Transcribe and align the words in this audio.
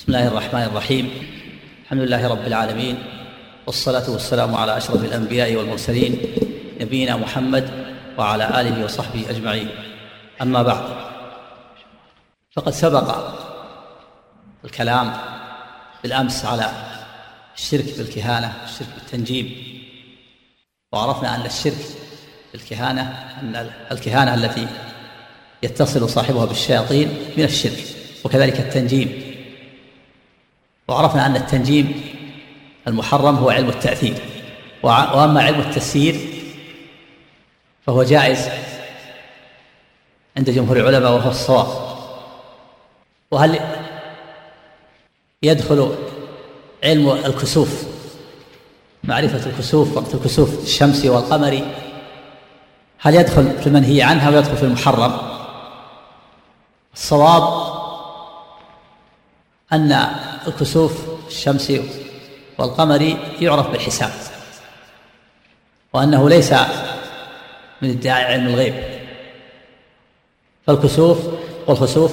بسم 0.00 0.12
الله 0.12 0.28
الرحمن 0.28 0.62
الرحيم. 0.62 1.10
الحمد 1.84 2.00
لله 2.00 2.28
رب 2.28 2.46
العالمين 2.46 2.98
والصلاة 3.66 4.10
والسلام 4.10 4.54
على 4.54 4.76
أشرف 4.76 5.04
الأنبياء 5.04 5.54
والمرسلين 5.56 6.20
نبينا 6.80 7.16
محمد 7.16 7.70
وعلى 8.18 8.60
آله 8.60 8.84
وصحبه 8.84 9.30
أجمعين. 9.30 9.68
أما 10.42 10.62
بعد 10.62 10.84
فقد 12.52 12.72
سبق 12.72 13.34
الكلام 14.64 15.12
بالأمس 16.02 16.44
على 16.44 16.70
الشرك 17.56 17.98
بالكهانة 17.98 18.52
الشرك 18.64 18.88
بالتنجيم. 18.94 19.54
وعرفنا 20.92 21.36
أن 21.36 21.46
الشرك 21.46 21.86
بالكهانة 22.52 23.02
أن 23.40 23.70
الكهانة 23.92 24.34
التي 24.34 24.66
يتصل 25.62 26.08
صاحبها 26.08 26.44
بالشياطين 26.44 27.08
من 27.36 27.44
الشرك 27.44 27.84
وكذلك 28.24 28.60
التنجيم. 28.60 29.29
وعرفنا 30.90 31.26
أن 31.26 31.36
التنجيم 31.36 32.02
المحرم 32.88 33.36
هو 33.36 33.50
علم 33.50 33.68
التأثير. 33.68 34.14
وأما 34.82 35.42
علم 35.42 35.60
التسيير 35.60 36.20
فهو 37.86 38.02
جائز 38.02 38.48
عند 40.36 40.50
جمهور 40.50 40.76
العلماء 40.76 41.12
وهو 41.12 41.30
الصواب. 41.30 41.66
وهل 43.30 43.60
يدخل 45.42 45.94
علم 46.84 47.10
الكسوف 47.10 47.84
معرفة 49.04 49.50
الكسوف 49.50 49.96
وقت 49.96 50.14
الكسوف 50.14 50.62
الشمسي 50.62 51.08
والقمري 51.08 51.64
هل 52.98 53.14
يدخل 53.14 53.58
في 53.60 53.66
المنهي 53.66 54.02
عنها 54.02 54.30
ويدخل 54.30 54.56
في 54.56 54.62
المحرم؟ 54.62 55.18
الصواب 56.94 57.72
أن 59.72 60.10
الكسوف 60.46 60.92
الشمسي 61.28 61.90
والقمري 62.58 63.16
يعرف 63.40 63.70
بالحساب 63.70 64.10
وأنه 65.92 66.28
ليس 66.28 66.52
من 67.82 67.90
ادعاء 67.90 68.32
علم 68.32 68.46
الغيب. 68.46 68.74
فالكسوف 70.66 71.18
والخسوف 71.66 72.12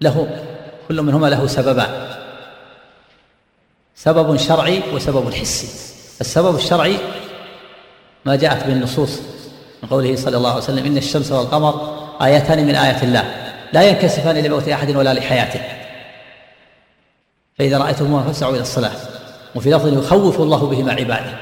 له 0.00 0.44
كل 0.88 1.02
منهما 1.02 1.26
له 1.26 1.46
سببان 1.46 2.16
سبب 3.96 4.36
شرعي 4.36 4.82
وسبب 4.92 5.34
حسي. 5.34 5.68
السبب 6.20 6.56
الشرعي 6.56 6.96
ما 8.24 8.36
جاءت 8.36 8.66
به 8.66 8.72
النصوص 8.72 9.18
من 9.82 9.88
قوله 9.88 10.16
صلى 10.16 10.36
الله 10.36 10.50
عليه 10.50 10.62
وسلم 10.62 10.86
إن 10.86 10.96
الشمس 10.96 11.32
والقمر 11.32 11.98
آيتان 12.22 12.66
من 12.66 12.74
آيات 12.74 13.02
الله 13.02 13.54
لا 13.72 13.82
ينكسفان 13.82 14.36
لموت 14.36 14.68
أحد 14.68 14.96
ولا 14.96 15.14
لحياته. 15.14 15.83
فإذا 17.58 17.78
رأيتموها 17.78 18.22
فاسعوا 18.22 18.52
إلى 18.52 18.60
الصلاة. 18.60 18.96
وفي 19.54 19.70
لفظ 19.70 19.98
يخوف 19.98 20.40
الله 20.40 20.66
بهما 20.66 20.92
عباده. 20.92 21.34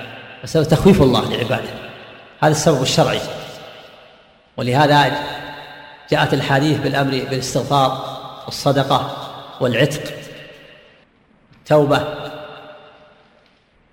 فسبب 0.43 0.65
تخويف 0.65 1.03
الله 1.03 1.31
لعباده. 1.31 1.71
هذا 2.41 2.53
السبب 2.53 2.83
الشرعي. 2.83 3.21
ولهذا 4.57 5.13
جاءت 6.11 6.35
الحديث 6.35 6.79
بالأمر 6.79 7.11
بالاستغفار 7.11 8.19
والصدقة 8.45 9.17
والعتق. 9.61 10.03
التوبة 11.59 12.05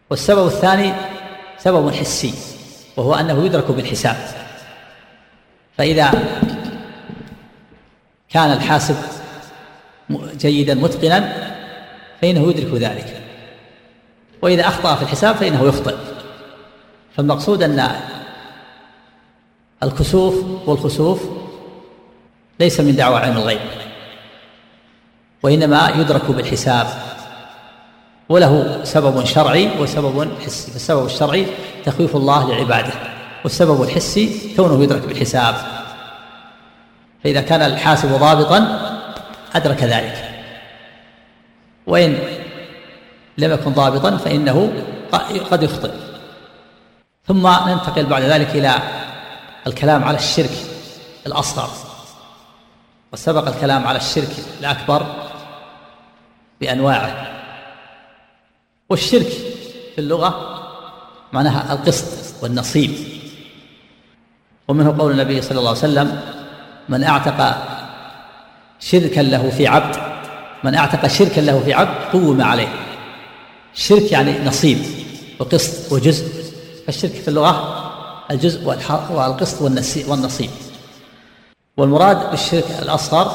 والسبب 0.09 0.47
الثاني 0.47 0.93
سبب 1.57 1.93
حسي 1.93 2.33
وهو 2.97 3.15
أنه 3.15 3.45
يدرك 3.45 3.71
بالحساب. 3.71 4.17
فإذا 5.77 6.11
كان 8.29 8.51
الحاسب 8.51 8.95
جيدا 10.37 10.73
متقنا 10.73 11.49
فإنه 12.21 12.49
يدرك 12.49 12.81
ذلك. 12.81 13.21
وإذا 14.41 14.67
أخطأ 14.67 14.95
في 14.95 15.01
الحساب 15.01 15.35
فإنه 15.35 15.63
يخطئ. 15.63 15.95
فالمقصود 17.17 17.63
أن 17.63 17.89
الكسوف 19.83 20.35
والخسوف 20.65 21.23
ليس 22.59 22.79
من 22.79 22.95
دعوى 22.95 23.17
علم 23.17 23.37
الغيب 23.37 23.59
وإنما 25.43 25.89
يدرك 25.95 26.31
بالحساب. 26.31 26.87
وله 28.29 28.83
سبب 28.83 29.25
شرعي 29.25 29.69
وسبب 29.79 30.29
حسي 30.45 30.71
فالسبب 30.71 31.05
الشرعي 31.05 31.47
تخويف 31.85 32.15
الله 32.15 32.49
لعباده 32.49 32.93
والسبب 33.43 33.83
الحسي 33.83 34.55
كونه 34.55 34.83
يدرك 34.83 35.01
بالحساب. 35.01 35.55
فإذا 37.23 37.41
كان 37.41 37.61
الحاسب 37.61 38.09
ضابطا 38.09 38.89
أدرك 39.55 39.83
ذلك. 39.83 40.28
وإن 41.89 42.19
لم 43.37 43.51
يكن 43.51 43.71
ضابطا 43.73 44.17
فإنه 44.17 44.83
قد 45.51 45.63
يخطئ. 45.63 45.91
ثم 47.27 47.47
ننتقل 47.47 48.05
بعد 48.05 48.21
ذلك 48.21 48.49
إلى 48.49 48.73
الكلام 49.67 50.03
على 50.03 50.17
الشرك 50.17 50.51
الأصغر. 51.27 51.69
وسبق 53.13 53.47
الكلام 53.47 53.87
على 53.87 53.97
الشرك 53.97 54.29
الأكبر 54.59 55.05
بأنواعه. 56.61 57.27
والشرك 58.89 59.31
في 59.95 59.97
اللغة 59.97 60.59
معناها 61.33 61.73
القسط 61.73 62.43
والنصيب. 62.43 62.91
ومنه 64.67 64.95
قول 64.99 65.11
النبي 65.11 65.41
صلى 65.41 65.59
الله 65.59 65.69
عليه 65.69 65.79
وسلم 65.79 66.21
من 66.89 67.03
أعتق 67.03 67.57
شركا 68.79 69.21
له 69.21 69.49
في 69.49 69.67
عبد 69.67 70.08
من 70.63 70.75
اعتق 70.75 71.07
شركا 71.07 71.41
له 71.41 71.59
في 71.65 71.73
عبد 71.73 71.95
قوم 72.13 72.41
عليه. 72.41 72.67
الشرك 73.75 74.11
يعني 74.11 74.45
نصيب 74.45 74.77
وقسط 75.39 75.91
وجزء. 75.91 76.25
فالشرك 76.85 77.11
في 77.11 77.27
اللغة 77.27 77.85
الجزء 78.31 78.65
والقسط 79.11 79.61
والنصيب. 80.07 80.49
والمراد 81.77 82.31
بالشرك 82.31 82.65
الأصغر 82.81 83.31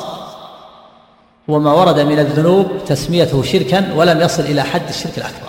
هو 1.51 1.59
ما 1.59 1.73
ورد 1.73 2.01
من 2.01 2.19
الذنوب 2.19 2.85
تسميته 2.87 3.43
شركا 3.43 3.93
ولم 3.95 4.21
يصل 4.21 4.43
إلى 4.43 4.63
حد 4.63 4.89
الشرك 4.89 5.19
الأكبر. 5.19 5.49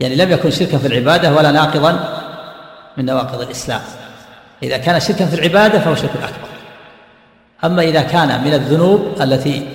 يعني 0.00 0.16
لم 0.16 0.32
يكن 0.32 0.50
شركا 0.50 0.78
في 0.78 0.86
العبادة 0.86 1.34
ولا 1.34 1.50
ناقضا 1.50 2.20
من 2.96 3.04
نواقض 3.04 3.40
الإسلام. 3.40 3.80
إذا 4.62 4.76
كان 4.76 5.00
شركا 5.00 5.26
في 5.26 5.34
العبادة 5.34 5.78
فهو 5.78 5.94
شرك 5.94 6.10
أكبر. 6.16 6.48
أما 7.64 7.82
إذا 7.82 8.02
كان 8.02 8.44
من 8.44 8.54
الذنوب 8.54 9.14
التي 9.20 9.68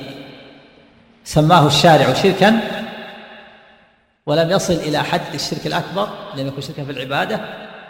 سماه 1.24 1.68
الشارع 1.68 2.13
شركا 2.13 2.59
ولم 4.25 4.52
يصل 4.52 4.74
إلى 4.74 5.03
حد 5.03 5.34
الشرك 5.34 5.68
الأكبر 5.68 6.09
لم 6.35 6.47
يكن 6.47 6.62
شركا 6.62 6.84
في 6.84 6.91
العبادة 6.91 7.41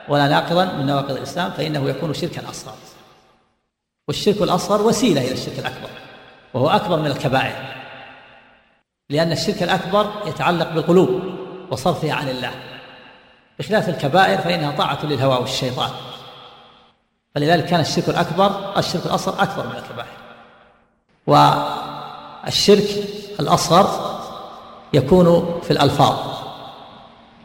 ولا 0.07 0.28
ناقضا 0.28 0.66
من 0.66 0.85
نواقض 0.85 1.12
الإسلام 1.12 1.51
فإنه 1.51 1.89
يكون 1.89 2.13
شركا 2.13 2.50
أصغر. 2.50 2.73
والشرك 4.07 4.41
الأصغر 4.41 4.81
وسيلة 4.81 5.22
إلى 5.22 5.34
الشرك 5.34 5.59
الأكبر 5.59 5.89
وهو 6.53 6.69
أكبر 6.69 7.00
من 7.00 7.07
الكبائر. 7.07 7.56
لأن 9.09 9.31
الشرك 9.31 9.63
الأكبر 9.63 10.12
يتعلق 10.25 10.73
بالقلوب 10.73 11.22
وصرفها 11.72 12.13
عن 12.13 12.29
الله. 12.29 12.51
بخلاف 13.59 13.89
الكبائر 13.89 14.38
فإنها 14.38 14.72
طاعة 14.72 15.06
للهوى 15.06 15.38
والشيطان. 15.38 15.91
فلذلك 17.35 17.66
كان 17.66 17.79
الشرك 17.79 18.09
الأكبر 18.09 18.78
الشرك 18.78 19.06
الأصغر 19.06 19.44
أكبر 19.44 19.68
من 19.68 19.75
الكبائر. 19.75 20.18
والشرك 21.28 23.08
الأصغر 23.39 24.19
يكون 24.94 25.59
في 25.63 25.72
الألفاظ 25.72 26.16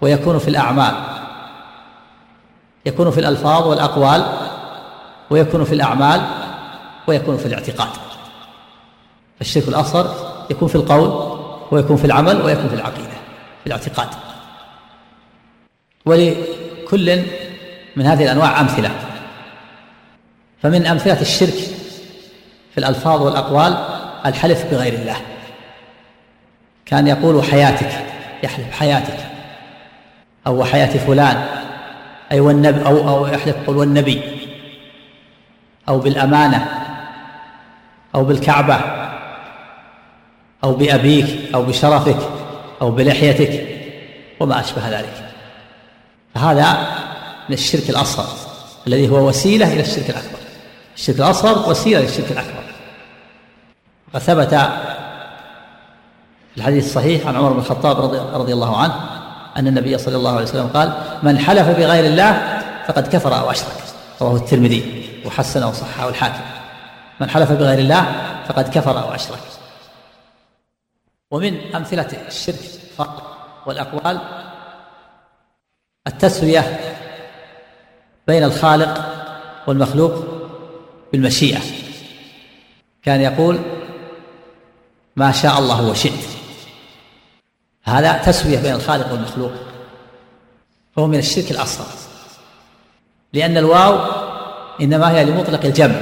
ويكون 0.01 0.39
في 0.39 0.49
الأعمال 0.49 0.95
يكون 2.87 3.11
في 3.11 3.21
الألفاظ 3.21 3.67
والأقوال 3.67 4.27
ويكون 5.31 5.65
في 5.65 5.75
الأعمال 5.75 6.23
ويكون 7.07 7.37
في 7.37 7.47
الاعتقاد. 7.47 7.89
فالشرك 9.39 9.69
الأصغر 9.69 10.15
يكون 10.51 10.69
في 10.69 10.75
القول 10.75 11.39
ويكون 11.71 11.97
في 11.97 12.05
العمل 12.05 12.43
ويكون 12.43 12.69
في 12.69 12.75
العقيدة 12.75 13.15
في 13.61 13.67
الاعتقاد. 13.67 14.09
ولكل 16.07 17.23
من 17.97 18.07
هذه 18.07 18.25
الأنواع 18.25 18.61
أمثلة. 18.61 18.91
فمن 20.63 20.87
أمثلة 20.87 21.21
الشرك 21.21 21.55
في 22.71 22.79
الألفاظ 22.79 23.23
والأقوال 23.23 23.79
الحلف 24.27 24.65
بغير 24.71 24.93
الله. 24.93 25.17
كان 26.87 27.07
يقول 27.07 27.45
حياتك 27.45 27.91
يحلف 28.43 28.73
حياتك. 28.73 29.19
أو 30.47 30.61
وحياة 30.61 30.99
فلان. 30.99 31.47
أي 32.33 32.41
والنبي 32.41 32.87
أو 32.87 33.09
أو 33.09 33.27
يحلف 33.27 33.57
قل 33.67 33.77
والنبي. 33.77 34.23
أو 35.89 35.99
بالأمانة. 35.99 36.69
أو 38.15 38.25
بالكعبة. 38.25 38.81
أو 40.65 40.75
بأبيك 40.75 41.55
أو 41.55 41.63
بشرفك 41.63 42.29
أو 42.83 42.91
بلحيتك. 42.91 43.67
وما 44.41 44.61
أشبه 44.61 44.89
ذلك. 44.89 45.31
فهذا 46.35 46.73
من 47.49 47.55
الشرك 47.55 47.91
الأصغر 47.91 48.29
الذي 48.87 49.09
هو 49.09 49.29
وسيلة 49.29 49.73
إلى 49.73 49.81
الشرك 49.81 50.11
الأكبر. 50.11 50.39
الشرك 50.97 51.17
الأصغر 51.17 51.71
وسيلة 51.71 52.01
للشرك 52.01 52.31
الأكبر. 52.31 52.65
وثبت 54.15 54.55
الحديث 56.57 56.87
الصحيح 56.87 57.27
عن 57.27 57.37
عمر 57.37 57.53
بن 57.53 57.59
الخطاب 57.59 58.01
رضي, 58.01 58.19
رضي 58.19 58.53
الله 58.53 58.77
عنه 58.77 58.95
أن 59.57 59.67
النبي 59.67 59.99
صلى 59.99 60.17
الله 60.17 60.31
عليه 60.31 60.43
وسلم 60.43 60.67
قال 60.67 60.93
من 61.23 61.39
حلف 61.39 61.69
بغير 61.69 62.05
الله 62.05 62.61
فقد 62.87 63.09
كفر 63.09 63.39
أو 63.39 63.51
أشرك. 63.51 63.77
رواه 64.21 64.37
الترمذي 64.37 65.11
وحسنه 65.27 65.69
وصححه 65.69 66.09
الحاكم. 66.09 66.41
من 67.21 67.31
حلف 67.31 67.53
بغير 67.53 67.79
الله 67.79 68.07
فقد 68.49 68.69
كفر 68.69 69.03
أو 69.03 69.15
أشرك. 69.15 69.39
ومن 71.31 71.75
أمثلة 71.75 72.09
الشرك 72.29 72.59
والأقوال 73.67 74.21
التسوية 76.07 76.81
بين 78.27 78.45
الخالق 78.45 79.05
والمخلوق 79.67 80.25
بالمشيئة. 81.13 81.61
كان 83.03 83.21
يقول 83.21 83.59
ما 85.17 85.33
شاء 85.33 85.59
الله 85.59 85.89
وشئت. 85.89 86.34
هذا 87.85 88.13
تسوية 88.13 88.59
بين 88.59 88.75
الخالق 88.75 89.13
والمخلوق 89.13 89.53
فهو 90.97 91.07
من 91.07 91.19
الشرك 91.19 91.51
الأصغر. 91.51 91.87
لأن 93.33 93.57
الواو 93.57 93.99
إنما 94.81 95.11
هي 95.11 95.25
لمطلق 95.25 95.65
الجمع 95.65 96.01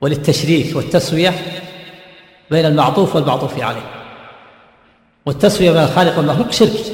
وللتشريك 0.00 0.76
والتسوية 0.76 1.34
بين 2.50 2.64
المعطوف 2.66 3.16
والمعطوف 3.16 3.62
عليه. 3.62 3.90
والتسوية 5.26 5.70
بين 5.70 5.82
الخالق 5.82 6.18
والمخلوق 6.18 6.50
شرك 6.50 6.84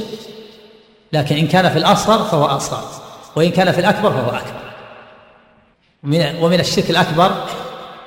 لكن 1.12 1.36
إن 1.36 1.46
كان 1.46 1.70
في 1.70 1.78
الأصغر 1.78 2.24
فهو 2.24 2.44
أصغر 2.44 2.84
وإن 3.36 3.50
كان 3.50 3.72
في 3.72 3.80
الأكبر 3.80 4.10
فهو 4.10 4.30
أكبر. 4.30 4.66
ومن, 6.42 6.60
الشرك 6.60 6.90
الأكبر 6.90 7.30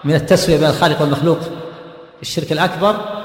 من 0.03 0.15
التسوية 0.15 0.57
بين 0.57 0.69
الخالق 0.69 1.01
والمخلوق 1.01 1.39
الشرك 2.21 2.51
الأكبر 2.51 3.18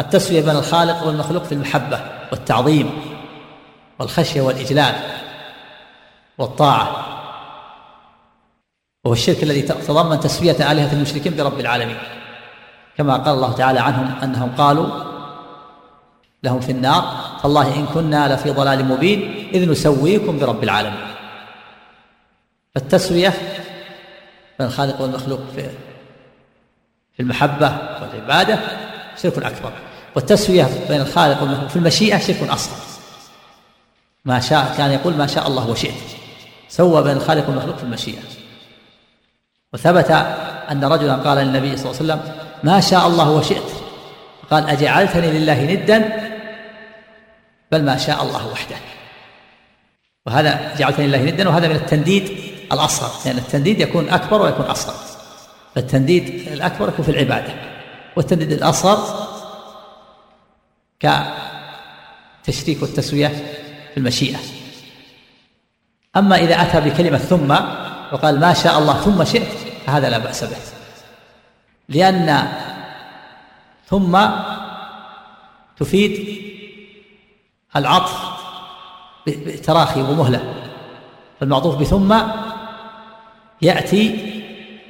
التسوية 0.00 0.40
بين 0.40 0.56
الخالق 0.56 1.06
والمخلوق 1.06 1.44
في 1.44 1.52
المحبة 1.52 2.00
والتعظيم 2.32 2.90
والخشية 3.98 4.40
والإجلال 4.40 4.94
والطاعة. 6.38 7.06
وهو 9.04 9.12
الشرك 9.12 9.42
الذي 9.42 9.62
تضمن 9.62 10.20
تسوية 10.20 10.72
آلهة 10.72 10.92
المشركين 10.92 11.36
برب 11.36 11.60
العالمين 11.60 11.96
كما 12.96 13.16
قال 13.16 13.34
الله 13.34 13.52
تعالى 13.52 13.80
عنهم 13.80 14.14
أنهم 14.22 14.52
قالوا 14.58 14.86
لهم 16.42 16.60
في 16.60 16.72
النار 16.72 17.04
تالله 17.42 17.76
إن 17.76 17.86
كنا 17.86 18.34
لفي 18.34 18.50
ضلال 18.50 18.84
مبين 18.84 19.50
إذ 19.54 19.70
نسويكم 19.70 20.38
برب 20.38 20.64
العالمين. 20.64 21.00
فالتسوية 22.74 23.28
بين 24.58 24.68
الخالق 24.68 25.00
والمخلوق 25.00 25.40
في 25.56 25.70
في 27.12 27.20
المحبة 27.20 27.78
والعبادة 28.00 28.58
شرك 29.22 29.38
أكبر. 29.38 29.89
والتسوية 30.14 30.68
بين 30.88 31.00
الخالق 31.00 31.42
والمخلوق. 31.42 31.68
في 31.68 31.76
المشيئة 31.76 32.18
شرك 32.18 32.42
أصغر 32.42 32.76
ما 34.24 34.40
شاء 34.40 34.74
كان 34.76 34.90
يقول 34.90 35.14
ما 35.14 35.26
شاء 35.26 35.46
الله 35.46 35.70
وشئت 35.70 35.94
سوى 36.68 37.02
بين 37.02 37.16
الخالق 37.16 37.48
والمخلوق 37.48 37.76
في 37.76 37.82
المشيئة. 37.82 38.22
وثبت 39.72 40.10
أن 40.70 40.84
رجلا 40.84 41.14
قال 41.14 41.38
للنبي 41.38 41.76
صلى 41.76 41.90
الله 41.90 42.00
عليه 42.00 42.22
وسلم 42.22 42.34
ما 42.62 42.80
شاء 42.80 43.06
الله 43.06 43.30
وشئت 43.30 43.70
قال 44.50 44.68
أجعلتني 44.68 45.30
لله 45.30 45.64
ندا 45.64 46.30
بل 47.72 47.84
ما 47.84 47.96
شاء 47.96 48.22
الله 48.22 48.48
وحده. 48.48 48.76
وهذا 50.26 50.74
جعلتني 50.78 51.06
لله 51.06 51.22
ندا. 51.22 51.48
وهذا 51.48 51.68
من 51.68 51.76
التنديد 51.76 52.38
الأصغر. 52.72 53.08
لأن 53.08 53.26
يعني 53.26 53.38
التنديد 53.38 53.80
يكون 53.80 54.08
أكبر 54.08 54.42
ويكون 54.42 54.66
أصغر. 54.66 54.94
فالتنديد 55.74 56.48
الأكبر 56.52 56.88
يكون 56.88 57.04
في 57.04 57.10
العبادة. 57.10 57.54
والتنديد 58.16 58.52
الأصغر 58.52 59.29
كتشريك 61.00 62.82
والتسوية 62.82 63.28
في 63.94 63.96
المشيئة. 63.96 64.38
أما 66.16 66.36
إذا 66.36 66.62
أتى 66.62 66.80
بكلمة 66.80 67.18
ثم 67.18 67.50
وقال 68.12 68.40
ما 68.40 68.54
شاء 68.54 68.78
الله 68.78 69.00
ثم 69.00 69.24
شئت 69.24 69.48
فهذا 69.86 70.10
لا 70.10 70.18
بأس 70.18 70.44
به. 70.44 70.56
لأن 71.88 72.48
ثم 73.86 74.18
تفيد 75.76 76.42
العطف 77.76 78.40
بتراخي 79.26 80.02
ومهلة. 80.02 80.54
فالمعطوف 81.40 81.76
بثم 81.76 82.18
يأتي 83.62 84.30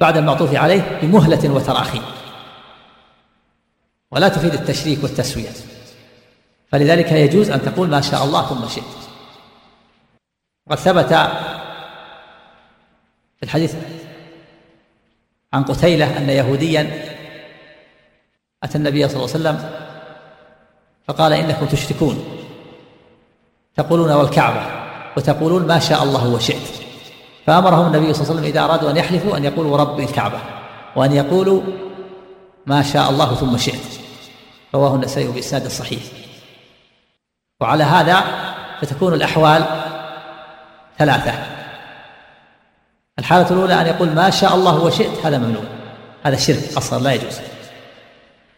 بعد 0.01 0.17
المعطوف 0.17 0.55
عليه 0.55 0.99
بمهلة 1.01 1.49
وتراخي. 1.49 2.01
ولا 4.11 4.27
تفيد 4.29 4.53
التشريك 4.53 5.03
والتسوية. 5.03 5.49
فلذلك 6.71 7.11
يجوز 7.11 7.49
أن 7.49 7.61
تقول 7.61 7.89
ما 7.89 8.01
شاء 8.01 8.23
الله 8.23 8.45
ثم 8.45 8.67
شئت. 8.67 8.83
وقد 10.67 10.77
ثبت 10.77 11.13
في 13.37 13.43
الحديث 13.43 13.75
عن 15.53 15.63
قتيلة 15.63 16.17
أن 16.17 16.29
يهوديا 16.29 17.11
أتى 18.63 18.77
النبي 18.77 19.07
صلى 19.07 19.15
الله 19.15 19.29
عليه 19.35 19.39
وسلم 19.39 19.69
فقال 21.07 21.33
إنكم 21.33 21.65
تشركون 21.65 22.25
تقولون 23.75 24.11
والكعبة 24.11 24.65
وتقولون 25.17 25.67
ما 25.67 25.79
شاء 25.79 26.03
الله 26.03 26.27
وشئت. 26.27 26.81
فأمرهم 27.45 27.87
النبي 27.87 28.13
صلى 28.13 28.21
الله 28.23 28.31
عليه 28.31 28.39
وسلم 28.39 28.43
إذا 28.43 28.65
أرادوا 28.65 28.91
أن 28.91 28.97
يحلفوا 28.97 29.37
أن 29.37 29.43
يقولوا 29.43 29.71
ورب 29.71 29.99
الكعبة 29.99 30.39
وأن 30.95 31.13
يقولوا 31.13 31.61
ما 32.65 32.81
شاء 32.81 33.09
الله 33.09 33.35
ثم 33.35 33.57
شئت. 33.57 33.99
رواه 34.75 34.95
النسائي 34.95 35.27
بإسناد 35.27 35.67
صحيح. 35.67 36.20
وعلى 37.61 37.83
هذا 37.83 38.23
فتكون 38.81 39.13
الأحوال 39.13 39.65
ثلاثة. 40.99 41.33
الحالة 43.19 43.51
الأولى 43.51 43.81
أن 43.81 43.87
يقول 43.87 44.09
ما 44.09 44.29
شاء 44.29 44.55
الله 44.55 44.83
وشئت 44.83 45.25
هذا 45.25 45.37
ممنوع. 45.37 45.63
هذا 46.23 46.35
شرك 46.35 46.77
أصلا 46.77 47.03
لا 47.03 47.13
يجوز. 47.13 47.39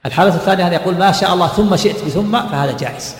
الحالة 0.05 0.35
الثانية 0.35 0.67
أن 0.67 0.73
يقول 0.73 0.97
ما 0.97 1.11
شاء 1.11 1.33
الله 1.33 1.47
ثم 1.47 1.75
شئت 1.75 2.05
بثم 2.05 2.39
فهذا 2.39 2.77
جائز. 2.77 3.15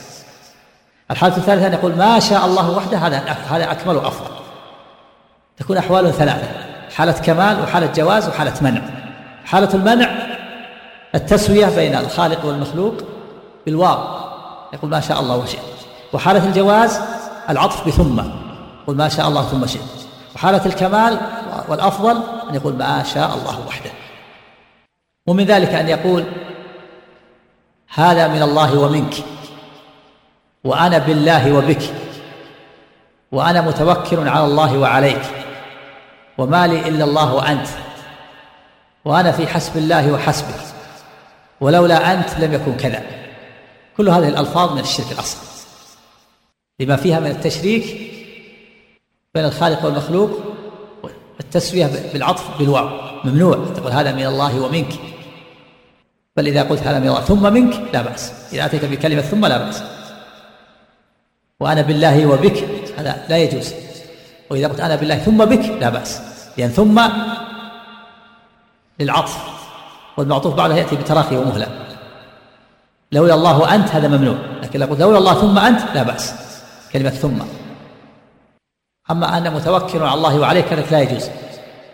الحالة 1.11 1.37
الثالثة 1.37 1.67
أن 1.67 1.73
يقول 1.73 1.95
ما 1.95 2.19
شاء 2.19 2.45
الله 2.45 2.69
وحده 2.69 2.97
هذا 2.97 3.17
هذا 3.49 3.71
أكمل 3.71 3.95
وأفضل. 3.95 4.31
تكون 5.57 5.77
أحوال 5.77 6.13
ثلاثة. 6.13 6.47
حالة 6.95 7.11
كمال 7.11 7.63
وحالة 7.63 7.91
جواز 7.95 8.29
وحالة 8.29 8.53
منع. 8.61 8.81
حالة 9.45 9.73
المنع 9.73 10.09
التسوية 11.15 11.65
بين 11.65 11.95
الخالق 11.95 12.45
والمخلوق 12.45 12.93
بالواو. 13.65 14.22
يقول 14.73 14.91
ما 14.91 14.99
شاء 14.99 15.19
الله 15.19 15.37
وشئت. 15.37 15.59
وحالة 16.13 16.45
الجواز 16.45 17.01
العطف 17.49 17.87
بثم. 17.87 18.21
يقول 18.83 18.95
ما 18.95 19.09
شاء 19.09 19.27
الله 19.27 19.43
ثم 19.43 19.65
شئت. 19.65 19.81
وحالة 20.35 20.65
الكمال 20.65 21.19
والأفضل 21.67 22.17
أن 22.49 22.55
يقول 22.55 22.73
ما 22.73 23.03
شاء 23.03 23.33
الله 23.33 23.67
وحده. 23.67 23.91
ومن 25.27 25.45
ذلك 25.45 25.69
أن 25.69 25.89
يقول 25.89 26.25
هذا 27.93 28.27
من 28.27 28.41
الله 28.41 28.79
ومنك. 28.79 29.13
وأنا 30.63 30.97
بالله 30.97 31.53
وبك. 31.53 31.81
وأنا 33.31 33.61
متوكل 33.61 34.29
على 34.29 34.45
الله 34.45 34.77
وعليك. 34.77 35.21
وما 36.37 36.67
لي 36.67 36.87
إلا 36.87 37.03
الله 37.03 37.33
وأنت. 37.33 37.67
وأنا 39.05 39.31
في 39.31 39.47
حسب 39.47 39.77
الله 39.77 40.11
وحسبك. 40.11 40.59
ولولا 41.61 42.13
أنت 42.13 42.39
لم 42.39 42.53
يكن 42.53 42.75
كذا. 42.77 43.22
كل 43.97 44.09
هذه 44.09 44.27
الألفاظ 44.27 44.71
من 44.71 44.79
الشرك 44.79 45.11
الأصغر. 45.11 45.43
لما 46.79 46.95
فيها 46.95 47.19
من 47.19 47.31
التشريك 47.31 47.85
بين 49.33 49.45
الخالق 49.45 49.85
والمخلوق 49.85 50.39
التسويه 51.39 52.09
بالعطف 52.13 52.57
بالواو 52.59 52.89
ممنوع. 53.23 53.65
تقول 53.75 53.91
هذا 53.91 54.11
من 54.11 54.25
الله 54.25 54.61
ومنك. 54.61 54.93
بل 56.37 56.47
إذا 56.47 56.63
قلت 56.63 56.81
هذا 56.81 56.99
من 56.99 57.07
الله 57.07 57.21
ثم 57.21 57.53
منك 57.53 57.93
لا 57.93 58.01
بأس. 58.01 58.33
إذا 58.53 58.65
أتيت 58.65 58.85
بكلمة 58.85 59.21
ثم 59.21 59.45
لا 59.45 59.57
بأس. 59.57 59.83
وأنا 61.59 61.81
بالله 61.81 62.25
وبك 62.25 62.63
هذا 62.97 63.25
لا 63.29 63.37
يجوز. 63.37 63.73
وإذا 64.49 64.67
قلت 64.67 64.79
أنا 64.79 64.95
بالله 64.95 65.17
ثم 65.17 65.45
بك 65.45 65.65
لا 65.81 65.89
بأس. 65.89 66.21
لأن 66.57 66.69
ثم 66.69 67.01
للعطف. 68.99 69.37
والمعطوف 70.17 70.53
بعدها 70.53 70.77
يأتي 70.77 70.95
بتراخي 70.95 71.37
ومهلة. 71.37 71.92
لولا 73.13 73.33
الله 73.33 73.75
أنت 73.75 73.89
هذا 73.89 74.07
ممنوع. 74.07 74.37
لكن 74.63 74.79
لو 74.79 74.87
قلت 74.87 74.99
لولا 74.99 75.17
الله 75.17 75.33
ثم 75.33 75.57
أنت 75.57 75.81
لا 75.95 76.03
بأس. 76.03 76.33
كلمة 76.93 77.09
ثم. 77.09 77.39
أما 79.11 79.37
أنا 79.37 79.49
متوكل 79.49 80.03
على 80.03 80.13
الله 80.13 80.39
وعليك 80.39 80.65
كذلك 80.65 80.91
لا 80.91 80.99
يجوز. 80.99 81.29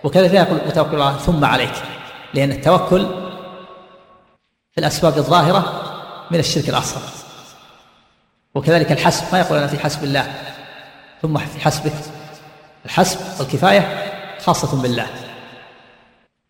وكذلك 0.03 0.31
لا 0.31 0.41
يقول 0.41 0.59
متوكل 0.67 1.01
على 1.01 1.09
الله 1.09 1.17
ثم 1.17 1.45
عليك. 1.45 1.73
لأن 2.33 2.51
التوكل 2.51 3.05
في 4.71 4.77
الأسباب 4.77 5.17
الظاهرة 5.17 5.83
من 6.31 6.39
الشرك 6.39 6.69
الأصغر. 6.69 7.01
وكذلك 8.55 8.91
الحسب. 8.91 9.23
ما 9.31 9.39
يقول 9.39 9.57
أنا 9.57 9.67
في 9.67 9.79
حسب 9.79 10.03
الله 10.03 10.33
ثم 11.21 11.38
في 11.38 11.59
حسبك 11.59 11.93
الحسب 12.85 13.19
والكفاية 13.39 14.11
خاصة 14.45 14.81
بالله. 14.81 15.07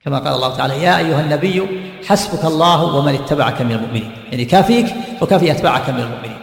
كما 0.05 0.19
قال 0.19 0.33
الله 0.33 0.57
تعالى 0.57 0.83
يا 0.83 0.97
أيها 0.97 1.21
النبي 1.21 1.67
حسبك 2.07 2.45
الله 2.45 2.83
ومن 2.83 3.15
اتبعك 3.15 3.61
من 3.61 3.71
المؤمنين. 3.71 4.11
يعني 4.31 4.45
كافيك 4.45 4.95
وكافي 5.21 5.51
أتباعك 5.51 5.89
من 5.89 5.99
المؤمنين. 5.99 6.41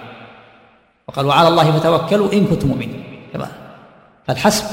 وقال 1.08 1.26
وعلى 1.26 1.48
الله 1.48 1.72
فتوكلوا 1.72 2.32
إن 2.32 2.46
كنتم 2.46 2.68
مؤمنين. 2.68 3.28
كما 3.32 3.48
فالحسب 4.26 4.64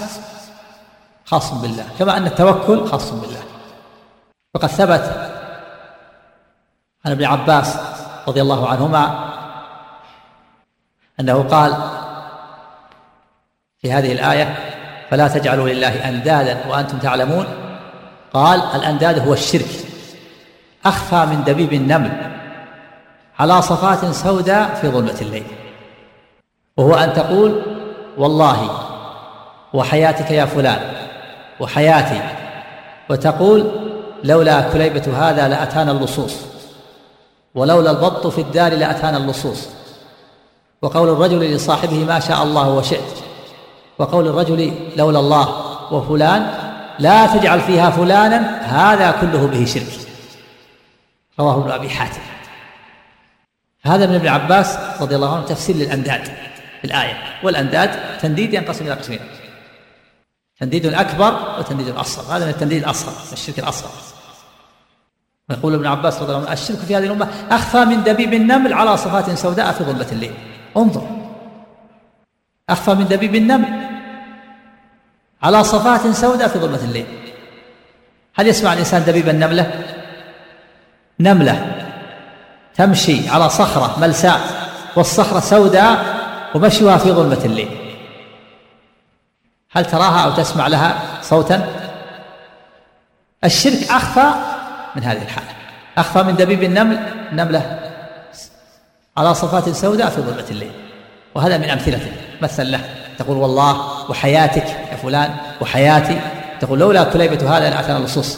خاص 1.25 1.53
بالله. 1.53 1.85
كما 1.99 2.17
أن 2.17 2.25
التوكل 2.25 2.87
خاص 2.87 3.11
بالله. 3.11 3.43
وقد 4.53 4.67
ثبت 4.67 5.31
عن 7.05 7.11
ابن 7.11 7.25
عباس 7.25 7.77
رضي 8.27 8.41
الله 8.41 8.69
عنهما 8.69 9.29
أنه 11.19 11.43
قال 11.43 11.75
في 13.81 13.91
هذه 13.91 14.11
الآية 14.11 14.55
فلا 15.09 15.27
تجعلوا 15.27 15.69
لله 15.69 16.09
أندادا 16.09 16.67
وأنتم 16.69 16.99
تعلمون. 16.99 17.62
قال 18.33 18.61
الأنداد 18.75 19.27
هو 19.27 19.33
الشرك 19.33 19.69
أخفى 20.85 21.25
من 21.25 21.43
دبيب 21.43 21.73
النمل 21.73 22.31
على 23.39 23.61
صفات 23.61 24.05
سوداء 24.05 24.75
في 24.81 24.89
ظلمة 24.89 25.15
الليل. 25.21 25.45
وهو 26.77 26.93
أن 26.93 27.13
تقول 27.13 27.61
والله 28.17 28.69
وحياتك 29.73 30.31
يا 30.31 30.45
فلان 30.45 30.79
وحياتي 31.59 32.21
وتقول 33.09 33.71
لولا 34.23 34.61
كليبة 34.61 35.29
هذا 35.29 35.47
لأتانا 35.47 35.91
اللصوص 35.91 36.35
ولولا 37.55 37.91
البط 37.91 38.27
في 38.27 38.41
الدار 38.41 38.73
لأتانا 38.73 39.17
اللصوص. 39.17 39.67
وقول 40.81 41.09
الرجل 41.09 41.39
لصاحبه 41.39 42.05
ما 42.05 42.19
شاء 42.19 42.43
الله 42.43 42.69
وشئت 42.69 43.17
وقول 43.99 44.27
الرجل 44.27 44.73
لولا 44.97 45.19
الله 45.19 45.49
وفلان 45.91 46.62
لا 46.99 47.37
تجعل 47.37 47.61
فيها 47.61 47.89
فلانا 47.89 48.61
هذا 48.61 49.11
كله 49.11 49.47
به 49.47 49.65
شرك. 49.65 50.07
رواه 51.39 51.61
ابن 51.61 51.71
أبي 51.71 51.89
حاتم. 51.89 52.21
هذا 53.83 54.05
من 54.05 54.15
ابن 54.15 54.27
عباس 54.27 54.77
رضي 55.01 55.15
الله 55.15 55.35
عنه 55.35 55.45
تفسير 55.45 55.75
للأنداد 55.75 56.23
في 56.81 56.85
الآية. 56.85 57.17
والأنداد 57.43 58.17
تنديد 58.19 58.53
ينقسم 58.53 58.85
إلى 58.85 58.93
قسمين. 58.93 59.19
تنديد 60.59 60.85
أكبر 60.85 61.59
وتنديد 61.59 61.89
أصغر. 61.89 62.37
هذا 62.37 62.45
من 62.45 62.51
التنديد 62.51 62.83
الأصغر 62.83 63.13
الشرك 63.33 63.59
الأصغر. 63.59 63.91
ويقول 65.49 65.73
ابن 65.73 65.87
عباس 65.87 66.21
رضي 66.21 66.33
الله 66.33 66.45
عنه 66.45 66.53
الشرك 66.53 66.77
في 66.77 66.95
هذه 66.95 67.03
الأمة 67.03 67.27
أخفى 67.51 67.85
من 67.85 68.03
دبيب 68.03 68.33
النمل 68.33 68.73
على 68.73 68.97
صفات 68.97 69.31
سوداء 69.31 69.71
في 69.71 69.83
ظلمه 69.83 70.07
الليل. 70.11 70.33
انظر. 70.77 71.07
أخفى 72.69 72.93
من 72.93 73.07
دبيب 73.07 73.35
النمل. 73.35 73.92
على 75.43 75.63
صفات 75.63 76.07
سوداء 76.07 76.47
في 76.47 76.59
ظلمة 76.59 76.83
الليل. 76.83 77.05
هل 78.35 78.47
يسمع 78.47 78.73
الإنسان 78.73 79.03
دبيب 79.03 79.29
النملة؟ 79.29 79.71
نملة 81.19 81.85
تمشي 82.75 83.29
على 83.29 83.49
صخرة 83.49 83.99
ملساء 83.99 84.39
والصخرة 84.95 85.39
سوداء 85.39 86.05
ومشيها 86.55 86.97
في 86.97 87.11
ظلمة 87.11 87.39
الليل. 87.45 87.69
هل 89.71 89.85
تراها 89.85 90.25
أو 90.25 90.31
تسمع 90.31 90.67
لها 90.67 91.01
صوتا؟ 91.21 91.67
الشرك 93.43 93.89
أخفى 93.89 94.33
من 94.95 95.03
هذه 95.03 95.21
الحالة 95.21 95.47
أخفى 95.97 96.23
من 96.23 96.35
دبيب 96.35 96.63
النمل 96.63 96.99
نملة 97.31 97.79
على 99.17 99.33
صفات 99.33 99.69
سوداء 99.69 100.09
في 100.09 100.21
ظلمة 100.21 100.45
الليل. 100.51 100.71
وهذا 101.35 101.57
من 101.57 101.69
أمثلته 101.69 102.11
مثل 102.41 102.71
له. 102.71 102.79
تقول 103.17 103.37
والله 103.37 103.92
وحياتك 104.09 104.67
يا 104.91 104.95
فلان 105.03 105.35
وحياتي. 105.61 106.21
تقول 106.61 106.79
لولا 106.79 107.03
كليبة 107.03 107.57
هذا 107.57 107.69
لأتانا 107.69 107.97
اللصوص. 107.97 108.37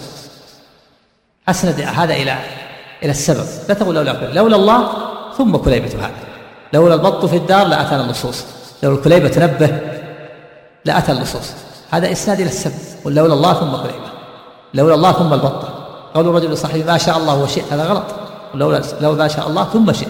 أسند 1.50 1.82
هذا 1.82 2.14
إلى 2.14 2.36
إلى 3.04 3.12
السبب. 3.12 3.46
لا 3.70 3.74
تقول 3.74 3.96
لولا 3.96 4.14
كليبة 4.14 4.34
لولا 4.34 4.56
الله 4.56 4.88
ثم 5.38 5.58
كليبة 5.58 5.90
هذا. 6.00 6.12
لولا 6.74 6.94
البط 6.94 7.26
في 7.26 7.36
الدار 7.36 7.68
لأتانا 7.68 8.04
اللصوص. 8.04 8.44
لولا 8.84 8.98
الكليبة 8.98 9.28
تنبه 9.28 9.80
لأتى 10.86 11.12
اللصوص. 11.12 11.52
هذا 11.92 12.12
إسناد 12.12 12.40
إلى 12.40 12.50
السبب. 12.50 12.74
قل 13.06 13.16
لولا 13.16 13.34
الله 13.34 13.54
ثم 13.54 13.72
كليبة. 13.72 14.10
لولا 14.74 14.96
الله 14.96 15.12
ثم 15.12 15.34
البطة 15.34 15.88
قول 16.14 16.28
الرجل 16.28 16.52
لصاحبه 16.52 16.84
ما 16.84 16.98
شاء 16.98 17.18
الله 17.18 17.44
وشئت 17.44 17.74
هذا 17.74 17.84
غلط. 17.84 18.04
لولا 18.54 18.82
لولا 19.02 19.18
ما 19.18 19.28
شاء 19.28 19.48
الله 19.48 19.64
ثم 19.64 19.94
شئت. 19.94 20.08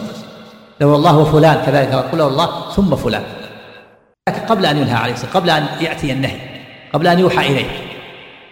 لولا 0.81 0.95
الله 0.95 1.17
وفلان 1.17 1.65
كذلك 1.65 1.93
قل 1.93 2.17
لولا 2.17 2.31
الله 2.31 2.49
ثم 2.75 2.95
فلان. 2.95 3.23
لكن 4.29 4.39
قبل 4.39 4.65
أن 4.65 4.77
ينهى 4.77 4.95
عليه 4.95 5.13
الصلاة 5.13 5.31
قبل 5.31 5.49
أن 5.49 5.67
يأتي 5.81 6.11
النهي 6.11 6.37
قبل 6.93 7.07
أن 7.07 7.19
يوحى 7.19 7.47
إليه. 7.47 7.69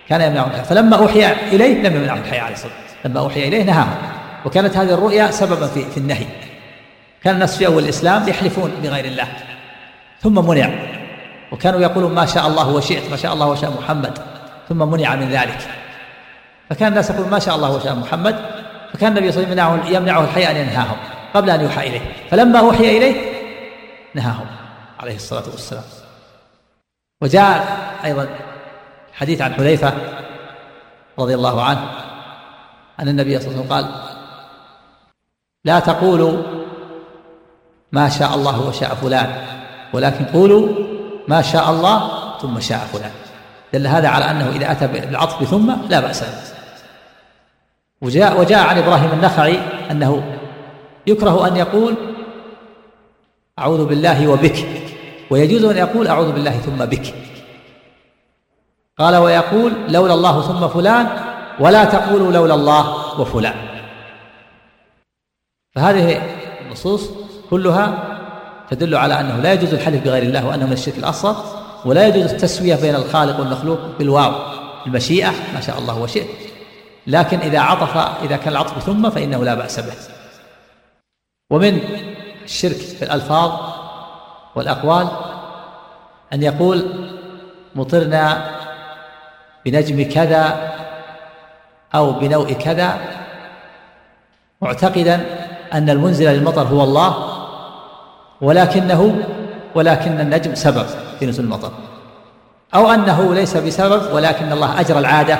كان 0.09 0.21
يمنعه 0.21 0.47
الحياة. 0.47 0.63
فلما 0.63 0.97
أوحي 0.97 1.31
إليه 1.31 1.81
لم 1.81 1.95
يمنعه 1.95 2.17
الحياة 2.17 2.41
عليه 2.41 2.53
الصلاة 2.53 2.73
لما 3.05 3.19
أوحي 3.19 3.47
إليه 3.47 3.63
نهاه. 3.63 3.87
وكانت 4.45 4.77
هذه 4.77 4.93
الرؤيا 4.93 5.31
سببا 5.31 5.67
في, 5.67 5.85
في 5.91 5.97
النهي. 5.97 6.25
كان 7.23 7.35
الناس 7.35 7.57
في 7.57 7.65
أول 7.65 7.83
الإسلام 7.83 8.29
يحلفون 8.29 8.71
بغير 8.83 9.05
الله. 9.05 9.27
ثم 10.21 10.47
منع. 10.47 10.69
وكانوا 11.51 11.81
يقولون 11.81 12.15
ما 12.15 12.25
شاء 12.25 12.47
الله 12.47 12.69
وشئت 12.69 13.11
ما 13.11 13.17
شاء 13.17 13.33
الله 13.33 13.47
وشاء 13.47 13.71
محمد. 13.81 14.19
ثم 14.69 14.77
منع 14.77 15.15
من 15.15 15.29
ذلك. 15.29 15.57
فكان 16.69 16.87
الناس 16.87 17.09
يقولون 17.09 17.29
ما 17.29 17.39
شاء 17.39 17.55
الله 17.55 17.75
وشاء 17.75 17.95
محمد. 17.95 18.35
فكان 18.93 19.17
النبي 19.17 19.31
صلى 19.31 19.43
الله 19.43 19.63
عليه 19.63 19.81
وسلم 19.81 19.95
يمنعه 19.95 20.23
الحياة 20.23 20.51
أن 20.51 20.55
ينهاهم 20.55 20.97
قبل 21.33 21.49
أن 21.49 21.61
يوحى 21.61 21.87
إليه. 21.87 22.01
فلما 22.31 22.59
أوحي 22.59 22.97
إليه 22.97 23.15
نهاهم. 24.15 24.45
عليه 25.03 25.15
الصلاة 25.15 25.43
والسلام. 25.51 25.83
وجاء 27.21 27.77
أيضا 28.05 28.29
حديث 29.13 29.41
عن 29.41 29.53
حذيفة 29.53 29.93
رضي 31.19 31.35
الله 31.35 31.63
عنه 31.63 31.91
أن 32.99 33.07
النبي 33.07 33.39
صلى 33.39 33.47
الله 33.47 33.57
عليه 33.57 33.65
وسلم 33.65 33.73
قال 33.73 33.85
لا 35.65 35.79
تقولوا 35.79 36.43
ما 37.91 38.09
شاء 38.09 38.35
الله 38.35 38.67
وشاء 38.67 38.95
فلان 38.95 39.45
ولكن 39.93 40.25
قولوا 40.25 40.67
ما 41.27 41.41
شاء 41.41 41.69
الله 41.69 42.11
ثم 42.41 42.59
شاء 42.59 42.79
فلان. 42.79 43.11
دل 43.73 43.87
هذا 43.87 44.07
على 44.07 44.31
أنه 44.31 44.49
إذا 44.49 44.71
أتى 44.71 44.87
بالعطف 44.87 45.41
بثم 45.41 45.73
لا 45.89 45.99
به. 45.99 46.11
وجاء, 48.01 48.39
وجاء 48.39 48.67
عن 48.67 48.77
إبراهيم 48.77 49.11
النخعي 49.11 49.59
أنه 49.91 50.37
يكره 51.07 51.47
أن 51.47 51.55
يقول 51.55 51.95
أعوذ 53.59 53.85
بالله 53.85 54.27
وبك. 54.27 54.83
ويجوز 55.33 55.63
أن 55.65 55.77
يقول 55.77 56.07
أعوذ 56.07 56.31
بالله 56.31 56.57
ثم 56.57 56.85
بك. 56.85 57.13
قال 58.99 59.15
ويقول 59.15 59.73
لولا 59.89 60.13
الله 60.13 60.41
ثم 60.41 60.67
فلان 60.67 61.07
ولا 61.59 61.85
تقولوا 61.85 62.31
لولا 62.31 62.53
الله 62.53 63.19
وفلان. 63.19 63.55
فهذه 65.75 66.21
النصوص 66.61 67.09
كلها 67.49 67.85
تدل 68.69 68.95
على 68.95 69.19
أنه 69.19 69.37
لا 69.37 69.53
يجوز 69.53 69.73
الحلف 69.73 70.03
بغير 70.03 70.23
الله 70.23 70.47
وأنه 70.47 70.65
من 70.65 70.73
الشرك 70.73 70.97
الأصغر 70.97 71.35
ولا 71.85 72.07
يجوز 72.07 72.31
التسوية 72.31 72.75
بين 72.75 72.95
الخالق 72.95 73.39
والمخلوق 73.39 73.79
بالواو 73.99 74.31
المشيئة 74.87 75.33
ما 75.53 75.61
شاء 75.61 75.79
الله 75.79 75.99
وشئت 76.01 76.27
لكن 77.07 77.37
إذا 77.37 77.59
عطف 77.59 77.97
إذا 78.23 78.37
كان 78.37 78.51
العطف 78.51 78.85
ثم 78.85 79.09
فإنه 79.09 79.43
لا 79.43 79.53
بأس 79.53 79.79
به. 79.79 79.93
ومن 81.49 81.79
الشرك 82.43 82.75
في 82.75 83.05
الألفاظ 83.05 83.72
والأقوال 84.55 85.07
أن 86.33 86.43
يقول 86.43 86.85
مطرنا 87.75 88.49
بنجم 89.65 90.09
كذا 90.09 90.73
أو 91.95 92.11
بنوء 92.11 92.53
كذا 92.53 92.97
معتقدا 94.61 95.25
أن 95.73 95.89
المنزل 95.89 96.25
للمطر 96.25 96.61
هو 96.61 96.83
الله 96.83 97.15
ولكنه 98.41 99.23
ولكن 99.75 100.19
النجم 100.19 100.55
سبب 100.55 100.85
في 101.19 101.25
نزول 101.25 101.45
المطر 101.45 101.71
أو 102.75 102.91
أنه 102.91 103.33
ليس 103.33 103.57
بسبب 103.57 104.13
ولكن 104.13 104.51
الله 104.51 104.79
أجرى 104.79 104.99
العادة 104.99 105.37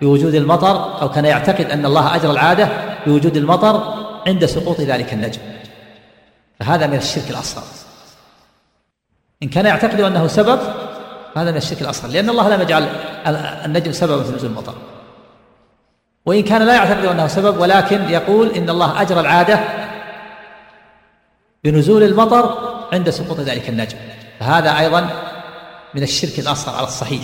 بوجود 0.00 0.34
المطر 0.34 1.02
أو 1.02 1.10
كان 1.10 1.24
يعتقد 1.24 1.70
أن 1.70 1.86
الله 1.86 2.16
أجرى 2.16 2.30
العادة 2.30 2.68
بوجود 3.06 3.36
المطر 3.36 3.94
عند 4.26 4.46
سقوط 4.46 4.80
ذلك 4.80 5.12
النجم 5.12 5.40
فهذا 6.62 6.86
من 6.86 6.96
الشرك 6.96 7.30
الأصغر. 7.30 7.62
إن 9.42 9.48
كان 9.48 9.66
يعتقد 9.66 10.00
أنه 10.00 10.26
سبب 10.26 10.60
هذا 11.36 11.50
من 11.50 11.56
الشرك 11.56 11.82
الأصغر. 11.82 12.10
لأن 12.10 12.30
الله 12.30 12.48
لم 12.48 12.60
يجعل 12.60 12.82
النجم 13.64 13.92
سببا 13.92 14.22
في 14.22 14.32
نزول 14.32 14.50
المطر. 14.50 14.74
وإن 16.26 16.42
كان 16.42 16.62
لا 16.62 16.74
يعتقد 16.74 17.04
أنه 17.04 17.26
سبب 17.26 17.60
ولكن 17.60 18.10
يقول 18.10 18.50
إن 18.50 18.70
الله 18.70 19.02
أجرى 19.02 19.20
العادة 19.20 19.60
بنزول 21.64 22.02
المطر 22.02 22.72
عند 22.92 23.10
سقوط 23.10 23.40
ذلك 23.40 23.68
النجم. 23.68 23.98
فهذا 24.40 24.78
أيضا 24.78 25.10
من 25.94 26.02
الشرك 26.02 26.38
الأصغر 26.38 26.76
على 26.76 26.86
الصحيح. 26.86 27.22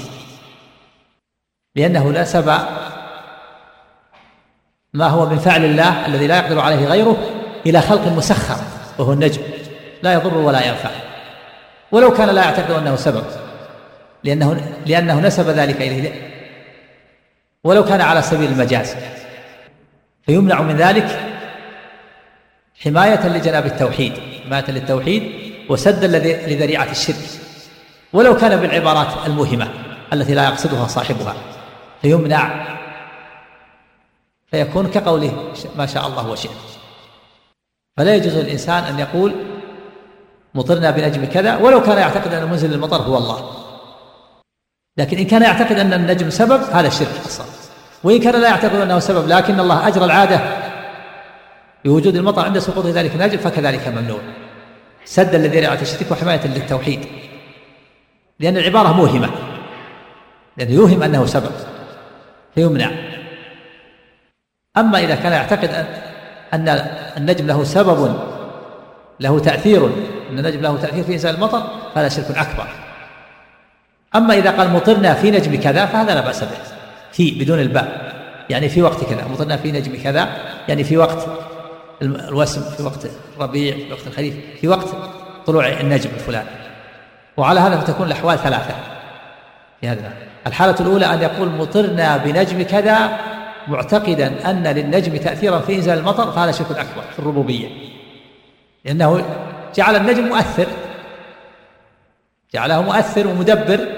لأنه 1.76 2.10
نسب 2.10 2.58
ما 4.94 5.06
هو 5.06 5.26
من 5.26 5.38
فعل 5.38 5.64
الله 5.64 6.06
الذي 6.06 6.26
لا 6.26 6.36
يقدر 6.36 6.60
عليه 6.60 6.86
غيره 6.86 7.16
إلى 7.66 7.80
خلق 7.80 8.08
مسخر. 8.08 8.67
وهو 8.98 9.12
النجم 9.12 9.42
لا 10.02 10.12
يضر 10.12 10.34
ولا 10.38 10.66
ينفع. 10.66 10.90
ولو 11.92 12.10
كان 12.12 12.28
لا 12.28 12.42
يعتقد 12.42 12.70
أنه 12.70 12.96
سبب 12.96 13.24
لأنه 14.24 14.74
لأنه 14.86 15.20
نسب 15.20 15.48
ذلك 15.48 15.76
إليه. 15.76 16.12
ولو 17.64 17.84
كان 17.84 18.00
على 18.00 18.22
سبيل 18.22 18.50
المجاز. 18.50 18.96
فيمنع 20.26 20.62
من 20.62 20.76
ذلك 20.76 21.20
حماية 22.84 23.28
لجناب 23.28 23.66
التوحيد 23.66 24.12
حماية 24.44 24.70
للتوحيد 24.70 25.32
وسدا 25.68 26.06
لذريعة 26.46 26.90
الشرك. 26.90 27.16
ولو 28.12 28.36
كان 28.36 28.60
بالعبارات 28.60 29.26
الموهمة 29.26 29.68
التي 30.12 30.34
لا 30.34 30.44
يقصدها 30.44 30.86
صاحبها 30.86 31.34
فيمنع. 32.02 32.66
فيكون 34.50 34.90
كقوله 34.90 35.52
ما 35.76 35.86
شاء 35.86 36.06
الله 36.06 36.30
وشئت. 36.30 36.77
فلا 37.98 38.14
يجوز 38.14 38.36
للإنسان 38.36 38.84
أن 38.84 38.98
يقول 38.98 39.34
مطرنا 40.54 40.90
بنجم 40.90 41.24
كذا 41.24 41.56
ولو 41.56 41.82
كان 41.82 41.98
يعتقد 41.98 42.34
أن 42.34 42.50
منزل 42.50 42.72
المطر 42.72 42.96
هو 42.96 43.18
الله. 43.18 43.50
لكن 44.96 45.18
إن 45.18 45.24
كان 45.24 45.42
يعتقد 45.42 45.78
أن 45.78 45.92
النجم 45.92 46.30
سبب 46.30 46.62
هذا 46.62 46.86
الشرك 46.86 47.20
أصلا. 47.26 47.46
وإن 48.04 48.20
كان 48.20 48.40
لا 48.40 48.48
يعتقد 48.48 48.74
أنه 48.74 48.98
سبب 48.98 49.28
لكن 49.28 49.60
الله 49.60 49.88
أجرى 49.88 50.04
العادة 50.04 50.40
بوجود 51.84 52.16
المطر 52.16 52.44
عند 52.44 52.58
سقوط 52.58 52.86
ذلك 52.86 53.14
النجم 53.14 53.38
فكذلك 53.38 53.88
ممنوع. 53.88 54.20
سدا 55.04 55.38
لذريعة 55.38 55.78
الشرك 55.82 56.10
وحماية 56.10 56.46
للتوحيد. 56.46 57.06
لأن 58.40 58.56
العبارة 58.56 58.92
موهمة. 58.92 59.30
لأنه 60.56 60.72
يوهم 60.72 61.02
أنه 61.02 61.26
سبب 61.26 61.52
فيمنع. 62.54 62.90
أما 64.76 64.98
إذا 64.98 65.14
كان 65.14 65.32
يعتقد 65.32 65.86
أن 66.54 66.68
النجم 67.16 67.46
له 67.46 67.64
سبب 67.64 68.18
له 69.20 69.38
تأثير. 69.38 69.86
أن 70.30 70.38
النجم 70.38 70.60
له 70.60 70.76
تأثير 70.76 71.04
في 71.04 71.12
إنزال 71.12 71.34
المطر 71.34 71.62
فهذا 71.94 72.08
شرك 72.08 72.30
أكبر. 72.30 72.66
أما 74.16 74.34
إذا 74.34 74.50
قال 74.50 74.70
مطرنا 74.70 75.14
في 75.14 75.30
نجم 75.30 75.60
كذا 75.60 75.86
فهذا 75.86 76.14
لا 76.14 76.20
بأس 76.20 76.44
به. 76.44 76.58
في 77.12 77.30
بدون 77.30 77.60
الباء. 77.60 78.12
يعني 78.50 78.68
في 78.68 78.82
وقت 78.82 79.04
كذا. 79.04 79.24
مطرنا 79.32 79.56
في 79.56 79.72
نجم 79.72 80.02
كذا 80.02 80.28
يعني 80.68 80.84
في 80.84 80.96
وقت 80.96 81.26
الوسم 82.02 82.60
في 82.76 82.82
وقت 82.82 83.06
الربيع 83.36 83.76
في 83.76 83.92
وقت 83.92 84.06
الخريف 84.06 84.34
في 84.60 84.68
وقت 84.68 84.88
طلوع 85.46 85.68
النجم 85.68 86.10
الفلاني. 86.14 86.48
وعلى 87.36 87.60
هذا 87.60 87.76
فتكون 87.76 88.06
الأحوال 88.06 88.38
ثلاثة. 88.38 88.74
في 89.80 89.88
هذا. 89.88 90.12
الحالة 90.46 90.74
الأولى 90.80 91.06
أن 91.14 91.22
يقول 91.22 91.48
مطرنا 91.48 92.16
بنجم 92.16 92.62
كذا 92.62 93.18
معتقدا 93.68 94.50
أن 94.50 94.66
للنجم 94.66 95.16
تأثيرا 95.16 95.58
في 95.58 95.76
إنزال 95.76 95.98
المطر 95.98 96.32
فهذا 96.32 96.52
شرك 96.52 96.70
أكبر 96.70 97.02
في 97.12 97.18
الربوبية. 97.18 97.68
لأنه 98.84 99.24
جعل 99.74 99.96
النجم 99.96 100.24
مؤثر. 100.24 100.66
جعله 102.54 102.82
مؤثر 102.82 103.26
ومدبر 103.26 103.88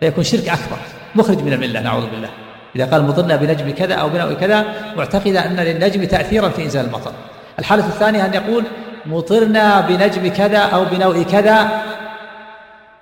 فيكون 0.00 0.24
شرك 0.24 0.48
أكبر. 0.48 0.78
مخرج 1.14 1.42
من 1.42 1.52
الملة 1.52 1.80
نعوذ 1.80 2.06
بالله. 2.10 2.28
إذا 2.76 2.84
قال 2.84 3.04
مطرنا 3.04 3.36
بنجم 3.36 3.70
كذا 3.70 3.94
أو 3.94 4.08
بنوء 4.08 4.32
كذا 4.32 4.64
معتقدا 4.96 5.46
أن 5.46 5.56
للنجم 5.56 6.04
تأثيرا 6.04 6.48
في 6.48 6.64
إنزال 6.64 6.86
المطر. 6.86 7.12
الحالة 7.58 7.86
الثانية 7.86 8.26
أن 8.26 8.34
يقول 8.34 8.64
مطرنا 9.06 9.80
بنجم 9.80 10.28
كذا 10.28 10.58
أو 10.58 10.84
بنوء 10.84 11.22
كذا 11.22 11.82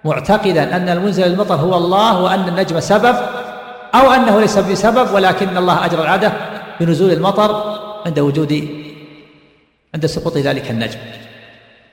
معتقدا 0.05 0.77
أن 0.77 0.89
المنزل 0.89 1.27
المطر 1.27 1.55
هو 1.55 1.77
الله 1.77 2.23
وأن 2.23 2.49
النجم 2.49 2.81
سبب 2.81 3.17
أو 4.01 4.13
أنه 4.13 4.41
ليس 4.41 4.59
بسبب 4.59 5.15
ولكن 5.15 5.57
الله 5.57 5.85
أجرى 5.85 6.03
العادة 6.03 6.33
بنزول 6.81 7.13
المطر 7.13 7.79
عند 8.07 8.19
وجود 8.19 8.69
عند 9.95 10.07
سقوط 10.07 10.37
ذلك 10.37 10.71
النجم. 10.71 10.99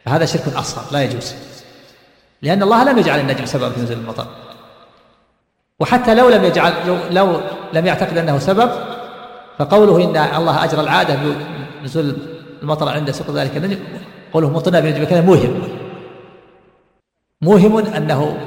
فهذا 0.05 0.25
شرك 0.25 0.47
أصغر 0.55 0.83
لا 0.91 1.03
يجوز. 1.03 1.33
لأن 2.41 2.63
الله 2.63 2.91
لم 2.91 2.97
يجعل 2.97 3.19
النجم 3.19 3.45
سببا 3.45 3.69
في 3.69 3.81
نزول 3.81 3.97
المطر. 3.97 4.27
وحتى 5.79 6.15
لو 6.15 6.29
لم 6.29 6.43
يجعل 6.43 6.73
لو, 7.11 7.41
لم 7.73 7.85
يعتقد 7.85 8.17
أنه 8.17 8.39
سبب 8.39 8.71
فقوله 9.59 10.03
إن 10.03 10.17
الله 10.17 10.63
أجرى 10.63 10.81
العادة 10.81 11.19
بنزول 11.81 12.17
المطر 12.61 12.89
عند 12.89 13.11
سقوط 13.11 13.35
ذلك 13.35 13.57
النجم 13.57 13.79
قوله 14.33 14.49
مطرنا 14.49 14.79
بنجم 14.79 15.03
كذا 15.03 15.21
موهم. 15.21 15.61
موهم 17.41 17.77
أنه 17.77 18.37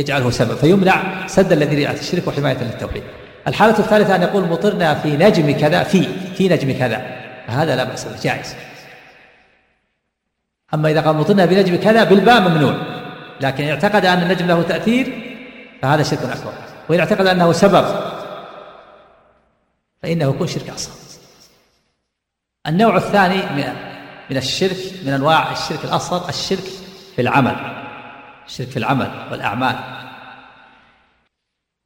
يجعله 0.00 0.30
سبب. 0.30 0.54
فيمنع 0.54 1.26
سدا 1.26 1.54
لذريعة 1.54 1.92
الشرك 1.92 2.28
وحماية 2.28 2.58
للتوحيد 2.58 3.02
الحالة 3.48 3.78
الثالثة 3.78 4.14
أن 4.14 4.22
يقول 4.22 4.48
مطرنا 4.48 4.94
في 4.94 5.16
نجم 5.16 5.58
كذا 5.58 5.82
في 5.82 6.08
في 6.34 6.48
نجم 6.48 6.78
كذا. 6.78 7.20
فهذا 7.46 7.76
لا 7.76 7.84
بأس 7.84 8.04
به 8.04 8.20
جائز. 8.22 8.54
أما 10.74 10.90
إذا 10.90 11.00
قال 11.00 11.16
مطرنا 11.16 11.44
بنجم 11.44 11.76
كذا 11.76 12.04
بالباء 12.04 12.40
ممنوع. 12.40 12.74
لكن 13.40 13.68
اعتقد 13.68 14.06
أن 14.06 14.22
النجم 14.22 14.46
له 14.46 14.62
تأثير 14.62 15.06
فهذا 15.82 16.02
شرك 16.02 16.22
أكبر. 16.22 16.52
وإن 16.88 17.00
اعتقد 17.00 17.26
أنه 17.26 17.52
سبب 17.52 17.84
فإنه 20.02 20.30
يكون 20.30 20.46
شرك 20.46 20.70
أصغر. 20.70 20.94
النوع 22.66 22.96
الثاني 22.96 23.42
من 23.56 23.64
من 24.30 24.36
الشرك 24.36 24.76
من 25.06 25.12
أنواع 25.12 25.52
الشرك 25.52 25.84
الأصغر 25.84 26.28
الشرك 26.28 26.64
في 27.16 27.22
العمل. 27.22 27.79
الشرك 28.50 28.68
في 28.68 28.76
العمل 28.76 29.10
والأعمال. 29.30 29.76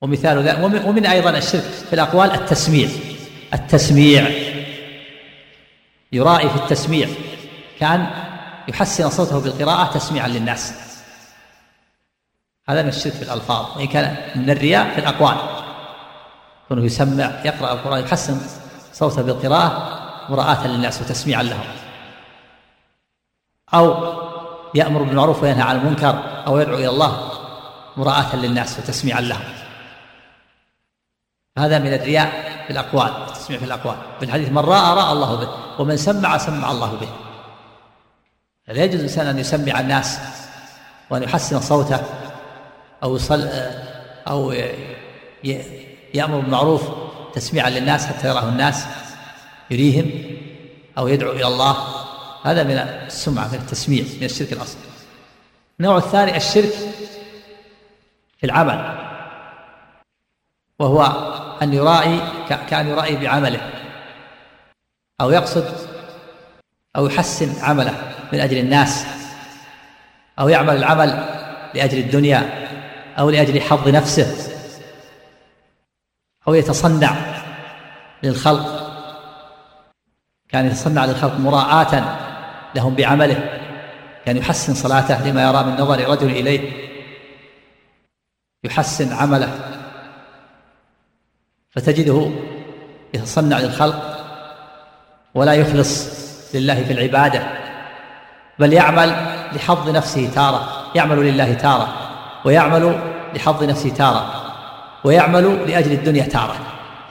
ومثال 0.02 0.38
ذلك 0.38 0.84
ومن 0.86 1.06
أيضا 1.06 1.30
الشرك 1.30 1.62
في 1.62 1.92
الأقوال 1.92 2.30
التسميع. 2.30 2.88
التسميع. 3.54 4.30
يرائي 6.12 6.48
في 6.48 6.56
التسميع. 6.56 7.08
كأن 7.80 8.06
يحسن 8.68 9.10
صوته 9.10 9.40
بالقراءة 9.40 9.92
تسميعا 9.98 10.28
للناس. 10.28 10.74
هذا 12.68 12.82
من 12.82 12.88
الشرك 12.88 13.12
في 13.12 13.22
الألفاظ. 13.22 13.76
وإن 13.76 13.86
كان 13.86 14.16
من 14.34 14.50
الرياء 14.50 14.94
في 14.94 15.00
الأقوال. 15.00 15.36
كونه 16.68 16.84
يسمع 16.84 17.30
يقرأ 17.44 17.72
القرآن 17.72 18.04
يحسن 18.04 18.40
صوته 18.92 19.22
بالقراءة 19.22 20.00
مراءة 20.28 20.66
للناس 20.66 21.02
وتسميعا 21.02 21.42
لهم. 21.42 21.66
أو 23.74 24.13
يأمر 24.74 25.02
بالمعروف 25.02 25.42
وينهى 25.42 25.62
عن 25.62 25.76
المنكر 25.76 26.22
أو 26.46 26.58
يدعو 26.58 26.74
إلى 26.74 26.88
الله 26.88 27.30
مراءة 27.96 28.36
للناس 28.36 28.78
وتسميعا 28.78 29.20
لهم. 29.20 29.44
هذا 31.58 31.78
من 31.78 31.94
الرياء 31.94 32.30
في 32.66 32.72
الأقوال 32.72 33.12
التسميع 33.28 33.58
في 33.58 33.64
الأقوال. 33.64 33.96
في 34.18 34.24
الحديث 34.24 34.48
من 34.48 34.58
رأى 34.58 34.96
رأى 34.96 35.12
الله 35.12 35.34
به 35.34 35.48
ومن 35.78 35.96
سمع 35.96 36.38
سمع 36.38 36.70
الله 36.70 36.92
به. 37.00 37.08
لا 38.68 38.84
يجوز 38.84 38.94
الإنسان 38.94 39.26
أن 39.26 39.38
يسمع 39.38 39.80
الناس 39.80 40.18
وأن 41.10 41.22
يحسن 41.22 41.60
صوته 41.60 42.00
أو 43.02 43.16
يصل 43.16 43.48
أو 44.28 44.52
يأمر 46.14 46.38
بالمعروف 46.40 46.82
تسميعا 47.34 47.70
للناس 47.70 48.06
حتى 48.06 48.28
يراه 48.28 48.48
الناس 48.48 48.86
يريهم 49.70 50.10
أو 50.98 51.08
يدعو 51.08 51.32
إلى 51.32 51.46
الله؟ 51.46 52.03
هذا 52.44 52.62
من 52.62 52.78
السمعة 53.06 53.48
من 53.48 53.54
التسميع 53.54 54.04
من 54.20 54.24
الشرك 54.24 54.52
الأصغر 54.52 54.80
النوع 55.80 55.96
الثاني 55.96 56.36
الشرك 56.36 56.72
في 58.38 58.44
العمل 58.44 58.98
وهو 60.78 61.02
أن 61.62 61.72
يرائي 61.72 62.20
كأن 62.48 62.88
يرائي 62.88 63.16
بعمله 63.16 63.70
أو 65.20 65.30
يقصد 65.30 65.74
أو 66.96 67.06
يحسن 67.06 67.64
عمله 67.64 68.14
من 68.32 68.40
أجل 68.40 68.58
الناس 68.58 69.06
أو 70.38 70.48
يعمل 70.48 70.76
العمل 70.76 71.08
لأجل 71.74 71.98
الدنيا 71.98 72.68
أو 73.18 73.30
لأجل 73.30 73.60
حظ 73.60 73.88
نفسه 73.88 74.54
أو 76.48 76.54
يتصنع 76.54 77.16
للخلق. 78.22 78.84
كان 80.48 80.66
يتصنع 80.66 81.04
للخلق 81.04 81.38
مراعاة 81.38 82.23
لهم 82.74 82.94
بعمله. 82.94 83.60
كان 84.26 84.36
يحسن 84.36 84.74
صلاته 84.74 85.28
لما 85.28 85.42
يرى 85.42 85.64
من 85.64 85.72
نظر 85.72 86.08
رجل 86.08 86.30
إليه. 86.30 86.70
يحسن 88.64 89.12
عمله. 89.12 89.58
فتجده 91.70 92.30
يتصنع 93.14 93.58
للخلق 93.58 94.14
ولا 95.34 95.52
يخلص 95.52 96.14
لله 96.54 96.84
في 96.84 96.92
العبادة 96.92 97.46
بل 98.58 98.72
يعمل 98.72 99.08
لحظ 99.52 99.90
نفسه 99.90 100.30
تارة. 100.34 100.90
يعمل 100.94 101.18
لله 101.18 101.54
تارة 101.54 101.94
ويعمل 102.44 103.00
لحظ 103.34 103.62
نفسه 103.64 103.88
تارة 103.88 104.40
ويعمل 105.04 105.70
لأجل 105.70 105.92
الدنيا 105.92 106.24
تارة. 106.24 106.56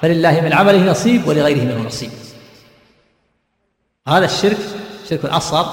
فلله 0.02 0.42
من 0.42 0.54
عمله 0.54 0.92
نصيب 0.92 1.28
ولغيره 1.28 1.64
منه 1.64 1.88
نصيب. 1.88 2.12
هذا 4.08 4.26
الشرك 4.26 4.58
شرك 5.14 5.26
اصغر 5.26 5.66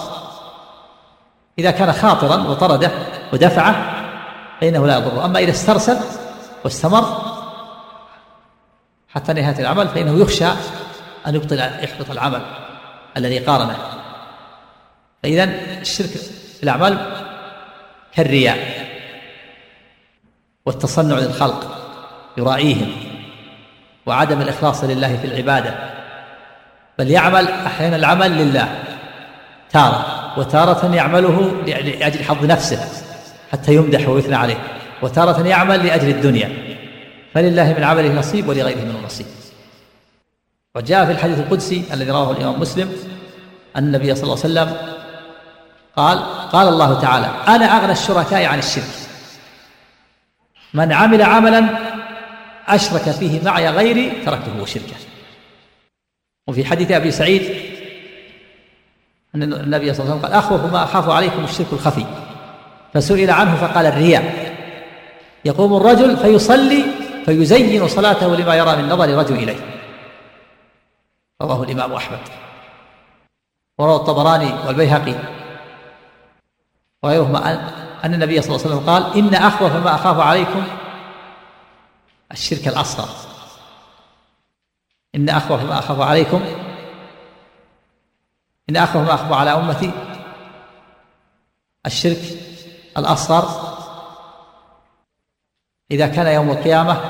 إذا 1.59 1.71
كان 1.71 1.93
خاطرا 1.93 2.37
وطرده 2.37 2.91
ودفعه 3.33 3.75
فإنه 4.61 4.87
لا 4.87 4.97
يضره. 4.97 5.25
أما 5.25 5.39
إذا 5.39 5.51
استرسل 5.51 5.97
واستمر 6.65 7.23
حتى 9.09 9.33
نهاية 9.33 9.59
العمل 9.59 9.89
فإنه 9.89 10.23
يخشى 10.23 10.49
أن 11.27 11.35
يبطل 11.35 11.59
يحبط 11.59 12.11
العمل 12.11 12.43
الذي 13.17 13.39
قارنه. 13.39 13.77
فإذا 15.23 15.45
الشرك 15.81 16.11
في 16.57 16.63
الأعمال 16.63 16.99
كالرياء 18.15 18.87
والتصنع 20.67 21.19
للخلق 21.19 21.77
يرائيهم 22.37 22.93
وعدم 24.07 24.41
الإخلاص 24.41 24.85
لله 24.85 25.17
في 25.17 25.27
العبادة. 25.27 25.75
بل 26.99 27.11
يعمل 27.11 27.49
أحيانا 27.49 27.97
العمل 27.97 28.31
لله. 28.31 28.90
تارة 29.73 30.35
وتارة 30.39 30.95
يعمله 30.95 31.63
لأجل 31.67 32.25
حظ 32.25 32.45
نفسه 32.45 32.89
حتى 33.53 33.75
يمدح 33.75 34.09
ويثنى 34.09 34.35
عليه 34.35 34.59
وتارة 35.03 35.47
يعمل 35.47 35.87
لأجل 35.87 36.09
الدنيا. 36.09 36.71
فلله 37.35 37.75
من 37.79 37.85
عمله 37.85 38.15
نصيب 38.15 38.49
ولغيره 38.49 38.85
منه 38.85 39.01
نصيب 39.07 39.27
وجاء 40.75 41.07
في 41.07 41.13
الحديث 41.13 41.39
القدسي 41.39 41.85
الذي 41.93 42.11
رواه 42.11 42.31
الإمام 42.31 42.61
مسلم 42.61 42.93
أن 43.77 43.85
النبي 43.85 44.15
صلى 44.15 44.23
الله 44.23 44.39
عليه 44.45 44.71
وسلم 44.71 44.77
قال 45.97 46.19
قال 46.53 46.69
الله 46.69 47.01
تعالى 47.01 47.31
أنا 47.49 47.65
أغنى 47.65 47.93
الشركاء 47.93 48.45
عن 48.45 48.59
الشرك. 48.59 48.85
من 50.75 50.93
عمل 50.93 51.23
عملا 51.23 51.65
أشرك 52.69 53.11
فيه 53.11 53.43
معي 53.45 53.69
غيري 53.69 54.13
تركته 54.27 54.63
وشركه. 54.63 54.97
وفي 56.47 56.65
حديث 56.65 56.91
أبي 56.91 57.11
سعيد 57.11 57.70
أن 59.35 59.43
النبي 59.43 59.95
صلى 59.95 60.05
الله 60.05 60.15
عليه 60.15 60.21
وسلم 60.21 60.23
قال 60.23 60.33
أخوف 60.33 60.73
ما 60.73 60.85
أخاف 60.85 61.09
عليكم 61.09 61.45
الشرك 61.45 61.67
الخفي. 61.73 62.05
فسئل 62.95 63.31
عنه 63.31 63.57
فقال 63.57 63.87
الرياء. 63.87 64.55
يقوم 65.45 65.77
الرجل 65.77 66.17
فيصلي 66.17 66.85
فيزين 67.27 67.89
صلاته 67.89 68.37
لما 68.37 68.55
يرى 68.55 68.77
من 68.77 68.89
نظر 68.89 69.09
رجل 69.09 69.35
إليه. 69.35 69.81
رواه 71.43 71.63
الإمام 71.63 71.93
أحمد. 71.93 72.19
وروى 73.79 73.97
الطبراني 73.97 74.53
والبيهقي. 74.67 75.15
وغيرهما 77.03 77.53
أن 78.05 78.15
النبي 78.15 78.43
صلى 78.43 78.57
الله 78.57 78.67
عليه 78.67 78.77
وسلم 78.77 78.91
قال 78.91 79.19
إن 79.19 79.35
أخوف 79.35 79.73
ما 79.73 79.95
أخاف 79.95 80.21
عليكم 80.21 80.63
الشرك 82.33 82.69
الأصغر. 82.69 83.09
إن 85.15 85.29
أخوف 85.29 85.63
ما 85.63 85.79
أخاف 85.79 86.01
عليكم 86.01 86.43
إن 88.71 88.77
أخوف 88.77 89.03
ما 89.03 89.15
أخاف 89.15 89.33
على 89.33 89.51
أمتي. 89.51 89.91
الشرك 91.87 92.23
الأصغر. 92.97 93.49
إذا 95.91 96.07
كان 96.07 96.27
يوم 96.27 96.51
القيامة 96.51 97.01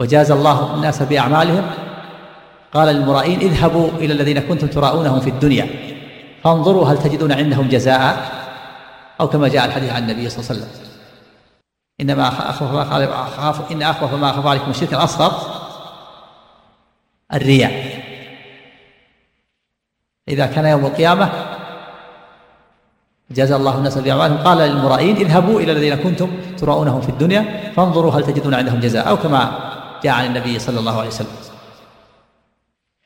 وجاز 0.00 0.30
الله 0.30 0.74
الناس 0.74 1.02
بأعمالهم 1.02 1.70
قال 2.74 2.88
للمرائين 2.88 3.40
اذهبوا 3.40 3.88
إلى 3.90 4.12
الذين 4.12 4.40
كنتم 4.40 4.66
تراؤونهم 4.66 5.20
في 5.20 5.30
الدنيا. 5.30 5.66
فانظروا 6.44 6.88
هل 6.88 6.98
تجدون 6.98 7.32
عندهم 7.32 7.68
جزاء؟ 7.68 8.32
أو 9.20 9.28
كما 9.28 9.48
جاء 9.48 9.64
الحديث 9.64 9.92
عن 9.92 10.02
النبي 10.02 10.30
صلى 10.30 10.40
الله 10.40 10.50
عليه 10.50 10.60
وسلم. 10.60 10.86
إنما 12.00 12.50
أخوف 12.50 12.70
ما 12.72 13.04
أخاف 13.04 13.72
إن 13.72 13.82
أخوف 13.82 14.14
ما 14.14 14.30
أخاف 14.30 14.46
عليكم 14.46 14.70
الشرك 14.70 14.92
الأصغر 14.92 15.32
الرياء. 17.34 18.05
إذا 20.28 20.46
كان 20.46 20.66
يوم 20.66 20.86
القيامة 20.86 21.30
جزى 23.30 23.56
الله 23.56 23.78
الناس 23.78 23.98
بأعمالهم 23.98 24.38
قال 24.38 24.58
للمرائين 24.58 25.16
اذهبوا 25.16 25.60
إلى 25.60 25.72
الذين 25.72 25.94
كنتم 25.94 26.30
تراؤونهم 26.58 27.00
في 27.00 27.08
الدنيا 27.08 27.72
فانظروا 27.76 28.12
هل 28.12 28.22
تجدون 28.26 28.54
عندهم 28.54 28.80
جزاء 28.80 29.08
أو 29.08 29.16
كما 29.16 29.58
جاء 30.02 30.14
عن 30.14 30.26
النبي 30.26 30.58
صلى 30.58 30.78
الله 30.80 30.98
عليه 30.98 31.08
وسلم. 31.08 31.28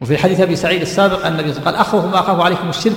وفي 0.00 0.18
حديث 0.18 0.40
أبي 0.40 0.56
سعيد 0.56 0.80
السابق 0.80 1.26
أن 1.26 1.40
النبي 1.40 1.52
قال 1.52 1.74
اخوف 1.74 2.04
ما 2.04 2.20
اخاف 2.20 2.40
عليكم 2.40 2.68
الشرك. 2.68 2.96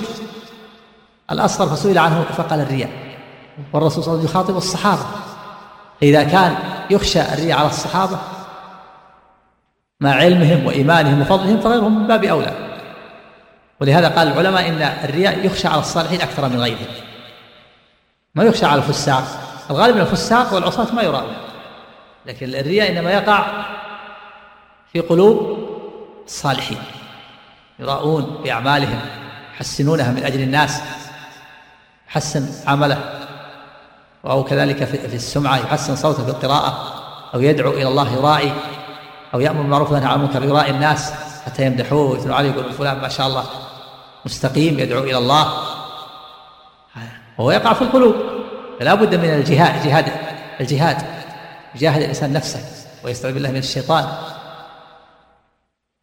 الأصغر 1.30 1.66
فسئل 1.66 1.98
عنه 1.98 2.24
فقال 2.36 2.60
الرياء. 2.60 2.90
والرسول 3.72 4.04
صلى 4.04 4.14
الله 4.14 4.20
عليه 4.20 4.30
وسلم 4.30 4.40
يخاطب 4.40 4.56
الصحابة. 4.56 5.02
فاذا 6.00 6.24
كان 6.24 6.56
يخشى 6.90 7.20
الرياء 7.20 7.58
على 7.58 7.68
الصحابة 7.68 8.18
مع 10.00 10.10
علمهم 10.10 10.66
وإيمانهم 10.66 11.20
وفضلهم 11.20 11.60
فغيرهم 11.60 12.00
من 12.00 12.06
باب 12.06 12.24
أولى. 12.24 12.63
ولهذا 13.80 14.08
قال 14.08 14.28
العلماء 14.28 14.68
إن 14.68 14.82
الرياء 14.82 15.46
يخشى 15.46 15.68
على 15.68 15.80
الصالحين 15.80 16.20
أكثر 16.20 16.48
من 16.48 16.60
غيرهم 16.60 16.86
ما 18.34 18.44
يخشى 18.44 18.66
على 18.66 18.82
الفساق. 18.82 19.24
الغالب 19.70 19.94
من 19.94 20.00
الفساق 20.00 20.54
والعصاة 20.54 20.94
ما 20.94 21.02
يراون 21.02 21.36
لكن 22.26 22.54
الرياء 22.54 22.90
إنما 22.90 23.12
يقع 23.12 23.46
في 24.92 25.00
قلوب 25.00 25.68
الصالحين. 26.26 26.78
يراؤون 27.78 28.40
بأعمالهم 28.44 29.00
يحسنونها 29.54 30.10
من 30.10 30.24
أجل 30.24 30.40
الناس 30.40 30.82
يحسن 32.08 32.68
عمله. 32.68 33.24
أو 34.26 34.44
كذلك 34.44 34.84
في 34.84 35.14
السمعة 35.14 35.56
يحسن 35.56 35.96
صوته 35.96 36.24
في 36.24 36.30
القراءة 36.30 37.02
أو 37.34 37.40
يدعو 37.40 37.70
إلى 37.70 37.88
الله 37.88 38.12
يراعي 38.12 38.52
أو 39.34 39.40
يأمر 39.40 39.62
بالمعروف 39.62 39.92
وينهى 39.92 40.08
عن 40.08 40.14
المنكر 40.14 40.44
يراعي 40.44 40.70
الناس 40.70 41.12
حتى 41.46 41.66
يمدحوه 41.66 42.10
ويثنوا 42.10 42.36
عليه 42.36 42.50
يقولون 42.50 42.72
فلان 42.72 43.00
ما 43.00 43.08
شاء 43.08 43.26
الله. 43.26 43.44
مستقيم 44.26 44.78
يدعو 44.78 45.02
إلى 45.02 45.18
الله. 45.18 45.64
وهو 47.38 47.50
يقع 47.50 47.72
في 47.72 47.82
القلوب. 47.82 48.14
فلا 48.80 48.94
بد 48.94 49.14
من 49.14 49.30
الجهاد 49.30 49.86
جهاد 49.86 50.12
الجهاد. 50.60 50.96
يجاهد 51.74 52.02
الإنسان 52.02 52.32
نفسه 52.32 52.60
ويستعيذ 53.04 53.34
بالله 53.34 53.50
من 53.50 53.56
الشيطان. 53.56 54.08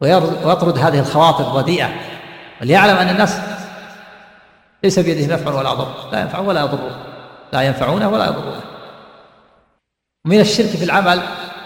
ويطرد 0.00 0.78
هذه 0.78 0.98
الخواطر 0.98 1.50
الرديئة. 1.50 1.90
وليعلم 2.60 2.96
أن 2.96 3.08
الناس 3.08 3.40
ليس 4.84 4.98
بيده 4.98 5.34
نفع 5.34 5.54
ولا 5.54 5.74
ضر. 5.74 6.10
لا 6.12 6.20
ينفع 6.20 6.38
ولا 6.38 6.60
يضر. 6.60 6.90
لا 7.52 7.62
ينفعونه 7.62 8.08
ولا 8.08 8.26
يضرونه 8.26 8.60
ومن 10.24 10.40
الشرك 10.40 10.66
في 10.66 10.84
العمل 10.84 11.22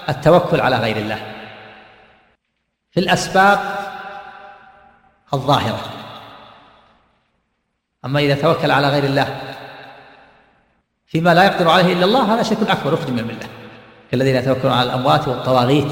التوكل 0.09 0.61
على 0.61 0.77
غير 0.77 0.97
الله. 0.97 1.19
في 2.90 3.01
الأسباب 3.01 3.61
الظاهرة. 5.35 5.81
أما 8.07 8.21
إذا 8.21 8.35
توكل 8.35 8.71
على 8.71 8.88
غير 8.88 9.05
الله 9.05 9.37
فيما 11.07 11.35
لا 11.35 11.45
يقدر 11.45 11.69
عليه 11.69 11.92
إلا 11.92 12.05
الله 12.05 12.35
هذا 12.35 12.42
شرك 12.42 12.71
أكبر 12.71 12.92
يخرج 12.95 13.11
من 13.11 13.19
الملة. 13.19 13.47
كالذين 14.11 14.37
يتوكلون 14.37 14.73
على 14.73 14.90
الأموات 14.90 15.29
والطواغيت 15.29 15.87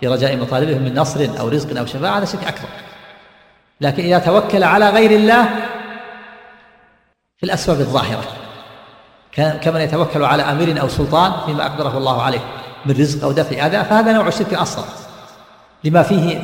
في 0.00 0.06
رجاء 0.06 0.36
مطالبهم 0.36 0.82
من 0.82 0.94
نصر 0.94 1.40
أو 1.40 1.48
رزق 1.48 1.78
أو 1.78 1.86
شفاعة 1.86 2.18
هذا 2.18 2.24
شرك 2.24 2.44
أكبر. 2.44 2.68
لكن 3.80 4.04
إذا 4.04 4.18
توكل 4.18 4.64
على 4.64 4.90
غير 4.90 5.10
الله 5.10 5.44
في 7.36 7.46
الأسباب 7.46 7.80
الظاهرة 7.80 8.24
كمن 9.32 9.80
يتوكل 9.80 10.24
على 10.24 10.42
أمير 10.42 10.80
أو 10.80 10.88
سلطان 10.88 11.32
فيما 11.46 11.66
أقدره 11.66 11.98
الله 11.98 12.22
عليه 12.22 12.40
من 12.86 12.94
رزق 12.94 13.24
أو 13.24 13.32
دفع 13.32 13.66
أذى 13.66 13.84
فهذا 13.84 14.12
نوع 14.12 14.28
الشرك 14.28 14.52
الأصغر. 14.52 14.84
لما 15.84 16.02
فيه 16.02 16.42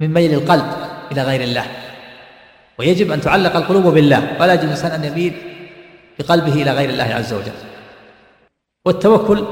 من 0.00 0.12
ميل 0.12 0.34
القلب 0.34 0.72
إلى 1.12 1.22
غير 1.22 1.40
الله. 1.40 1.81
ويجب 2.78 3.10
أن 3.10 3.20
تعلق 3.20 3.56
القلوب 3.56 3.86
بالله 3.86 4.36
ولا 4.40 4.54
يجب 4.54 4.64
الإنسان 4.64 4.90
أن 4.90 5.04
يميل 5.04 5.34
بقلبه 6.18 6.52
إلى 6.52 6.70
غير 6.70 6.90
الله 6.90 7.04
عز 7.04 7.32
وجل. 7.32 7.52
والتوكل 8.86 9.44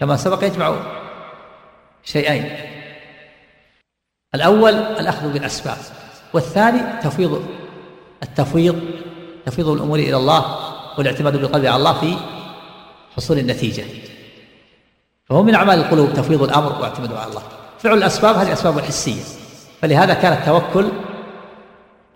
كما 0.00 0.16
سبق 0.16 0.44
يجمع 0.44 0.74
شيئين. 2.04 2.56
الأول 4.34 4.74
الأخذ 4.74 5.32
بالأسباب 5.32 5.76
والثاني 6.32 6.80
تفويض 7.02 7.46
التفويض 8.22 8.80
تفويض 9.46 9.68
الأمور 9.68 9.98
إلى 9.98 10.16
الله 10.16 10.56
والاعتماد 10.98 11.36
بالقلب 11.36 11.66
على 11.66 11.76
الله 11.76 12.00
في 12.00 12.16
حصول 13.16 13.38
النتيجة. 13.38 13.84
فهو 15.24 15.42
من 15.42 15.54
أعمال 15.54 15.78
القلوب 15.78 16.14
تفويض 16.14 16.42
الأمر 16.42 16.80
واعتماد 16.80 17.12
على 17.12 17.30
الله. 17.30 17.42
فعل 17.78 17.98
الأسباب 17.98 18.36
هذه 18.36 18.52
أسباب 18.52 18.80
حسية 18.80 19.22
فلهذا 19.82 20.14
كان 20.14 20.32
التوكل 20.32 20.88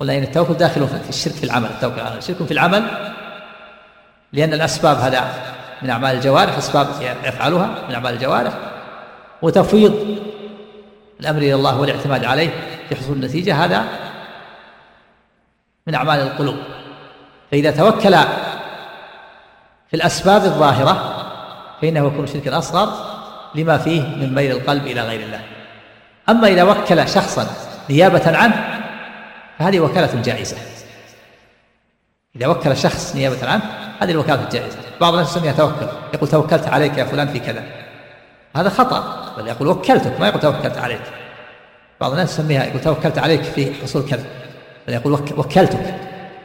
قلنا 0.01 0.19
إن 0.19 0.23
التوكل 0.23 0.55
داخل 0.55 0.89
في 0.89 1.09
الشرك 1.09 1.33
في 1.33 1.45
العمل 1.45 1.69
التوكل 1.69 2.01
على 2.01 2.19
الشرك 2.19 2.43
في 2.43 2.51
العمل 2.51 2.85
لأن 4.33 4.53
الأسباب 4.53 4.97
هذا 4.97 5.33
من 5.83 5.91
أعمال 5.91 6.17
الجوارح 6.17 6.59
أسباب 6.59 6.89
يفعلها 7.25 7.75
من 7.89 7.95
أعمال 7.95 8.15
الجوارح 8.15 8.53
وتفويض 9.43 10.19
الأمر 11.21 11.39
إلى 11.39 11.55
الله 11.55 11.81
والاعتماد 11.81 12.25
عليه 12.25 12.51
في 12.89 12.97
حصول 12.97 13.17
النتيجة 13.17 13.65
هذا 13.65 13.85
من 15.87 15.95
أعمال 15.95 16.21
القلوب. 16.21 16.57
فإذا 17.51 17.71
توكل 17.71 18.17
في 19.91 19.97
الأسباب 19.97 20.45
الظاهرة 20.45 21.27
فإنه 21.83 22.07
يكون 22.07 22.27
شركا 22.27 22.59
أصغر 22.59 22.93
لما 23.55 23.79
فيه 23.79 24.03
من 24.03 24.35
ميل 24.35 24.51
القلب 24.51 24.87
إلى 24.87 25.01
غير 25.01 25.21
الله. 25.21 25.41
أما 26.29 26.49
إذا 26.49 26.63
وكل 26.63 27.09
شخصا 27.09 27.47
نيابة 27.91 28.37
عنه 28.39 28.70
فهذه 29.61 29.81
وكالة 29.81 30.23
جائزة 30.23 30.57
إذا 32.37 32.47
وكل 32.47 32.77
شخص 32.77 33.17
نيابة 33.17 33.49
عنه 33.49 33.63
هذه 34.01 34.11
الوكالة 34.11 34.45
الجائزة. 34.45 34.79
بعض 35.01 35.13
الناس 35.13 35.37
يسميها 35.37 35.53
توكل. 35.53 35.87
يقول 36.15 36.29
توكلت 36.29 36.69
عليك 36.69 36.99
يا 36.99 37.05
فلان 37.05 37.29
في 37.29 37.39
كذا. 37.39 37.65
هذا 38.57 38.69
خطأ. 38.69 39.33
بل 39.37 39.49
يقول 39.49 39.69
وكلتك 39.69 40.21
ما 40.21 40.29
يقول 40.29 40.41
توكلت 40.41 40.79
عليك. 40.79 41.03
بعض 42.01 42.11
الناس 42.11 42.33
يسميها 42.33 42.65
يقول 42.65 42.81
توكلت 42.81 43.19
عليك 43.19 43.43
في 43.43 43.75
حصول 43.83 44.09
كذا. 44.09 44.25
بل 44.87 44.95
يقول 44.95 45.13
وكلتك. 45.13 45.95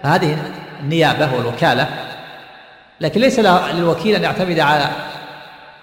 فهذه 0.03 0.51
النيابة 0.79 1.35
والوكالة. 1.35 1.89
لكن 3.01 3.21
ليس 3.21 3.39
للوكيل 3.39 4.15
أن 4.15 4.23
يعتمد 4.23 4.59
على 4.59 4.89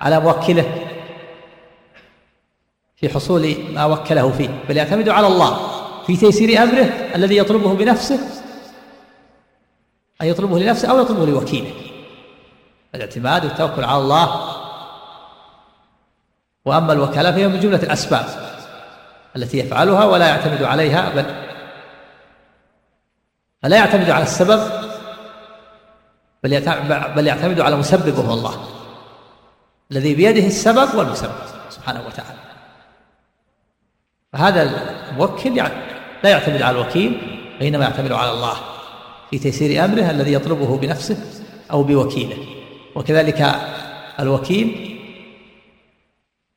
على 0.00 0.20
موكله 0.20 0.64
في 2.96 3.08
حصول 3.08 3.56
ما 3.70 3.84
وكله 3.84 4.30
فيه 4.30 4.48
بل 4.68 4.76
يعتمد 4.76 5.08
على 5.08 5.26
الله. 5.26 5.71
في 6.06 6.16
تيسير 6.16 6.62
أمره 6.62 6.84
الذي 7.14 7.36
يطلبه 7.36 7.74
بنفسه 7.74 8.18
أن 10.22 10.26
يطلبه 10.26 10.58
لنفسه 10.58 10.90
أو 10.90 11.00
يطلبه 11.00 11.26
لوكيله. 11.26 11.72
الاعتماد 12.94 13.44
والتوكل 13.44 13.84
على 13.84 13.98
الله. 13.98 14.58
وأما 16.64 16.92
الوكالة 16.92 17.32
فهي 17.32 17.48
من 17.48 17.60
جملة 17.60 17.82
الأسباب 17.82 18.26
التي 19.36 19.58
يفعلها 19.58 20.04
ولا 20.04 20.28
يعتمد 20.28 20.62
عليها 20.62 21.10
بل 21.10 21.24
فلا 23.62 23.76
يعتمد 23.76 24.10
على 24.10 24.22
السبب 24.22 24.70
بل 27.16 27.26
يعتمد 27.26 27.60
على 27.60 27.76
مسببه 27.76 28.22
هو 28.22 28.34
الله 28.34 28.66
الذي 29.90 30.14
بيده 30.14 30.46
السبب 30.46 30.94
والمسبب 30.94 31.32
سبحانه 31.70 32.06
وتعالى. 32.06 32.38
فهذا 34.32 34.62
الموكل 35.10 35.62
لا 36.24 36.30
يعتمد 36.30 36.62
على 36.62 36.80
الوكيل 36.80 37.20
وإنما 37.60 37.84
يعتمد 37.84 38.12
على 38.12 38.30
الله 38.30 38.54
في 39.30 39.38
تيسير 39.38 39.84
أمره 39.84 40.10
الذي 40.10 40.32
يطلبه 40.32 40.76
بنفسه 40.76 41.16
أو 41.70 41.82
بوكيله. 41.82 42.36
وكذلك 42.94 43.54
الوكيل 44.20 44.98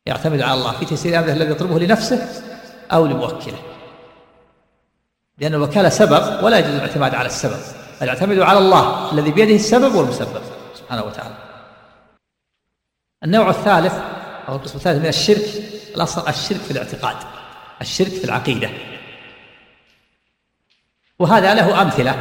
يعتمد 0.05 0.41
على 0.41 0.53
الله 0.53 0.71
في 0.71 0.85
تيسير 0.85 1.19
أمره 1.19 1.31
الذي 1.31 1.51
يطلبه 1.51 1.79
لنفسه 1.79 2.27
أو 2.91 3.05
لموكله. 3.05 3.57
لأن 5.37 5.53
الوكالة 5.53 5.89
سبب 5.89 6.43
ولا 6.43 6.59
يجوز 6.59 6.73
الاعتماد 6.73 7.15
على 7.15 7.27
السبب 7.27 7.59
بل 8.01 8.07
يعتمد 8.07 8.39
على 8.39 8.59
الله 8.59 9.11
الذي 9.11 9.31
بيده 9.31 9.55
السبب 9.55 9.95
والمسبب 9.95 10.41
سبحانه 10.75 11.03
وتعالى. 11.03 11.35
النوع 13.23 13.49
الثالث 13.49 13.93
أو 14.49 14.55
القسم 14.55 14.77
الثالث 14.77 14.99
من 14.99 15.07
الشرك 15.07 15.45
الأصل 15.95 16.27
الشرك 16.27 16.57
في 16.57 16.71
الاعتقاد 16.71 17.15
الشرك 17.81 18.07
في 18.07 18.23
العقيدة. 18.25 18.69
وهذا 21.19 21.53
له 21.53 21.81
أمثلة. 21.81 22.15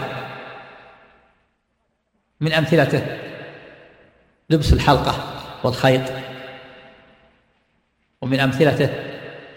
من 2.41 2.53
أمثلته 2.53 3.07
لبس 4.51 4.73
الحلقة 4.73 5.15
والخيط. 5.63 6.03
ومن 8.23 8.41
أمثلته 8.41 8.89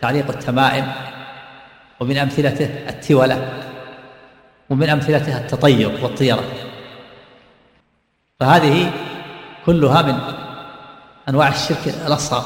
تعليق 0.02 0.30
التمائم. 0.30 0.92
ومن 2.00 2.18
أمثلته 2.18 2.90
التولة. 2.90 3.64
ومن 4.70 4.90
أمثلته 4.90 5.38
التطير 5.38 6.04
والطيرة. 6.04 6.44
فهذه 8.40 8.92
كلها 9.66 10.02
من 10.02 10.20
أنواع 11.30 11.48
الشرك 11.48 11.88
الأصغر. 11.88 12.44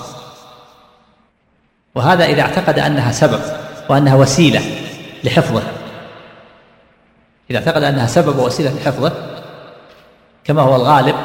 وهذا 1.95 2.25
إذا 2.25 2.41
اعتقد 2.41 2.79
أنها 2.79 3.11
سبب 3.11 3.41
وأنها 3.89 4.15
وسيلة 4.15 4.61
لحفظه. 5.23 5.80
إذا 7.51 7.59
اعتقد 7.59 7.83
أنها 7.83 8.07
سبب 8.07 8.39
ووسيلة 8.39 8.73
لحفظه 8.73 9.11
كما 10.43 10.61
هو 10.61 10.75
الغالب 10.75 11.15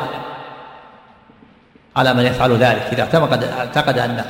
على 1.97 2.15
من 2.15 2.27
يفعل 2.27 2.57
ذلك. 2.57 2.83
إذا 2.93 3.03
اعتقد 3.03 3.45
اعتقد 3.45 3.99
أن 3.99 4.25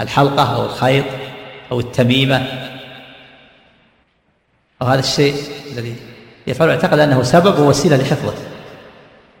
الحلقة 0.00 0.56
أو 0.56 0.64
الخيط 0.64 1.04
أو 1.72 1.80
التميمة 1.80 2.46
أو 4.82 4.86
هذا 4.86 5.00
الشيء 5.00 5.34
الذي 5.72 5.96
يفعل 6.46 6.68
اعتقد 6.70 6.98
أنه 6.98 7.22
سبب 7.22 7.58
ووسيلة 7.58 7.96
لحفظه 7.96 8.34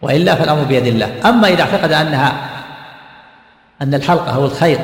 وإلا 0.02 0.34
فالأمر 0.34 0.64
بيد 0.64 0.86
الله. 0.86 1.28
أما 1.28 1.48
إذا 1.48 1.62
اعتقد 1.62 1.92
أنها 1.92 2.50
أن 3.82 3.94
الحلقة 3.94 4.34
أو 4.34 4.44
الخيط 4.44 4.80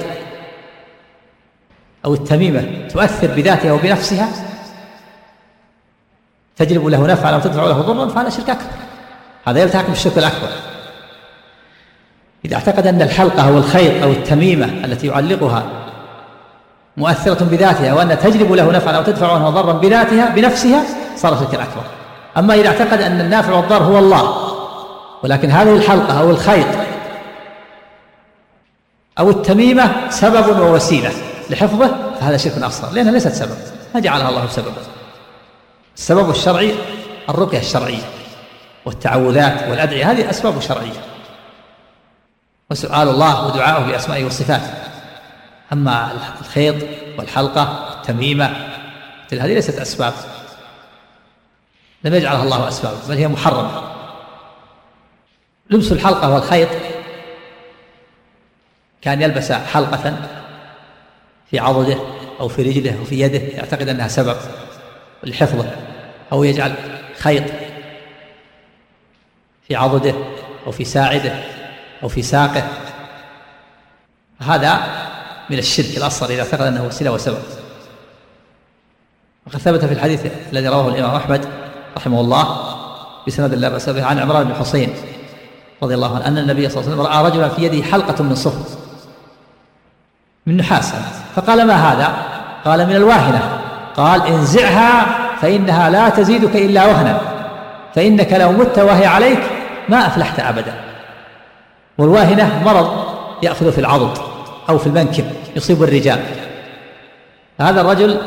أو 2.05 2.15
التميمة 2.15 2.89
تؤثر 2.89 3.27
بذاتها 3.27 3.73
وبنفسها 3.73 4.29
تجلب 6.57 6.87
له 6.87 7.07
نفعا 7.07 7.35
أو 7.35 7.41
تدفع 7.41 7.65
له 7.65 7.81
ضرا 7.81 8.09
فهذا 8.09 8.29
شرك 8.29 8.51
أكبر. 8.51 8.67
هذا 9.47 9.61
يلتحق 9.61 9.87
بالشرك 9.87 10.19
الأكبر. 10.19 10.49
إذا 12.45 12.55
اعتقد 12.57 12.87
أن 12.87 13.03
الحلقة 13.03 13.49
أو 13.49 13.59
الخيط 13.59 14.03
أو 14.03 14.11
التميمة 14.11 14.67
التي 14.85 15.07
يعلقها 15.07 15.63
مؤثرة 16.97 17.45
بذاتها 17.45 17.95
وأن 17.95 18.19
تجلب 18.19 18.53
له 18.53 18.73
نفعا 18.73 18.93
أو 18.93 19.03
تدفع 19.03 19.33
عنه 19.33 19.51
ضرا 19.51 19.73
بذاتها 19.73 20.31
بنفسها 20.31 20.83
صار 21.17 21.37
شركا 21.37 21.63
أكبر 21.63 21.83
أما 22.37 22.55
إذا 22.55 22.69
اعتقد 22.69 23.01
أن 23.01 23.21
النافع 23.21 23.53
والضار 23.53 23.83
هو 23.83 23.99
الله 23.99 24.37
ولكن 25.23 25.51
هذه 25.51 25.77
الحلقة 25.77 26.21
أو 26.21 26.31
الخيط 26.31 26.67
أو 29.19 29.31
التميمة 29.31 30.11
سبب 30.11 30.61
ووسيلة 30.61 31.11
لحفظه 31.51 31.91
فهذا 32.21 32.37
شرك 32.37 32.63
أصغر 32.63 32.93
لأنها 32.93 33.13
ليست 33.13 33.33
سبب 33.33 33.57
ما 33.95 34.01
جعلها 34.01 34.29
الله 34.29 34.47
سببا 34.47 34.96
السبب 35.97 36.31
الشرعي 36.31 36.75
الرقية 37.29 37.59
الشرعية 37.59 38.03
والتعوذات 38.85 39.71
والأدعية 39.71 40.11
هذه 40.11 40.31
أسباب 40.31 40.61
شرعية. 40.61 41.03
وسؤال 42.71 43.09
الله 43.09 43.47
ودعاؤه 43.47 43.87
بأسمائه 43.87 44.25
وصفاته. 44.25 44.75
أما 45.73 46.13
الخيط 46.41 46.75
والحلقة 47.19 47.91
والتميمة 47.91 48.47
هذه 49.33 49.55
ليست 49.55 49.79
أسباب. 49.79 50.13
لم 52.05 52.15
يجعلها 52.15 52.43
الله 52.43 52.69
أسباب 52.69 52.97
بل 53.09 53.15
هي 53.15 53.29
محرمة. 53.29 53.83
لبس 55.71 55.93
الحلقة 55.93 56.35
والخيط. 56.35 56.69
كان 59.03 59.23
يلبس 59.23 59.53
حلقة 59.53 60.17
في 61.51 61.59
عضده 61.59 61.99
أو 62.41 62.49
في 62.49 62.63
رجله 62.63 62.99
أو 62.99 63.05
في 63.05 63.21
يده 63.21 63.39
يعتقد 63.39 63.89
أنها 63.89 64.09
سبب. 64.09 64.37
لحفظه 65.27 65.71
أو 66.33 66.45
يجعل 66.45 66.75
خيط 67.19 67.45
في 69.69 69.77
عضده 69.77 70.15
أو 70.67 70.73
في 70.73 70.85
ساعده 70.85 71.35
أو 72.03 72.09
في 72.09 72.23
ساقه. 72.23 72.69
هذا 74.41 74.81
من 75.51 75.59
الشرك 75.59 75.97
الأصغر 75.97 76.31
إذا 76.31 76.43
اعتقد 76.43 76.61
أنه 76.61 76.85
وسيلة 76.85 77.13
وسبب. 77.13 77.43
وقد 79.47 79.59
ثبت 79.59 79.85
في 79.85 79.93
الحديث 79.93 80.27
الذي 80.53 80.69
رواه 80.69 80.89
الإمام 80.89 81.15
أحمد 81.17 81.49
رحمه 81.97 82.21
الله 82.21 82.77
بسند 83.27 83.55
لا 83.55 83.69
بأس 83.69 83.89
به 83.89 84.05
عن 84.05 84.19
عمران 84.19 84.45
بن 84.45 84.55
حسين 84.55 84.95
رضي 85.83 85.95
الله 85.95 86.17
عنه 86.17 86.27
أن 86.27 86.39
النبي 86.39 86.69
صلى 86.69 86.81
الله 86.81 86.93
عليه 86.93 87.03
وسلم 87.03 87.15
رأى 87.15 87.31
رجلا 87.31 87.49
في 87.49 87.63
يده 87.63 87.83
حلقة 87.83 88.25
من 88.25 88.35
صفر 88.35 88.79
من 90.47 90.57
نحاس. 90.57 90.93
فقال 91.37 91.67
ما 91.67 91.75
هذا؟ 91.75 92.15
قال 92.65 92.87
من 92.87 92.97
الواهنة. 92.97 93.56
قال 93.97 94.27
انزعها 94.27 95.07
فإنها 95.41 95.91
لا 95.91 96.09
تزيدك 96.09 96.57
إلا 96.57 96.87
وهنا 96.87 97.21
فإنك 97.95 98.33
لو 98.33 98.53
مت 98.53 98.79
وهي 98.79 99.07
عليك 99.07 99.39
ما 99.89 100.07
أفلحت 100.07 100.41
أبدا. 100.41 100.75
والواهنة 101.99 102.63
مرض 102.65 103.05
يأخذ 103.43 103.73
في 103.73 103.79
العضد 103.79 104.19
أو 104.69 104.79
في 104.79 104.87
المنكب 104.87 105.25
يصيب 105.57 105.83
الرجال. 105.83 106.21
هذا 107.61 107.81
الرجل 107.81 108.19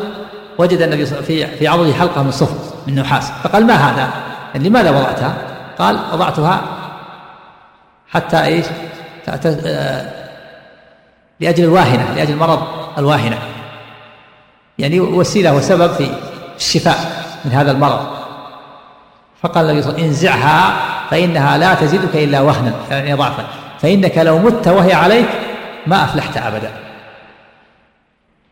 وجد 0.57 0.81
النبي 0.81 1.05
في 1.05 1.47
في 1.47 1.67
عضده 1.67 1.93
حلقة 1.93 2.23
من 2.23 2.31
صفر 2.31 2.75
من 2.87 2.95
نحاس. 2.95 3.31
فقال 3.43 3.67
ما 3.67 3.73
هذا؟ 3.73 4.09
يعني 4.53 4.69
لماذا 4.69 4.89
وضعتها؟ 4.89 5.33
قال 5.79 5.99
وضعتها 6.13 6.61
حتى 8.09 8.43
إيش؟ 8.43 8.65
لأجل 11.39 11.63
الواهنة 11.63 12.13
لأجل 12.15 12.35
مرض 12.35 12.61
الواهنة. 12.97 13.37
يعني 14.79 14.99
وسيلة 14.99 15.55
وسبب 15.55 15.93
في 15.93 16.11
الشفاء 16.57 17.25
من 17.45 17.51
هذا 17.51 17.71
المرض. 17.71 18.07
فقال 19.41 19.65
النبي 19.65 19.81
صلى 19.81 19.89
الله 19.89 20.03
عليه 20.03 20.09
وسلم 20.09 20.29
انزعها 20.29 20.73
فإنها 21.09 21.57
لا 21.57 21.73
تزيدك 21.73 22.15
إلا 22.15 22.41
وهنا 22.41 22.73
يعني 22.91 23.13
ضعفا. 23.13 23.45
فإنك 23.81 24.17
لو 24.17 24.39
مت 24.39 24.67
وهي 24.67 24.93
عليك 24.93 25.29
ما 25.87 26.03
أفلحت 26.03 26.37
أبدا. 26.37 26.71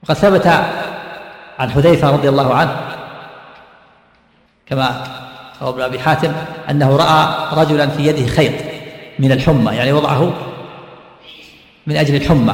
وقد 0.04 0.16
ثبت 0.16 0.48
عن 1.60 1.72
حذيفة 1.72 2.12
رضي 2.12 2.30
الله 2.30 2.56
عنه 2.56 2.76
كما 4.66 5.04
روى 5.62 5.70
ابن 5.70 5.82
أبي 5.82 6.00
حاتم 6.00 6.32
أنه 6.70 6.96
رأى 6.96 7.28
رجلا 7.54 7.88
في 7.88 8.08
يده 8.08 8.28
خيط 8.28 8.54
من 9.20 9.32
الحمى 9.32 9.76
يعني 9.76 9.94
وضعه 9.94 10.34
من 11.88 11.98
أجل 11.98 12.16
الحمى 12.16 12.54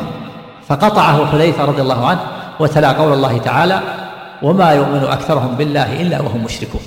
فقطعه 0.67 1.31
حذيفة 1.31 1.65
رضي 1.65 1.81
الله 1.81 2.07
عنه 2.07 2.19
وتلا 2.59 2.91
قول 2.91 3.13
الله 3.13 3.37
تعالى 3.37 3.81
وما 4.41 4.71
يؤمن 4.71 5.03
أكثرهم 5.03 5.55
بالله 5.55 6.01
إلا 6.01 6.21
وهم 6.21 6.43
مشركون. 6.43 6.81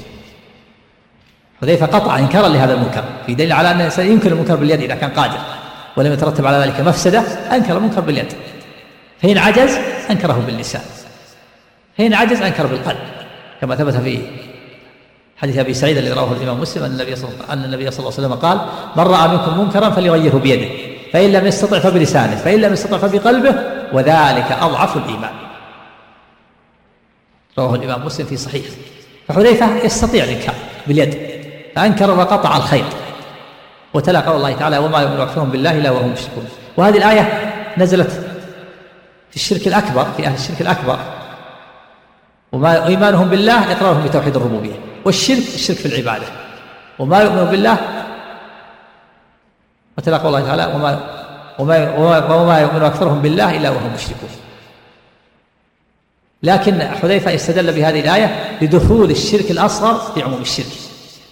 حذيفة 1.63 1.87
قطع 1.87 2.19
إنكارا 2.19 2.49
لهذا 2.49 2.75
المنكر 2.75 3.05
في 3.27 3.35
دليل 3.35 3.53
على 3.53 3.71
أن 3.71 3.77
الإنسان 3.77 4.07
ينكر 4.07 4.33
المنكر 4.33 4.57
باليد 4.57 4.83
إذا 4.83 4.95
كان 4.95 5.11
قادر 5.11 5.39
ولم 5.97 6.13
يترتب 6.13 6.47
على 6.47 6.57
ذلك 6.57 6.81
مفسدة 6.81 7.21
أنكر 7.53 7.77
المنكر 7.77 8.01
باليد. 8.01 8.33
فإن 9.23 9.39
عجز 9.39 9.79
أنكره 10.11 10.43
باللسان. 10.47 10.83
فإن 11.99 12.15
عجز 12.15 12.43
أنكر 12.43 12.67
بالقلب. 12.67 12.99
كما 13.61 13.77
ثبت 13.77 13.95
في 13.97 14.19
حديث 15.37 15.59
أبي 15.59 15.75
سعيد 15.75 15.97
الذي 15.97 16.13
رواه 16.13 16.33
الإمام 16.33 16.61
مسلم 16.61 16.85
أن 16.85 16.91
النبي 16.91 17.17
صلى 17.17 17.31
أن 17.51 17.65
النبي 17.65 17.91
صلى 17.91 17.99
الله 17.99 18.13
عليه 18.19 18.27
وسلم 18.27 18.35
قال 18.35 18.61
من 18.97 19.05
رأى 19.05 19.29
منكم 19.29 19.61
منكرا 19.61 19.91
فليغيره 19.91 20.39
بيده 20.39 20.69
فإن 21.13 21.33
لم 21.33 21.47
يستطع 21.47 21.79
فبلسانه 21.79 22.37
فإن 22.37 22.61
لم 22.61 22.73
يستطع 22.73 22.99
فبقلبه 22.99 23.55
وذلك 23.93 24.53
أضعف 24.61 24.97
الإيمان. 24.97 25.31
رواه 27.59 27.75
الإمام 27.75 28.07
مسلم 28.07 28.27
في 28.27 28.37
صحيح 28.37 28.65
فحذيفة 29.29 29.85
يستطيع 29.85 30.25
الإنكار 30.25 30.55
باليد 30.87 31.19
فأنكر 31.77 32.11
وقطع 32.11 32.57
الخيط 32.57 32.85
وتلا 33.95 34.21
قول 34.21 34.37
الله 34.37 34.53
تعالى 34.53 34.79
وما 34.79 35.01
يؤمن 35.01 35.21
أكثرهم 35.21 35.51
بالله 35.51 35.79
إلا 35.79 35.91
وهم 35.91 36.13
مشركون. 36.13 36.49
وهذه 36.77 36.97
الآية 36.97 37.53
نزلت 37.79 38.11
في 39.31 39.37
الشرك 39.37 39.67
الأكبر 39.67 40.07
في 40.17 40.27
أهل 40.27 40.35
الشرك 40.35 40.61
الأكبر. 40.61 40.99
وما 42.53 42.87
إيمانهم 42.87 43.29
بالله 43.29 43.73
إقرارهم 43.73 44.05
بتوحيد 44.05 44.37
الربوبية. 44.37 44.75
والشرك 45.05 45.55
الشرك 45.55 45.77
في 45.77 45.87
العبادة. 45.87 46.27
وما 46.99 47.21
يؤمن 47.23 47.45
بالله 47.45 47.77
وتلا 49.99 50.17
قول 50.17 50.35
الله 50.35 50.47
تعالى 50.47 50.75
وما 50.75 51.01
وما 51.59 52.35
وما 52.35 52.61
يؤمن 52.61 52.83
أكثرهم 52.83 53.23
بالله 53.23 53.57
إلا 53.57 53.71
وهم 53.71 53.95
مشركون. 53.95 54.31
لكن 56.43 56.83
حذيفة 56.83 57.35
استدل 57.35 57.73
بهذه 57.73 58.01
الآية 58.01 58.59
لدخول 58.63 59.11
الشرك 59.11 59.51
الأصغر 59.51 60.13
في 60.15 60.23
عموم 60.23 60.41
الشرك. 60.41 60.67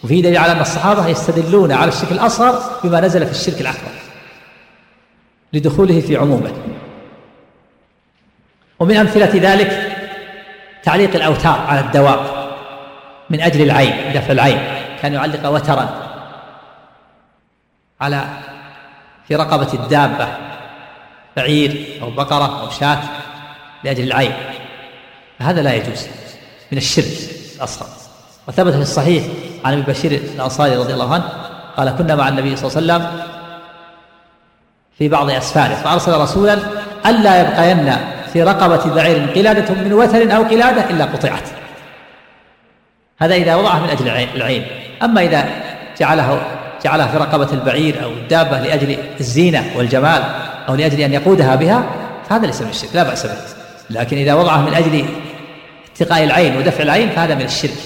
وفي 0.04 0.22
دليل 0.22 0.38
على 0.38 0.52
أن 0.52 0.60
الصحابة 0.60 1.08
يستدلون 1.08 1.72
على 1.72 1.88
الشرك 1.88 2.12
الأصغر 2.12 2.62
بما 2.84 3.00
نزل 3.00 3.26
في 3.26 3.32
الشرك 3.32 3.60
الأكبر. 3.60 3.90
لدخوله 5.52 6.00
في 6.00 6.16
عمومه. 6.16 6.52
ومن 8.78 8.96
أمثلة 8.96 9.30
ذلك 9.34 9.96
تعليق 10.82 11.14
الأوتار 11.14 11.60
على 11.68 11.80
الدواب 11.80 12.20
من 13.30 13.40
أجل 13.40 13.62
العين 13.62 14.12
دفع 14.14 14.32
العين. 14.32 14.58
كان 15.02 15.12
يعلق 15.12 15.48
وترا 15.48 15.88
على 18.00 18.24
في 19.28 19.36
رقبة 19.36 19.72
الدابة 19.74 20.28
بعير 21.36 21.98
أو 22.02 22.10
بقرة 22.10 22.60
أو 22.60 22.70
شاة 22.70 22.98
لأجل 23.84 24.04
العين. 24.04 24.32
هذا 25.38 25.62
لا 25.62 25.74
يجوز 25.74 26.06
من 26.72 26.78
الشرك 26.78 27.30
الأصغر. 27.56 27.86
وثبت 28.48 28.72
في 28.72 28.82
الصحيح 28.82 29.24
عن 29.64 29.72
أبي 29.72 29.82
بشير 29.92 30.12
الأنصاري 30.12 30.76
رضي 30.76 30.92
الله 30.92 31.14
عنه 31.14 31.24
قال 31.76 31.90
كنا 31.90 32.14
مع 32.14 32.28
النبي 32.28 32.56
صلى 32.56 32.82
الله 32.82 32.94
عليه 32.94 33.04
وسلم 33.04 33.20
في 34.98 35.08
بعض 35.08 35.30
أسفاره 35.30 35.74
فأرسل 35.74 36.20
رسولا 36.20 36.58
ألا 37.06 37.40
يبقين 37.40 37.96
في 38.32 38.42
رقبة 38.42 38.94
بعير 38.94 39.30
قلادة 39.30 39.74
من 39.74 39.92
وتر 39.92 40.36
أو 40.36 40.42
قلادة 40.42 40.90
إلا 40.90 41.04
قطعت. 41.04 41.48
هذا 43.18 43.34
إذا 43.34 43.54
وضعه 43.54 43.78
من 43.78 43.88
أجل 43.88 44.08
العين 44.08 44.66
أما 45.02 45.22
إذا 45.22 45.48
جعله 45.98 46.42
جعلها 46.84 47.06
في 47.06 47.16
رقبة 47.16 47.52
البعير 47.52 48.04
أو 48.04 48.10
الدابة 48.10 48.60
لأجل 48.60 48.96
الزينة 49.20 49.64
والجمال 49.76 50.22
أو 50.68 50.74
لأجل 50.74 51.00
أن 51.00 51.12
يقودها 51.12 51.54
بها 51.54 51.84
فهذا 52.28 52.46
ليس 52.46 52.62
من 52.62 52.68
الشرك 52.68 52.90
لا 52.94 53.02
بأس 53.02 53.26
به. 53.26 53.63
لكن 53.90 54.16
إذا 54.16 54.34
وضعه 54.34 54.60
من 54.60 54.74
أجل 54.74 55.06
اتقاء 55.92 56.24
العين 56.24 56.56
ودفع 56.56 56.82
العين 56.82 57.10
فهذا 57.10 57.34
من 57.34 57.44
الشرك. 57.44 57.78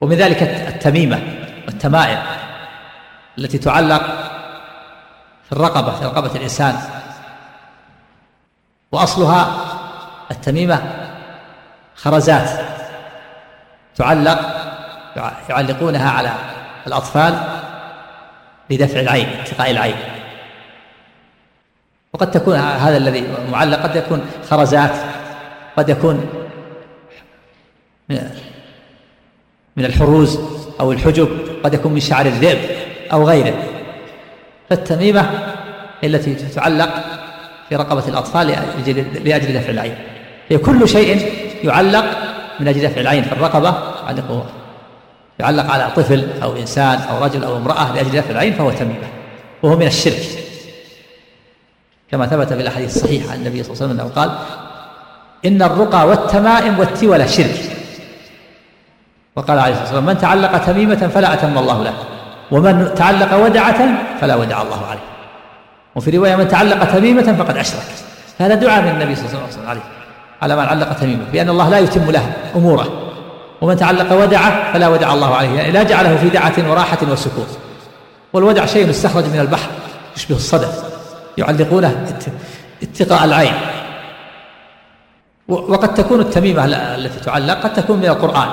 ومن 0.00 0.16
ذلك 0.16 0.42
التميمة 0.42 1.22
والتمائم 1.66 2.18
التي 3.38 3.58
تعلق 3.58 4.02
في 5.44 5.52
الرقبة 5.52 5.92
في 5.98 6.04
رقبة 6.04 6.34
الإنسان. 6.34 6.76
وأصلها 8.92 9.64
التميمة 10.30 10.82
خرزات 11.96 12.50
تعلق 13.96 14.38
يعلقونها 15.48 16.10
على 16.10 16.32
الأطفال 16.86 17.40
لدفع 18.70 19.00
العين 19.00 19.28
اتقاء 19.28 19.70
العين. 19.70 20.17
وقد 22.12 22.30
تكون 22.30 22.54
هذا 22.56 22.96
الذي 22.96 23.24
معلق 23.52 23.82
قد 23.82 23.96
يكون 23.96 24.20
خرزات 24.50 24.92
قد 25.76 25.88
يكون 25.88 26.26
من 29.76 29.84
الحروز 29.84 30.38
أو 30.80 30.92
الحجب 30.92 31.28
قد 31.64 31.74
يكون 31.74 31.92
من 31.92 32.00
شعر 32.00 32.26
الذئب 32.26 32.58
أو 33.12 33.28
غيره. 33.28 33.54
فالتميمة 34.70 35.30
التي 36.04 36.34
تعلق 36.34 37.04
في 37.68 37.76
رقبة 37.76 38.08
الأطفال 38.08 38.46
لأجل 39.24 39.54
دفع 39.54 39.70
العين. 39.70 39.94
هي 40.48 40.58
كل 40.58 40.88
شيء 40.88 41.32
يعلق 41.64 42.04
من 42.60 42.68
أجل 42.68 42.82
دفع 42.88 43.00
العين 43.00 43.22
في 43.22 43.32
الرقبة 43.32 43.74
يعلق 44.06 44.46
يعلق 45.38 45.70
على 45.70 45.90
طفل 45.96 46.28
أو 46.42 46.56
إنسان 46.56 46.98
أو 46.98 47.24
رجل 47.24 47.44
أو 47.44 47.56
امرأة 47.56 47.94
لأجل 47.94 48.10
دفع 48.10 48.30
العين 48.30 48.52
فهو 48.52 48.70
تميمة 48.70 49.08
وهو 49.62 49.76
من 49.76 49.86
الشرك. 49.86 50.47
كما 52.10 52.26
ثبت 52.26 52.52
في 52.52 52.60
الأحاديث 52.60 52.96
الصحيحة 52.96 53.30
عن 53.30 53.36
النبي 53.36 53.62
صلى 53.62 53.72
الله 53.72 53.82
عليه 53.82 53.94
وسلم 53.94 54.00
أنه 54.00 54.14
قال 54.14 54.38
إن 55.46 55.62
الرقى 55.62 56.06
والتمائم 56.06 56.78
والتولى 56.78 57.28
شرك. 57.28 57.60
وقال 59.36 59.58
عليه 59.58 59.72
الصلاة 59.72 59.84
والسلام 59.84 60.06
من 60.06 60.18
تعلق 60.18 60.58
تميمة 60.58 61.10
فلا 61.14 61.34
أتم 61.34 61.58
الله 61.58 61.84
له 61.84 61.94
ومن 62.50 62.94
تعلق 62.94 63.34
ودعة 63.34 63.78
فلا 64.20 64.34
ودع 64.34 64.62
الله 64.62 64.86
عليه. 64.86 65.00
وفي 65.96 66.16
رواية 66.16 66.36
من 66.36 66.48
تعلق 66.48 66.84
تميمة 66.84 67.36
فقد 67.38 67.56
أشرك. 67.56 67.82
هذا 68.38 68.54
دعاء 68.54 68.82
من 68.82 68.88
النبي 68.88 69.14
صلى 69.14 69.26
الله 69.26 69.38
عليه 69.38 69.48
وسلم 69.48 69.68
عليه 69.68 69.80
على 70.42 70.56
من 70.56 70.64
علق 70.64 70.92
تميمة 70.92 71.24
بأن 71.32 71.48
الله 71.48 71.68
لا 71.68 71.78
يتم 71.78 72.10
له 72.10 72.32
أموره. 72.56 73.12
ومن 73.60 73.76
تعلق 73.76 74.12
ودعة 74.12 74.72
فلا 74.72 74.88
ودع 74.88 75.12
الله 75.12 75.34
عليه. 75.34 75.48
يعني 75.48 75.72
لا 75.72 75.82
جعله 75.82 76.16
في 76.16 76.28
دعة 76.28 76.70
وراحة 76.70 76.98
وسكون 77.12 77.46
والودع 78.32 78.66
شيء 78.66 78.90
استخرج 78.90 79.24
من 79.24 79.40
البحر 79.40 79.68
يشبه 80.16 80.36
الصدف. 80.36 80.97
يعلقونه 81.38 82.18
اتقاء 82.82 83.24
العين. 83.24 83.54
وقد 85.48 85.94
تكون 85.94 86.20
التميمة 86.20 86.64
التي 86.64 87.20
تعلق 87.20 87.54
قد 87.54 87.72
تكون 87.72 87.98
من 87.98 88.06
القرآن. 88.06 88.48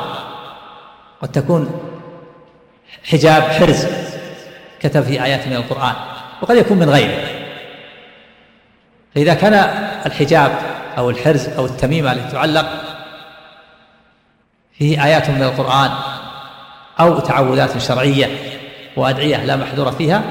قد 1.21 1.31
تكون 1.31 1.81
حجاب 3.03 3.43
حرز 3.43 3.87
كتب 4.79 5.01
في 5.01 5.23
آيات 5.23 5.47
من 5.47 5.55
القرآن. 5.55 5.93
وقد 6.41 6.55
يكون 6.55 6.77
من 6.77 6.89
غيره. 6.89 7.17
فإذا 9.15 9.33
كان 9.33 9.53
الحجاب 10.05 10.51
أو 10.97 11.09
الحرز 11.09 11.47
أو 11.47 11.65
التميمة 11.65 12.11
التي 12.11 12.31
تعلق 12.31 12.65
فيه 14.77 15.05
آيات 15.05 15.29
من 15.29 15.43
القرآن 15.43 15.91
أو 16.99 17.19
تعوذات 17.19 17.77
شرعية 17.77 18.27
وأدعية 18.95 19.45
لا 19.45 19.55
محذور 19.55 19.91
فيها 19.91 20.23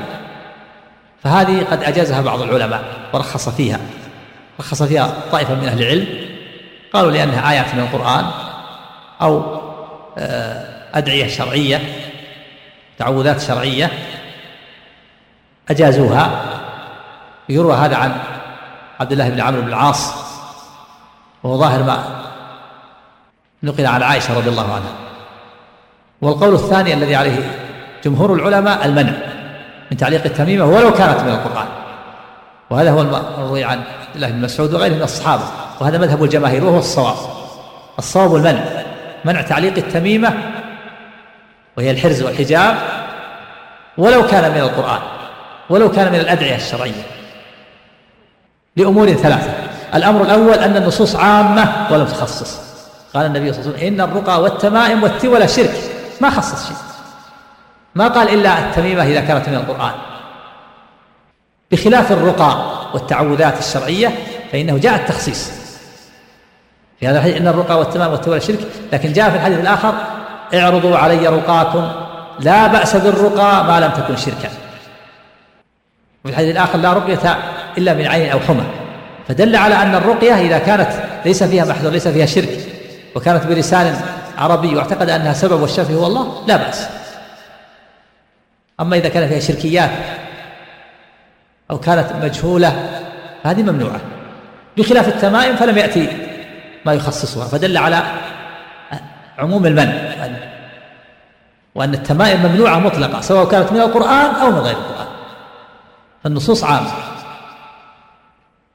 فهذه 1.25 1.65
قد 1.71 1.83
أجازها 1.83 2.21
بعض 2.21 2.43
العلماء 2.43 2.85
ورخص 3.13 3.49
فيها. 3.49 3.81
رخص 4.61 4.83
فيها 4.83 5.15
طائفة 5.33 5.55
من 5.55 5.69
أهل 5.69 5.83
العلم. 5.83 6.07
قالوا 6.93 7.11
لأنها 7.11 7.51
آيات 7.51 7.75
من 7.75 7.81
القرآن 7.81 8.25
أو 9.23 9.61
آه، 10.19 10.65
أدعية 10.95 11.29
شرعية 11.29 11.81
تعوذات 12.99 13.41
شرعية 13.41 13.91
أجازوها. 15.71 16.45
يروى 17.49 17.75
هذا 17.75 17.97
عن 17.97 18.17
عبد 19.01 19.13
الله 19.13 19.29
بن 19.29 19.41
عمرو 19.41 19.63
بن 19.63 19.69
العاص 19.69 20.15
وهو 21.43 21.59
ظاهر 21.59 21.83
ما 21.83 22.05
نقل 23.63 23.87
عن 23.87 24.03
عائشة 24.03 24.39
رضي 24.39 24.49
الله 24.49 24.75
عنها. 24.75 24.93
والقول 26.21 26.55
الثاني 26.55 26.95
الذي 26.95 27.17
عليه 27.17 27.59
جمهور 28.05 28.35
العلماء 28.35 28.87
المنع. 28.87 29.34
من 29.91 29.97
تعليق 29.97 30.25
التميمة 30.25 30.65
ولو 30.65 30.93
كانت 30.93 31.21
من 31.21 31.29
القرآن. 31.29 31.67
وهذا 32.71 32.91
هو 32.91 33.01
المروي 33.01 33.65
عن 33.65 33.79
عبد 33.79 34.15
الله 34.15 34.31
بن 34.31 34.41
مسعود 34.41 34.75
وغيره 34.75 34.95
من 34.95 35.03
الصحابة. 35.03 35.43
وهذا 35.81 35.99
مذهب 35.99 36.25
الجماهير 36.25 36.65
وهو 36.65 36.79
الصواب. 36.79 37.17
الصواب 37.99 38.35
المنع. 38.35 38.65
منع 39.25 39.43
تعليق 39.43 39.77
التميمة 39.77 40.33
وهي 41.77 41.91
الحرز 41.91 42.23
والحجاب 42.23 42.77
ولو 43.99 44.27
كان 44.27 44.51
من 44.51 44.61
القرآن. 44.61 45.01
ولو 45.71 45.91
كان 45.91 46.13
من 46.13 46.19
الأدعية 46.21 46.57
الشرعية. 46.57 47.03
لأمور 48.77 49.13
ثلاثة. 49.13 49.53
الأمر 49.95 50.23
الأول 50.23 50.55
أن 50.55 50.77
النصوص 50.77 51.17
عامة 51.17 51.87
ولم 51.91 52.05
تخصص. 52.05 52.61
قال 53.15 53.27
النبي 53.27 53.53
صلى 53.53 53.61
الله 53.61 53.73
عليه 53.73 53.87
وسلم 53.87 53.95
إن 53.95 54.01
الرقى 54.01 54.43
والتمائم 54.43 55.03
والتولى 55.03 55.49
شرك. 55.49 55.75
ما 56.21 56.31
خصص 56.31 56.69
شيء. 56.69 56.77
ما 57.95 58.09
قال 58.09 58.29
إلا 58.29 58.59
التميمة 58.59 59.03
إذا 59.03 59.21
كانت 59.21 59.49
من 59.49 59.55
القرآن. 59.55 59.93
بخلاف 61.73 62.13
الرقى 62.13 62.57
والتعوذات 62.95 63.59
الشرعية 63.59 64.13
فإنه 64.53 64.79
جاء 64.79 64.95
التخصيص. 64.95 65.51
في 67.01 67.07
هذا 67.07 67.19
الحديث 67.19 67.37
إن 67.37 67.49
الرقى 67.49 67.79
والتمام 67.79 68.13
والتولى 68.13 68.41
شرك 68.41 68.59
لكن 68.93 69.13
جاء 69.13 69.31
في 69.31 69.37
الحديث 69.37 69.59
الآخر 69.59 69.95
اعرضوا 70.55 70.97
علي 70.97 71.29
رقاكم 71.29 71.93
لا 72.41 72.67
بأس 72.67 72.97
بالرقى 72.97 73.65
ما 73.65 73.81
لم 73.81 73.91
تكن 73.91 74.17
شركا. 74.17 74.49
وفي 76.25 76.33
الحديث 76.33 76.51
الآخر 76.51 76.79
لا 76.79 76.93
رقية 76.93 77.39
إلا 77.79 77.95
من 77.95 78.07
عين 78.07 78.31
أو 78.31 78.41
حمى. 78.41 78.65
فدل 79.29 79.57
على 79.57 79.75
أن 79.75 79.95
الرقية 79.95 80.41
إذا 80.41 80.59
كانت 80.59 80.91
ليس 81.25 81.43
فيها 81.43 81.65
محذور 81.65 81.93
ليس 81.93 82.09
فيها 82.09 82.27
شرك 82.27 82.59
وكانت 83.15 83.47
بلسان 83.47 84.01
عربي 84.39 84.77
واعتقد 84.77 85.11
أنها 85.11 85.33
سبب 85.33 85.61
والشافي 85.61 85.95
هو 85.95 86.07
الله 86.07 86.45
لا 86.47 86.57
بأس. 86.57 86.87
أما 88.81 88.97
إذا 88.97 89.09
كان 89.09 89.29
فيها 89.29 89.41
شركيات 89.41 89.91
أو 91.71 91.79
كانت 91.79 92.13
مجهولة 92.13 93.01
فهذه 93.45 93.63
ممنوعة. 93.63 94.01
بخلاف 94.77 95.09
التمائم 95.09 95.57
فلم 95.57 95.79
يأتي 95.79 96.09
ما 96.87 96.93
يخصصها 96.93 97.49
فدل 97.49 97.77
على 97.77 98.03
عموم 99.39 99.67
المنع 99.67 99.93
وأن 101.75 101.95
التمائم 101.95 102.47
ممنوعة 102.47 102.79
مطلقة 102.79 103.21
سواء 103.21 103.49
كانت 103.49 103.73
من 103.73 103.81
القرآن 103.81 104.35
أو 104.35 104.51
من 104.51 104.59
غير 104.59 104.77
القرآن. 104.77 105.07
فالنصوص 106.25 106.65
عامة. 106.65 106.91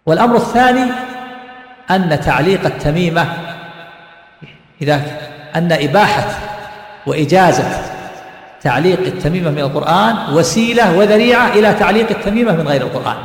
والأمر 0.06 0.36
الثاني 0.36 0.92
أن 1.92 2.20
تعليق 2.20 2.66
التميمة 2.66 3.28
إذا 4.82 5.02
أن 5.56 5.72
إباحة 5.72 6.24
وإجازة 7.06 7.99
تعليق 8.62 9.00
التميمة 9.00 9.52
من 9.52 9.60
القرآن 9.60 10.34
وسيلة 10.34 10.98
وذريعة 10.98 11.48
إلى 11.48 11.74
تعليق 11.74 12.10
التميمة 12.10 12.52
من 12.52 12.68
غير 12.68 12.82
القرآن. 12.82 13.18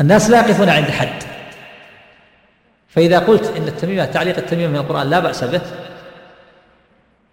الناس 0.00 0.30
لا 0.30 0.38
يقفون 0.38 0.68
عند 0.68 0.90
حد. 0.90 1.22
فإذا 2.88 3.18
قلت 3.18 3.56
إن 3.56 3.68
التميمة 3.68 4.04
تعليق 4.04 4.36
التميمة 4.36 4.68
من 4.68 4.76
القرآن 4.76 5.10
لا 5.10 5.20
بأس 5.20 5.44
به 5.44 5.60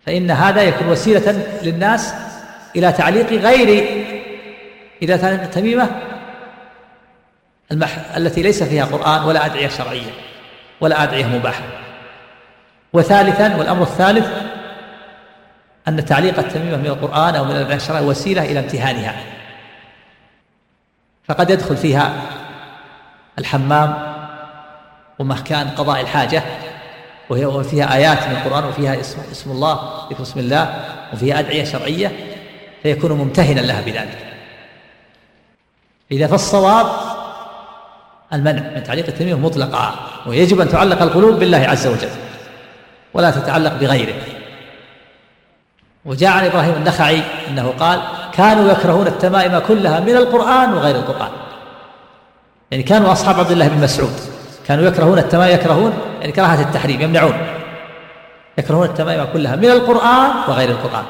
فإن 0.06 0.32
هذا 0.32 0.62
يكون 0.62 0.88
وسيلة 0.88 1.46
للناس 1.64 2.14
إلى 2.76 2.92
تعليق 2.92 3.34
غير 3.34 3.86
إذا 5.02 5.18
كانت 5.18 5.44
التميمة 5.44 5.90
المح... 7.72 7.98
التي 8.18 8.42
ليس 8.42 8.64
فيها 8.64 8.86
قرآن 8.86 9.24
ولا 9.24 9.46
أدعية 9.46 9.68
شرعية 9.68 10.12
ولا 10.82 11.04
أدعية 11.04 11.26
مباحة. 11.26 11.64
وثالثا 12.94 13.56
والأمر 13.56 13.84
الثالث 13.84 14.28
أن 15.88 16.06
تعليق 16.06 16.40
التميمة 16.40 16.78
من 16.78 16.86
القرآن 16.86 17.36
أو 17.36 17.46
من 17.46 17.52
الأدعية 17.52 17.76
الشرعية 17.76 18.06
وسيلة 18.06 18.46
إلى 18.46 18.60
امتهانها. 18.60 19.16
فقد 21.28 21.50
يدخل 21.50 21.78
فيها 21.78 22.14
الحمام 23.40 24.16
ومكان 25.20 25.70
قضاء 25.70 26.02
الحاجة 26.02 26.44
وهي 27.30 27.46
وفيها 27.46 27.96
آيات 27.96 28.28
من 28.28 28.36
القرآن 28.36 28.64
وفيها 28.64 29.00
اسم, 29.00 29.18
اسم 29.32 29.52
الله 29.52 30.08
ذكر 30.12 30.24
اسم 30.24 30.40
الله 30.40 30.76
وفيها 31.14 31.40
أدعية 31.40 31.64
شرعية 31.64 32.12
فيكون 32.84 33.12
ممتهنا 33.12 33.62
لها 33.62 33.82
بذلك. 33.82 34.18
إذا 36.12 36.28
فالصواب 36.28 36.86
المنع 38.34 38.62
من 38.62 38.84
تعليق 38.84 39.08
التميم 39.08 39.46
مطلقا 39.46 39.96
ويجب 40.26 40.62
أن 40.62 40.70
تعلق 40.70 41.02
القلوب 41.02 41.40
بالله 41.40 41.58
عز 41.58 41.88
وجل 41.88 42.10
ولا 43.14 43.32
تتعلق 43.32 43.74
بغيره. 43.74 44.35
وجاء 46.06 46.32
عن 46.32 46.46
إبراهيم 46.46 46.74
النخعي 46.74 47.24
أنه 47.50 47.74
قال 47.80 48.02
كانوا 48.34 48.72
يكرهون 48.72 49.08
التمائم 49.08 49.60
كلها 49.60 50.00
من 50.00 50.18
القرآن 50.18 50.74
وغير 50.74 50.96
القرآن. 50.96 51.32
يعني 52.72 52.84
كانوا 52.84 53.12
أصحاب 53.12 53.40
عبد 53.40 53.52
الله 53.52 53.68
بن 53.68 53.84
مسعود. 53.84 54.14
كانوا 54.68 54.86
يكرهون 54.86 55.18
التمائم 55.18 55.56
يكرهون 55.56 55.94
يعني 56.20 56.32
كراهة 56.32 56.62
التحريم 56.62 57.02
يمنعون. 57.02 57.34
يكرهون 58.58 58.86
التمائم 58.86 59.28
كلها 59.34 59.56
من 59.56 59.66
القرآن 59.66 60.32
وغير 60.48 60.70
القرآن. 60.70 61.06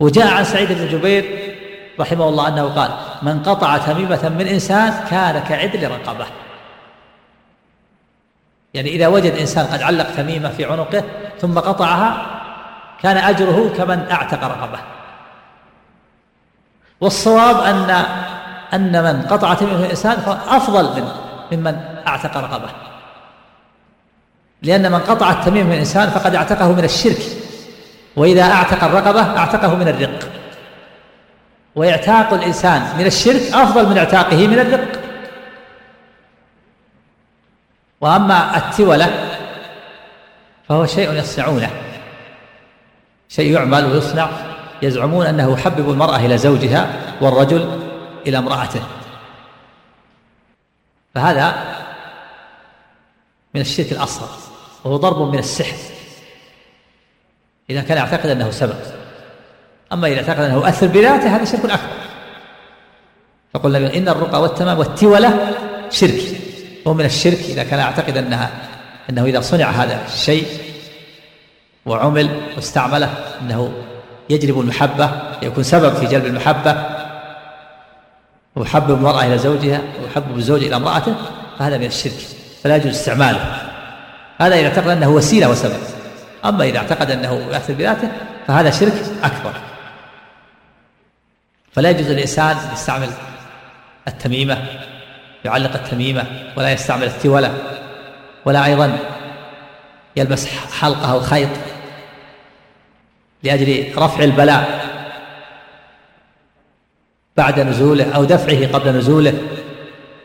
وجاء 0.00 0.34
عن 0.34 0.44
سعيد 0.44 0.72
بن 0.72 0.88
جبير 0.88 1.54
رحمه 2.00 2.28
الله 2.28 2.48
أنه 2.48 2.64
قال 2.64 2.90
من 3.22 3.42
قطع 3.42 3.78
تميمة 3.78 4.28
من 4.38 4.46
إنسان 4.46 4.94
كان 5.10 5.38
كعدل 5.38 5.90
رقبة. 5.90 6.26
يعني 8.74 8.90
إذا 8.90 9.06
وجد 9.06 9.32
إنسان 9.32 9.66
قد 9.66 9.82
علق 9.82 10.16
تميمة 10.16 10.48
في 10.48 10.64
عنقه 10.64 11.04
ثم 11.40 11.58
قطعها 11.58 12.37
كان 13.02 13.16
أجره 13.16 13.74
كمن 13.76 14.10
أعتق 14.10 14.44
رقبة. 14.44 14.78
والصواب 17.00 17.60
أن 17.60 18.04
أن 18.74 19.04
من 19.04 19.22
قطع 19.22 19.54
تميمة 19.54 19.84
الإنسان 19.84 20.18
أفضل 20.48 21.02
من 21.02 21.12
ممن 21.52 21.80
أعتق 22.06 22.36
رقبة. 22.36 22.68
لأن 24.62 24.92
من 24.92 24.98
قطع 24.98 25.30
التميم 25.30 25.66
من 25.66 25.72
الإنسان 25.72 26.10
فقد 26.10 26.34
اعتقه 26.34 26.72
من 26.72 26.84
الشرك 26.84 27.22
وإذا 28.16 28.42
أعتق 28.42 28.84
الرقبة 28.84 29.38
أعتقه 29.38 29.74
من 29.74 29.88
الرق. 29.88 30.28
وإعتاق 31.76 32.32
الإنسان 32.32 32.98
من 32.98 33.06
الشرك 33.06 33.42
أفضل 33.52 33.86
من 33.86 33.98
إعتاقه 33.98 34.46
من 34.46 34.58
الرق. 34.58 35.00
وأما 38.00 38.56
التولة 38.56 39.28
فهو 40.68 40.86
شيء 40.86 41.12
يصنعونه. 41.12 41.70
شيء 43.28 43.52
يعمل 43.52 43.84
ويصنع. 43.84 44.30
يزعمون 44.82 45.26
أنه 45.26 45.52
يحبب 45.52 45.90
المرأة 45.90 46.16
إلى 46.16 46.38
زوجها 46.38 46.92
والرجل 47.20 47.80
إلى 48.26 48.38
امرأته. 48.38 48.80
فهذا 51.14 51.54
من 53.54 53.60
الشرك 53.60 53.92
الأصغر 53.92 54.28
وهو 54.84 54.96
ضرب 54.96 55.32
من 55.32 55.38
السحر. 55.38 55.76
إذا 57.70 57.80
كان 57.80 57.98
يعتقد 57.98 58.26
أنه 58.26 58.50
سبب 58.50 58.78
أما 59.92 60.08
إذا 60.08 60.20
اعتقد 60.20 60.40
أنه 60.40 60.54
يؤثر 60.54 60.86
بذاته 60.86 61.36
هذا 61.36 61.44
شرك 61.44 61.64
أكبر. 61.64 61.78
فقلنا 63.54 63.94
إن 63.96 64.08
الرقى 64.08 64.42
والتمام 64.42 64.78
والتولة 64.78 65.54
شرك. 65.90 66.22
هو 66.86 66.94
من 66.94 67.04
الشرك 67.04 67.38
إذا 67.38 67.64
كان 67.64 67.78
يعتقد 67.78 68.16
أنها 68.16 68.50
أنه 69.10 69.24
إذا 69.24 69.40
صنع 69.40 69.70
هذا 69.70 70.04
الشيء 70.06 70.67
وعمل 71.88 72.40
واستعمله 72.56 73.14
أنه 73.42 73.72
يجلب 74.30 74.60
المحبة 74.60 75.10
يكون 75.42 75.64
سبب 75.64 75.94
في 75.94 76.06
جلب 76.06 76.26
المحبة. 76.26 76.86
ويحبب 78.56 78.90
المرأة 78.90 79.22
إلى 79.22 79.38
زوجها 79.38 79.80
ويحبب 80.02 80.36
الزوج 80.36 80.64
إلى 80.64 80.76
امرأته 80.76 81.14
فهذا 81.58 81.78
من 81.78 81.86
الشرك 81.86 82.26
فلا 82.64 82.76
يجوز 82.76 82.94
استعماله. 82.94 83.40
هذا 84.40 84.54
إذا 84.54 84.68
اعتقد 84.68 84.88
أنه 84.88 85.08
وسيلة 85.08 85.50
وسبب. 85.50 85.80
أما 86.44 86.64
إذا 86.64 86.78
اعتقد 86.78 87.10
أنه 87.10 87.48
يأثر 87.52 87.74
بذاته 87.74 88.08
فهذا 88.46 88.70
شرك 88.70 88.94
أكبر. 89.24 89.52
فلا 91.72 91.90
يجوز 91.90 92.06
للإنسان 92.06 92.56
يستعمل 92.72 93.08
التميمة 94.08 94.64
يعلق 95.44 95.74
التميمة 95.74 96.24
ولا 96.56 96.72
يستعمل 96.72 97.04
التولة 97.04 97.54
ولا 98.44 98.64
أيضا 98.64 98.98
يلبس 100.16 100.46
حلقة 100.80 101.12
أو 101.12 101.20
خيط 101.20 101.48
لأجل 103.42 103.92
رفع 103.96 104.24
البلاء 104.24 104.88
بعد 107.36 107.60
نزوله 107.60 108.12
أو 108.12 108.24
دفعه 108.24 108.72
قبل 108.72 108.90
نزوله. 108.98 109.34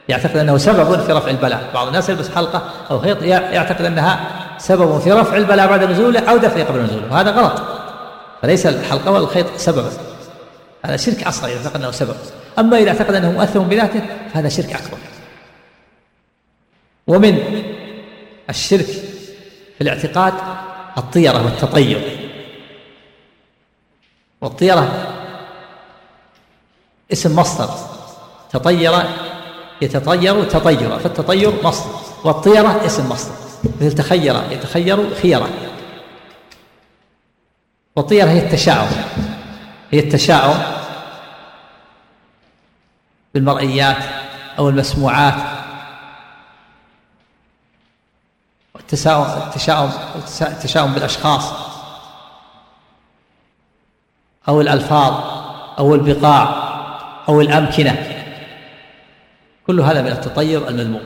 يعتقد 0.10 0.38
أنه 0.38 0.58
سبب 0.58 1.00
في 1.00 1.12
رفع 1.12 1.30
البلاء. 1.30 1.70
بعض 1.74 1.88
الناس 1.88 2.10
يلبس 2.10 2.30
حلقة 2.30 2.70
أو 2.92 3.00
خيط 3.00 3.22
يعتقد 3.24 3.86
أنها 3.86 4.20
سبب 4.58 5.00
في 5.00 5.12
رفع 5.12 5.38
البلاء 5.38 5.68
بعد 5.68 5.84
نزوله 5.84 6.20
أو 6.20 6.38
دفعه 6.38 6.64
قبل 6.64 6.80
نزوله 6.80 7.12
وهذا 7.12 7.32
غلط. 7.32 7.62
فليس 8.42 8.66
الحلقة 8.66 9.12
ولا 9.12 9.24
الخيط 9.24 9.46
سببا 9.58 9.90
هذا 10.86 10.98
شرك 10.98 11.24
أصغر 11.24 11.48
إذا 11.48 11.58
اعتقد 11.58 11.76
أنه 11.76 11.92
سبب. 11.92 12.16
أما 12.60 12.78
إذا 12.78 12.90
اعتقد 12.90 13.16
أنه 13.16 13.32
مؤثر 13.32 13.60
بذاته 13.60 14.02
فهذا 14.34 14.50
شرك 14.50 14.74
أكبر. 14.74 14.98
ومن 17.08 17.64
الشرك 18.50 18.86
في 19.78 19.82
الاعتقاد 19.82 20.34
الطيرة 20.98 21.46
والتطير. 21.46 22.23
والطيرة. 24.44 25.10
اسم 27.14 27.36
مصدر. 27.36 27.70
تطير 28.52 28.94
يتطير 29.82 30.44
تطيرا 30.44 30.98
فالتطير 30.98 31.54
مصدر. 31.64 31.96
والطيرة 32.24 32.86
اسم 32.86 33.10
مصدر. 33.10 33.36
مثل 33.82 33.96
تخير 33.96 34.52
يتخير 34.52 35.16
خيرة 35.16 35.50
والطيرة 37.96 38.30
هي 38.30 38.40
التشاؤم. 38.40 38.92
هي 39.92 40.00
التشاؤم 40.00 40.60
بالمرئيات 43.34 43.98
أو 44.60 44.70
المسموعات. 44.70 45.34
التشاؤم 48.76 49.92
التشاؤم 50.42 50.94
بالأشخاص. 50.94 51.73
أو 54.48 54.62
الألفاظ 54.62 55.14
أو 55.80 55.96
البقاع 55.96 56.74
أو 57.30 57.42
الأمكنة. 57.42 58.08
كل 59.68 59.80
هذا 59.80 60.02
من 60.02 60.08
التطير 60.08 60.68
المذموم 60.68 61.02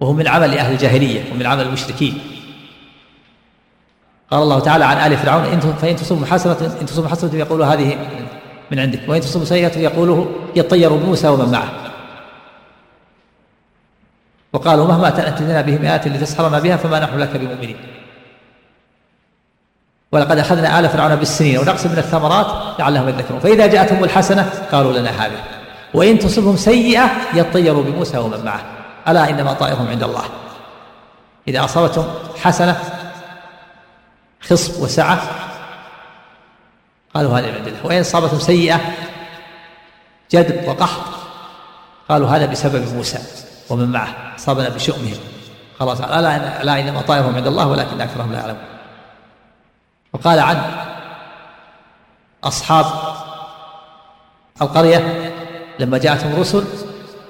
وهو 0.00 0.12
من 0.12 0.28
عمل 0.28 0.58
أهل 0.58 0.72
الجاهلية 0.72 1.32
ومن 1.32 1.46
عمل 1.46 1.66
المشركين. 1.66 2.18
قال 4.30 4.42
الله 4.42 4.60
تعالى 4.60 4.84
عن 4.84 5.12
آل 5.12 5.16
فرعون 5.16 5.60
فإن 5.60 5.96
تصب 5.96 6.24
حسنة 6.24 6.76
إن 6.80 6.86
تصب 6.86 7.06
حسنة 7.06 7.34
يقول 7.34 7.62
هذه 7.62 7.98
من 8.70 8.78
عندك 8.78 9.00
وإن 9.08 9.20
تصب 9.20 9.44
سيئة 9.44 9.78
يقوله 9.78 10.30
يطير 10.56 10.92
بموسى 10.96 11.28
ومن 11.28 11.52
معه. 11.52 11.72
وقالوا 14.52 14.86
مهما 14.86 15.10
تأتينا 15.10 15.60
به 15.60 15.78
مئات 15.78 16.08
لتسحرنا 16.08 16.58
بها 16.58 16.76
فما 16.76 17.00
نحن 17.00 17.18
لك 17.18 17.36
بمؤمنين. 17.36 17.76
ولقد 20.12 20.38
أخذنا 20.38 20.78
آل 20.78 20.88
فرعون 20.88 21.16
بالسنين 21.16 21.58
ونقص 21.58 21.86
من 21.86 21.98
الثمرات 21.98 22.46
لعلهم 22.78 23.08
يذكرون. 23.08 23.40
فإذا 23.40 23.66
جاءتهم 23.66 24.04
الحسنة 24.04 24.50
قالوا 24.72 24.92
لنا 24.92 25.10
هذه. 25.10 25.38
وإن 25.94 26.18
تصبهم 26.18 26.56
سيئة 26.56 27.10
يطيروا 27.34 27.82
بموسى 27.82 28.18
ومن 28.18 28.44
معه. 28.44 28.62
ألا 29.08 29.30
إنما 29.30 29.52
طائرهم 29.52 29.88
عند 29.88 30.02
الله. 30.02 30.24
إذا 31.48 31.64
أصابتهم 31.64 32.06
حسنة 32.42 32.76
خصب 34.40 34.82
وسعة 34.82 35.22
قالوا 37.14 37.38
هذه 37.38 37.46
من 37.46 37.54
عند 37.54 37.66
الله 37.66 37.86
وإن 37.86 38.00
أصابتهم 38.00 38.38
سيئة 38.38 38.80
جدب 40.32 40.68
وقحط 40.68 41.02
قالوا 42.08 42.28
هذا 42.28 42.46
بسبب 42.46 42.94
موسى 42.94 43.18
ومن 43.70 43.92
معه. 43.92 44.08
أصابنا 44.38 44.68
بشؤمهم. 44.68 45.18
خلاص. 45.80 46.00
ألا 46.00 46.64
لا 46.64 46.80
إنما 46.80 47.00
طائرهم 47.00 47.34
عند 47.34 47.46
الله 47.46 47.66
ولكن 47.66 48.00
أكثرهم 48.00 48.32
لا 48.32 48.38
يعلمون. 48.38 48.75
وقال 50.16 50.38
عن 50.38 50.62
أصحاب 52.44 52.86
القرية 54.62 55.32
لما 55.80 55.98
جاءتهم 55.98 56.32
الرسل 56.32 56.64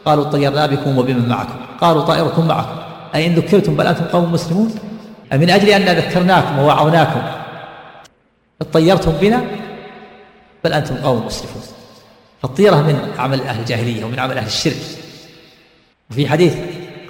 قالوا 0.05 0.24
طيرنا 0.24 0.66
بكم 0.66 0.99
وبمن 0.99 1.28
معكم. 1.28 1.55
قالوا 1.80 2.03
طائركم 2.03 2.49
معكم. 2.49 2.76
أي 3.14 3.26
إن 3.26 3.34
ذكرتم 3.34 3.76
بل 3.76 3.87
أنتم 3.87 4.05
قوم 4.05 4.32
مسلمون؟ 4.32 4.74
من 5.32 5.51
أجل 5.51 5.68
أن 5.68 5.97
ذكرناكم 5.97 6.59
ووعوناكم؟ 6.59 7.22
اطيرتم 8.61 9.12
بنا 9.12 9.45
بل 10.64 10.72
أنتم 10.72 10.97
قوم 10.97 11.26
مسرفون 11.26 11.62
فالطيرة 12.43 12.76
من 12.76 13.14
عمل 13.18 13.41
أهل 13.41 13.61
الجاهلية 13.61 14.05
ومن 14.05 14.18
عمل 14.18 14.39
أهل 14.39 14.47
الشرك. 14.47 14.76
وفي 16.11 16.28
حديث 16.28 16.55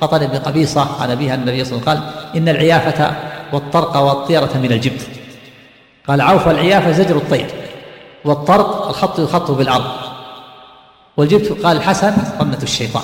قطن 0.01 0.27
بن 0.27 0.39
قبيصة 0.39 1.03
عن 1.03 1.11
أبيها 1.11 1.35
النبي 1.35 1.65
صلى 1.65 1.79
الله 1.79 1.91
عليه 1.91 2.01
وسلم 2.01 2.13
قال 2.13 2.37
إن 2.37 2.49
العيافة 2.49 3.17
والطرق 3.53 3.97
والطيرة 3.97 4.51
من 4.63 4.73
الجبت. 4.73 5.09
قال 6.09 6.21
عوف 6.21 6.49
العيافة 6.49 6.93
زجر 6.93 7.17
الطير 7.17 7.51
والطرق 8.25 8.89
الخط 8.89 9.19
يخط 9.19 9.51
بالأرض 9.51 9.91
والجبت 11.17 11.67
قال 11.67 11.77
الحسن 11.77 12.17
رمة 12.41 12.59
الشيطان. 12.63 13.03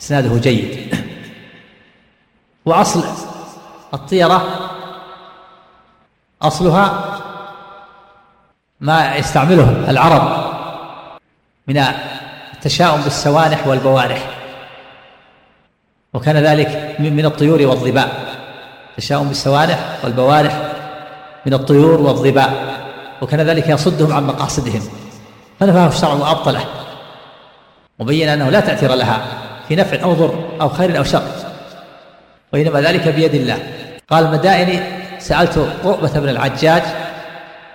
إسناده 0.00 0.38
جيد. 0.40 0.94
وأصل 2.64 3.04
الطيرة 3.94 4.44
أصلها 6.42 7.18
ما 8.80 9.16
يستعمله 9.16 9.90
العرب 9.90 10.52
من 11.66 11.78
التشاؤم 12.54 13.00
بالسوانح 13.00 13.66
والبوارح 13.66 14.38
وكان 16.14 16.36
ذلك 16.36 16.96
من 16.98 17.24
الطيور 17.24 17.62
والظباء. 17.62 18.38
تشاؤم 18.96 19.28
بالسوانح 19.28 19.98
والبوارح 20.04 20.77
من 21.46 21.54
الطيور 21.54 22.00
والظباء 22.00 22.52
وكان 23.22 23.40
ذلك 23.40 23.68
يصدهم 23.68 24.12
عن 24.12 24.26
مقاصدهم. 24.26 24.82
فنفاه 25.60 25.88
الشرع 25.88 26.12
وأبطله. 26.12 26.64
وبين 27.98 28.28
أنه 28.28 28.50
لا 28.50 28.60
تأثير 28.60 28.94
لها 28.94 29.22
في 29.68 29.76
نفع 29.76 30.02
أو 30.02 30.12
ضر 30.12 30.34
أو 30.60 30.68
خير 30.68 30.98
أو 30.98 31.04
شر. 31.04 31.22
وإنما 32.52 32.80
ذلك 32.80 33.08
بيد 33.08 33.34
الله. 33.34 33.58
قال 34.10 34.24
المدائني 34.24 34.80
سألت 35.18 35.68
رؤبة 35.84 36.20
بن 36.20 36.28
العجاج 36.28 36.82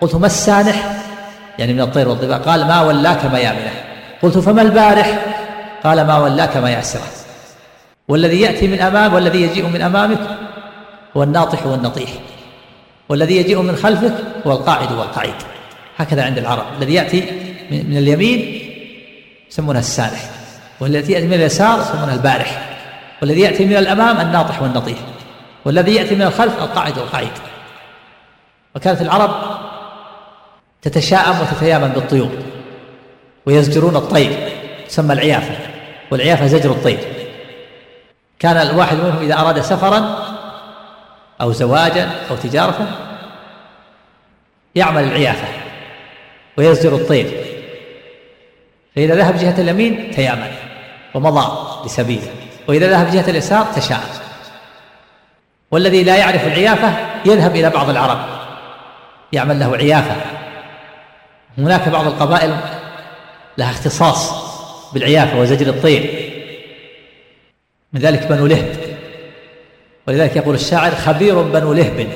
قلت 0.01 0.16
ما 0.16 0.26
السانح؟ 0.26 1.03
يعني 1.59 1.74
من 1.74 1.82
الطير 1.82 2.09
والظباء 2.09 2.39
قال 2.39 2.68
ما 2.68 2.82
ولاك 2.82 3.26
ميامنه 3.26 3.72
قلت 4.22 4.38
فما 4.38 4.61
البارح؟ 4.61 5.26
قال 5.84 6.07
ما 6.07 6.18
ولاك 6.18 6.57
مياسره 6.57 7.07
والذي 8.07 8.41
يأتي 8.41 8.68
من 8.68 8.82
أمام 8.82 9.14
والذي 9.14 9.41
يجيء 9.41 9.68
من 9.68 9.82
أمامك 9.82 10.20
هو 11.18 11.24
الناطح 11.24 11.66
والنطيح. 11.66 12.09
والذي 13.10 13.38
يجيء 13.38 13.62
من 13.62 13.76
خلفك 13.76 14.14
هو 14.47 14.51
القاعد 14.51 14.91
والقعيد. 14.91 15.34
هكذا 15.97 16.26
عند 16.26 16.38
العرب. 16.38 16.66
الذي 16.78 16.93
يأتي 16.93 17.24
من 17.72 17.97
اليمين 17.97 18.70
يسمونها 19.51 19.80
السانح 19.80 20.30
والذي 20.80 21.14
يأتي 21.14 21.28
من 21.28 21.34
اليسار 21.34 21.82
يسمونها 21.82 22.14
البارح. 22.14 22.70
والذي 23.22 23.41
يأتي 23.41 23.66
من 23.66 23.76
الأمام 23.76 24.22
الناطح 24.22 24.62
والنطيح. 24.62 24.97
والذي 25.66 25.95
يأتي 25.95 26.16
من 26.16 26.22
الخلف 26.22 26.64
القاعد 26.64 26.97
والقعيد. 26.97 27.32
وكانت 28.76 29.01
العرب 29.01 29.32
تتشاءم 30.82 31.41
وتتيامن 31.41 31.88
بالطيور 31.88 32.32
ويزجرون 33.45 33.95
الطير 33.95 34.49
تسمى 34.88 35.14
العيافة. 35.14 35.56
والعيافة 36.12 36.47
زجر 36.47 36.72
الطير. 36.72 36.99
كان 38.39 38.58
الواحد 38.58 38.97
منهم 38.97 39.22
إذا 39.22 39.34
أراد 39.34 39.62
سفرا 39.62 40.33
أو 41.44 41.52
زواجا 41.52 42.10
أو 42.30 42.36
تجارة 42.36 42.88
يعمل 44.76 45.04
العيافة 45.04 45.48
ويزجر 46.58 46.96
الطير. 46.96 47.32
فإذا 48.96 49.16
ذهب 49.16 49.38
جهة 49.38 49.62
اليمين 49.62 50.12
تيامن 50.12 50.52
ومضى 51.14 51.68
لسبيله 51.86 52.28
وإذا 52.68 52.89
ذهب 52.89 53.12
جهة 53.12 53.30
اليسار 53.30 53.66
تشاءم. 53.76 54.10
والذي 55.72 56.04
لا 56.04 56.18
يعرف 56.18 56.48
العيافة 56.48 56.94
يذهب 57.26 57.56
إلى 57.56 57.70
بعض 57.70 57.89
العرب 57.89 58.20
يعمل 59.34 59.60
له 59.60 59.78
عيافة. 59.78 60.16
هناك 61.58 61.89
بعض 61.89 62.08
القبائل 62.08 62.58
لها 63.58 63.72
اختصاص 63.72 64.34
بالعيافة 64.94 65.39
وزجر 65.39 65.68
الطير. 65.68 66.32
من 67.94 68.02
ذلك 68.02 68.28
بنو 68.28 68.48
لهب. 68.48 68.83
ولذلك 70.08 70.36
يقول 70.36 70.56
الشاعر 70.56 70.91
خبير 70.91 71.41
بنو 71.41 71.74
لهب 71.74 72.08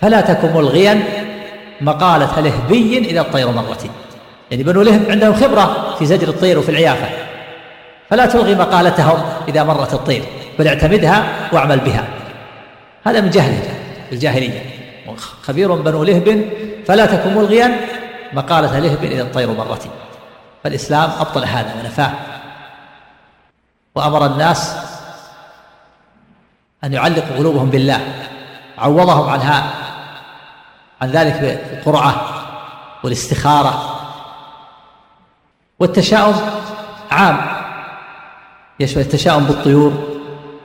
فلا 0.00 0.20
تكن 0.20 0.52
ملغيا 0.54 1.02
مقالة 1.80 2.40
لهبي 2.40 2.98
إذا 2.98 3.20
الطير 3.20 3.50
مرتين 3.50 3.90
يعني 4.50 4.62
بنو 4.62 4.82
لهب 4.82 5.10
عندهم 5.10 5.34
خبرة 5.34 5.94
في 5.98 6.06
زجر 6.06 6.28
الطير 6.28 6.58
وفي 6.58 6.68
العيافة. 6.68 7.08
فلا 8.10 8.26
تلغي 8.26 8.54
مقالتهم 8.54 9.22
إذا 9.48 9.64
مرت 9.64 9.94
الطير 9.94 10.24
بل 10.58 10.68
اعتمدها 10.68 11.24
واعمل 11.52 11.80
بها. 11.80 12.04
هذا 13.04 13.20
من 13.20 13.30
جهل 13.30 13.58
الجاهلية. 14.12 14.62
خبير 15.42 15.74
بنو 15.74 16.04
لهب 16.04 16.44
فلا 16.86 17.06
تكن 17.06 17.34
ملغيا 17.34 17.76
مقالة 18.32 18.78
لهب 18.78 19.04
إذا 19.04 19.22
الطير 19.22 19.50
مرت 19.50 19.82
فالإسلام 20.64 21.10
أبطل 21.20 21.44
هذا 21.44 21.74
ونفاه. 21.80 22.12
وأمر 23.94 24.26
الناس 24.26 24.76
أن 26.84 26.92
يعلقوا 26.92 27.36
قلوبهم 27.36 27.70
بالله 27.70 28.00
عوضهم 28.78 29.28
عنها 29.28 29.70
عن 31.02 31.10
ذلك 31.10 31.40
بالقرعة 31.40 32.24
والاستخارة 33.04 34.00
والتشاؤم 35.78 36.34
عام. 37.10 37.56
يشمل 38.80 39.02
التشاؤم 39.02 39.44
بالطيور 39.44 39.92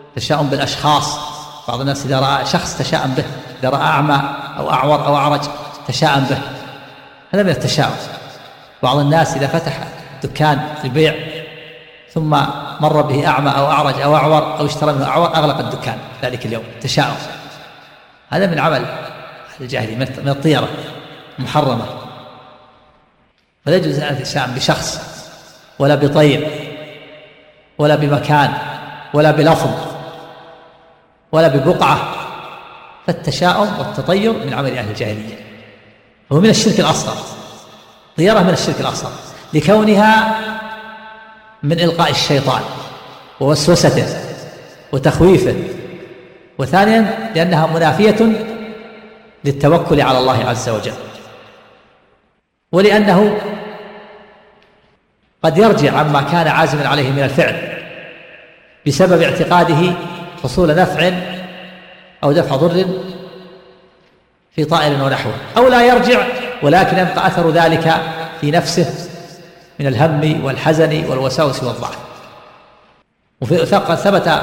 التشاؤم 0.09 0.47
بالأشخاص 0.47 1.19
بعض 1.67 1.79
الناس 1.79 2.05
إذا 2.05 2.19
رأى 2.19 2.45
شخص 2.45 2.77
تشاءم 2.77 3.13
به 3.13 3.23
إذا 3.59 3.69
رأى 3.69 3.81
أعمى 3.81 4.21
أو 4.57 4.71
أعور 4.71 5.05
أو 5.05 5.15
أعرج 5.15 5.41
تشاءم 5.87 6.23
به 6.23 6.37
هذا 7.31 7.43
من 7.43 7.49
التشاؤم. 7.49 7.95
بعض 8.83 8.97
الناس 8.97 9.35
إذا 9.35 9.47
فتح 9.47 9.87
دكان 10.23 10.67
للبيع 10.83 11.15
ثم 12.13 12.37
مر 12.81 13.01
به 13.01 13.27
أعمى 13.27 13.49
أو 13.49 13.71
أعرج 13.71 14.01
أو 14.01 14.15
أعور 14.15 14.59
أو 14.59 14.65
اشترى 14.65 14.93
منه 14.93 15.05
أعور 15.05 15.35
أغلق 15.35 15.59
الدكان 15.59 15.97
ذلك 16.23 16.45
اليوم 16.45 16.63
تشاؤم. 16.81 17.17
هذا 18.29 18.47
من 18.47 18.59
عمل 18.59 18.85
الجاهلية 19.61 19.95
من 19.95 20.29
الطيرة 20.29 20.67
محرمة 21.39 21.85
فلا 23.65 23.75
يجوز 23.75 23.99
أن 23.99 24.17
تتشاءم 24.17 24.51
بشخص 24.51 25.01
ولا 25.79 25.95
بطير 25.95 26.49
ولا 27.77 27.95
بمكان 27.95 28.53
ولا 29.13 29.31
بلفظ 29.31 29.71
ولا 31.31 31.47
ببقعة 31.47 32.13
فالتشاؤم 33.07 33.79
والتطير 33.79 34.33
من 34.33 34.53
عمل 34.53 34.77
أهل 34.77 34.89
الجاهلية. 34.89 35.35
هو 36.31 36.39
من 36.39 36.49
الشرك 36.49 36.79
الأصغر 36.79 37.15
طيرة 38.17 38.39
من 38.39 38.49
الشرك 38.49 38.81
الأصغر 38.81 39.11
لكونها 39.53 40.35
من 41.63 41.79
إلقاء 41.79 42.09
الشيطان 42.11 42.61
ووسوسته 43.39 44.05
وتخويفه. 44.91 45.55
وثانيا 46.57 47.31
لأنها 47.35 47.67
منافية 47.67 48.31
للتوكل 49.45 50.01
على 50.01 50.17
الله 50.17 50.45
عز 50.49 50.69
وجل 50.69 50.93
ولأنه 52.71 53.37
قد 55.43 55.57
يرجع 55.57 55.97
عما 55.97 56.21
كان 56.21 56.47
عازما 56.47 56.87
عليه 56.87 57.11
من 57.11 57.23
الفعل 57.23 57.77
بسبب 58.87 59.21
اعتقاده 59.21 59.93
حصول 60.43 60.75
نفع 60.75 61.11
أو 62.23 62.31
دفع 62.31 62.55
ضر 62.55 62.85
في 64.55 64.65
طائر 64.65 65.03
ونحوه 65.03 65.33
أو 65.57 65.67
لا 65.67 65.85
يرجع 65.85 66.25
ولكن 66.63 66.97
يبقى 66.97 67.27
أثر 67.27 67.49
ذلك 67.49 67.93
في 68.41 68.51
نفسه 68.51 69.10
من 69.81 69.87
الهم 69.87 70.45
والحزن 70.45 71.09
والوساوس 71.09 71.63
والضعف. 71.63 71.97
وفي 73.41 73.57
قد 73.57 73.95
ثبت 73.95 74.41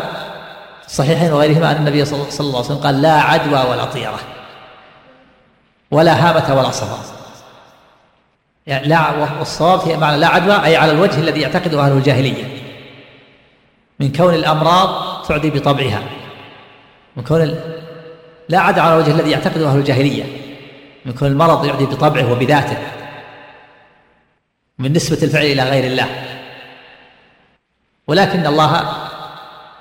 الصحيحين 0.86 1.32
وغيرهما 1.32 1.70
أن 1.70 1.76
النبي 1.76 2.04
صلى 2.04 2.22
الله 2.40 2.56
عليه 2.56 2.58
وسلم 2.58 2.76
قال 2.76 3.02
لا 3.02 3.12
عدوى 3.12 3.70
ولا 3.70 3.84
طيرة 3.84 4.18
ولا 5.90 6.12
هامة 6.12 6.58
ولا 6.58 6.70
صفا 6.70 6.98
يعني 8.66 8.88
لا 8.88 9.10
والصواب 9.38 9.80
في 9.80 9.96
معنى 9.96 10.16
لا 10.16 10.26
عدوى 10.26 10.64
أي 10.64 10.76
على 10.76 10.92
الوجه 10.92 11.20
الذي 11.20 11.40
يعتقده 11.40 11.80
أهل 11.80 11.92
الجاهلية. 11.92 12.44
من 14.00 14.12
كون 14.12 14.34
الأمراض 14.34 15.22
تعدي 15.28 15.50
بطبعها. 15.50 16.02
من 17.16 17.24
كون 17.24 17.54
لا 18.48 18.60
عدا 18.60 18.82
على 18.82 18.94
وجه 18.96 19.10
الذي 19.10 19.30
يعتقده 19.30 19.70
أهل 19.70 19.78
الجاهلية. 19.78 20.24
من 21.06 21.12
كون 21.12 21.28
المرض 21.28 21.64
يعدي 21.64 21.86
بطبعه 21.86 22.32
وبذاته. 22.32 22.76
من 24.78 24.92
نسبة 24.92 25.18
الفعل 25.22 25.42
إلى 25.42 25.62
غير 25.62 25.84
الله. 25.84 26.08
ولكن 28.06 28.46
الله 28.46 28.92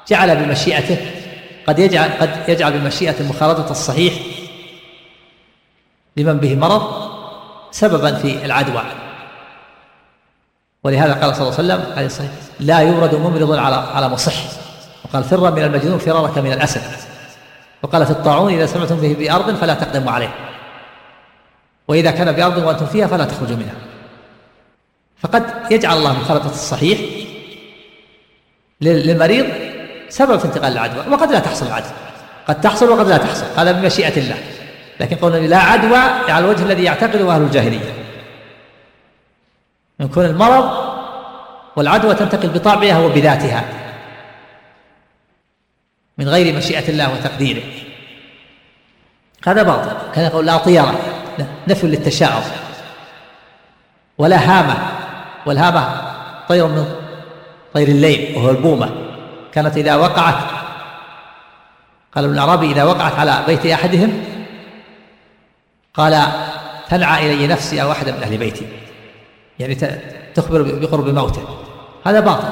جعل 0.08 0.36
بمشيئته 0.36 0.98
قد 1.68 1.80
يجعل 1.80 2.10
قد 2.10 2.30
يجعل 2.48 2.80
بمشيئة 2.80 3.24
مخالطة 3.24 3.72
الصحيح 3.72 4.14
لمن 6.18 6.38
به 6.38 6.56
مرض 6.56 7.12
سببا 7.72 8.16
في 8.16 8.46
العدوى. 8.46 8.84
ولهذا 10.84 11.14
قال 11.14 11.36
صلى 11.36 11.48
الله 11.48 11.58
عليه 11.58 12.08
وسلم 12.08 12.22
عليه 12.26 12.32
لا 12.60 12.80
يورد 12.80 13.16
ممرض 13.16 13.52
على 13.52 13.76
على 13.76 14.10
مصح. 14.10 14.34
وقال 15.06 15.24
فر 15.24 15.52
من 15.52 15.64
المجنون 15.64 15.98
فرارك 15.98 16.38
من 16.38 16.52
الأسد. 16.54 16.82
وقال 17.84 18.06
في 18.06 18.12
الطاعون 18.12 18.54
إذا 18.54 18.66
سمعتم 18.66 18.96
به 18.96 19.16
بأرض 19.20 19.56
فلا 19.56 19.74
تقدموا 19.74 20.12
عليه. 20.12 20.36
وإذا 21.88 22.12
كان 22.12 22.32
بأرض 22.32 22.58
وأنتم 22.58 22.86
فيها 22.86 23.08
فلا 23.08 23.26
تخرجوا 23.26 23.58
منها. 23.58 23.76
فقد 25.20 25.72
يجعل 25.72 25.98
الله 25.98 26.20
مخالطه 26.20 26.50
الصحيح 26.50 27.00
للمريض 28.82 29.48
سبب 30.10 30.40
في 30.40 30.46
انتقال 30.46 30.74
العدوى 30.74 31.14
وقد 31.14 31.32
لا 31.32 31.40
تحصل 31.40 31.68
العدوى. 31.68 31.92
قد 32.48 32.62
تحصل 32.62 32.90
وقد 32.90 33.08
لا 33.08 33.18
تحصل 33.18 33.46
هذا 33.58 33.72
بمشيئه 33.72 34.20
الله. 34.20 34.38
لكن 35.00 35.16
قولنا 35.16 35.48
لا 35.48 35.58
عدوى 35.58 35.98
على 36.32 36.46
الوجه 36.46 36.64
الذي 36.64 36.84
يعتقده 36.84 37.36
أهل 37.36 37.42
الجاهلية. 37.42 37.94
يكون 40.00 40.26
المرض 40.26 40.88
والعدوى 41.76 42.16
تنتقل 42.16 42.48
بطبعها 42.48 43.00
وبذاتها 43.00 43.64
من 46.18 46.30
غير 46.30 46.56
مشيئة 46.56 46.90
الله 46.90 47.14
وتقديره. 47.14 47.64
هذا 49.48 49.64
باطل. 49.64 49.98
كان 50.14 50.26
يقول 50.26 50.46
لا 50.46 50.58
طيرة 50.58 51.00
نفي 51.68 51.88
للتشاؤم 51.88 52.44
ولا 54.18 54.38
هامة. 54.38 55.07
والهامة 55.48 56.02
طير 56.50 56.68
من 56.68 56.96
طير 57.74 57.88
الليل 57.88 58.38
وهو 58.38 58.50
البومة. 58.50 58.90
كانت 59.52 59.78
إذا 59.78 59.96
وقعت 59.96 60.36
قال 62.16 62.26
ابن 62.26 62.34
العربي 62.34 62.72
إذا 62.72 62.84
وقعت 62.84 63.20
على 63.20 63.44
بيت 63.48 63.66
أحدهم 63.66 64.24
قال 65.94 66.24
تنعى 66.90 67.34
إلي 67.34 67.48
نفسي 67.48 67.82
أو 67.82 67.92
أحد 67.92 68.10
من 68.10 68.24
أهل 68.24 68.38
بيتي. 68.38 68.68
يعني 69.60 69.76
تخبر 70.36 70.62
بقرب 70.62 71.10
موته 71.10 71.42
هذا 72.06 72.20
باطل. 72.20 72.50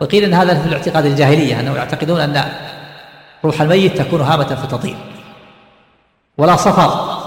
وقيل 0.00 0.24
إن 0.24 0.34
هذا 0.34 0.62
في 0.62 0.68
الاعتقاد 0.68 1.06
الجاهلية 1.06 1.60
أنهم 1.60 1.76
يعتقدون 1.76 2.20
أن 2.20 2.52
روح 3.44 3.60
الميت 3.60 3.98
تكون 3.98 4.20
هامه 4.20 4.44
فتطير 4.44 4.96
ولا 6.38 6.56
صفر. 6.56 7.20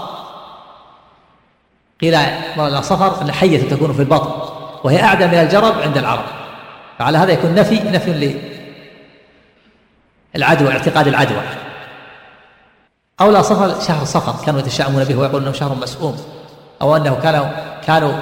قيل 2.00 2.12
لا 2.56 2.80
صفر 2.80 3.22
إن 3.22 3.32
حية 3.32 3.70
تكون 3.70 3.92
في 3.92 4.00
البطن. 4.00 4.53
وهي 4.84 5.02
أعدى 5.02 5.26
من 5.26 5.34
الجرب 5.34 5.80
عند 5.80 5.98
العرب. 5.98 6.24
فعلى 6.98 7.18
هذا 7.18 7.32
يكون 7.32 7.54
نفي 7.54 7.74
نفي 7.74 8.40
للعدوى 10.34 10.72
اعتقاد 10.72 11.08
العدوى. 11.08 11.42
أو 13.20 13.30
لا 13.30 13.42
صفر 13.42 13.80
شهر 13.80 14.04
صفر 14.04 14.44
كانوا 14.46 14.60
يتشائمون 14.60 15.04
به 15.04 15.16
ويقولون 15.16 15.42
إنه 15.42 15.52
شهر 15.52 15.74
مسؤوم 15.74 16.16
أو 16.82 16.96
أنه 16.96 17.18
كانوا 17.22 17.46
كانوا 17.86 18.12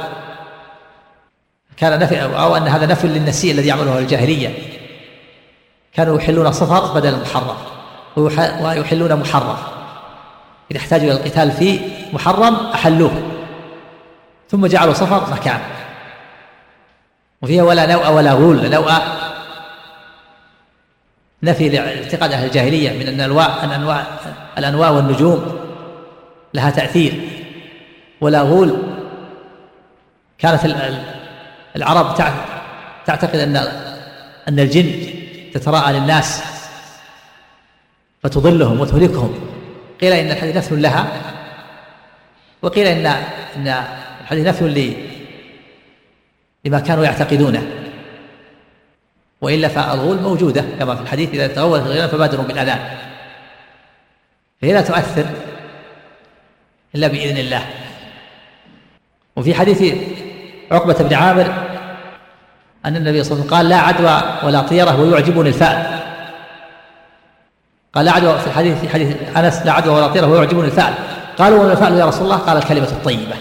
كان 1.76 1.98
نفي 1.98 2.22
أو 2.22 2.56
أن 2.56 2.68
هذا 2.68 2.86
نفي 2.86 3.06
للنسيء 3.06 3.52
الذي 3.52 3.68
يعمله 3.68 3.98
الجاهلية. 3.98 4.54
كانوا 5.94 6.16
يحلون 6.16 6.52
صفر 6.52 6.94
بدل 6.94 7.14
المحرم 7.14 7.56
ويحلون 8.62 9.16
محرم. 9.16 9.56
إذا 10.70 10.78
احتاجوا 10.78 11.04
إلى 11.04 11.12
القتال 11.12 11.52
في 11.52 11.80
محرم 12.12 12.54
أحلوه. 12.54 13.22
ثم 14.50 14.66
جعلوا 14.66 14.94
صفر 14.94 15.32
مكان 15.32 15.60
وفيها 17.43 17.62
ولا 17.62 17.86
نوء 17.86 18.11
ولا 18.11 18.32
غول. 18.32 18.70
نوء 18.70 18.93
نفي 21.43 21.68
لاعتقاد 21.68 22.32
أهل 22.32 22.47
الجاهلية 22.47 22.90
من 22.90 23.09
أن 23.09 23.20
أنواع 23.20 23.64
أن 23.64 23.70
أنواع 23.70 24.07
الأنواع 24.59 24.90
والنجوم 24.90 25.59
لها 26.55 26.70
تأثير. 26.70 27.28
ولا 28.20 28.43
غول. 28.43 28.76
كانت 30.38 30.64
العرب 31.76 32.14
تعتقد 33.07 33.36
أن 33.36 33.57
أن 34.49 34.61
الجن 34.61 34.93
تتراءى 35.55 35.93
للناس 35.93 36.43
فتضلهم 38.22 38.80
وتهلكهم. 38.80 39.34
قيل 40.01 40.12
إن 40.12 40.30
الحديث 40.30 40.57
نفي 40.57 40.74
لها 40.74 41.07
وقيل 42.62 42.86
إن 42.86 43.07
إن 43.57 43.84
الحديث 44.20 44.47
نفي 44.47 44.64
لما 46.64 46.80
كانوا 46.80 47.04
يعتقدونه. 47.04 47.66
وإلا 49.40 49.68
فالغول 49.68 50.20
موجودة 50.20 50.64
كما 50.78 50.94
في 50.94 51.02
الحديث 51.02 51.30
إذا 51.30 51.46
تغولت 51.46 51.86
الغيلان 51.86 52.08
فبادروا 52.08 52.44
بالأذان. 52.44 52.78
فهي 54.62 54.72
لا 54.72 54.80
تؤثر 54.80 55.26
إلا 56.94 57.08
بإذن 57.08 57.36
الله. 57.36 57.62
وفي 59.36 59.54
حديث 59.54 59.94
عقبة 60.70 60.94
بن 60.94 61.14
عامر 61.14 61.54
أن 62.84 62.96
النبي 62.96 63.24
صلى 63.24 63.32
الله 63.32 63.44
عليه 63.44 63.44
وسلم 63.44 63.56
قال 63.56 63.68
لا 63.68 63.76
عدوى 63.76 64.22
ولا 64.42 64.60
طيرة 64.60 65.00
ويعجبني 65.00 65.48
الفأل. 65.48 66.00
قال 67.94 68.04
لا 68.04 68.12
عدوى 68.12 68.38
في 68.38 68.46
الحديث 68.46 68.80
في 68.80 68.88
حديث 68.88 69.16
أنس 69.36 69.62
لا 69.66 69.72
عدوى 69.72 69.94
ولا 69.94 70.06
طيرة 70.06 70.26
ويعجبني 70.26 70.64
الفأل. 70.64 70.94
قالوا 71.38 71.58
وما 71.58 71.72
الفأل 71.72 71.98
يا 71.98 72.06
رسول 72.06 72.24
الله؟ 72.24 72.36
قال 72.36 72.56
الكلمة 72.56 72.88
الطيبة. 72.88 73.36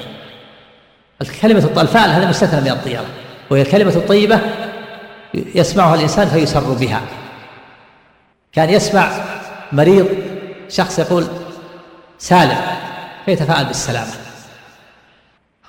الكلمة 1.22 1.82
الفأل 1.82 2.10
هذا 2.10 2.30
مستثنى 2.30 2.62
من 2.62 2.72
الطيرة 2.72 3.06
وهي 3.50 3.62
الكلمة 3.62 3.92
الطيبة 3.92 4.40
يسمعها 5.34 5.96
الإنسان 5.96 6.28
فيسر 6.28 6.74
بها. 6.74 7.02
كان 8.54 8.70
يسمع 8.70 9.12
مريض 9.72 10.08
شخص 10.70 11.00
يقول 11.00 11.28
سالم 12.20 12.58
فيتفاءل 13.26 13.66
بالسلامة. 13.66 14.12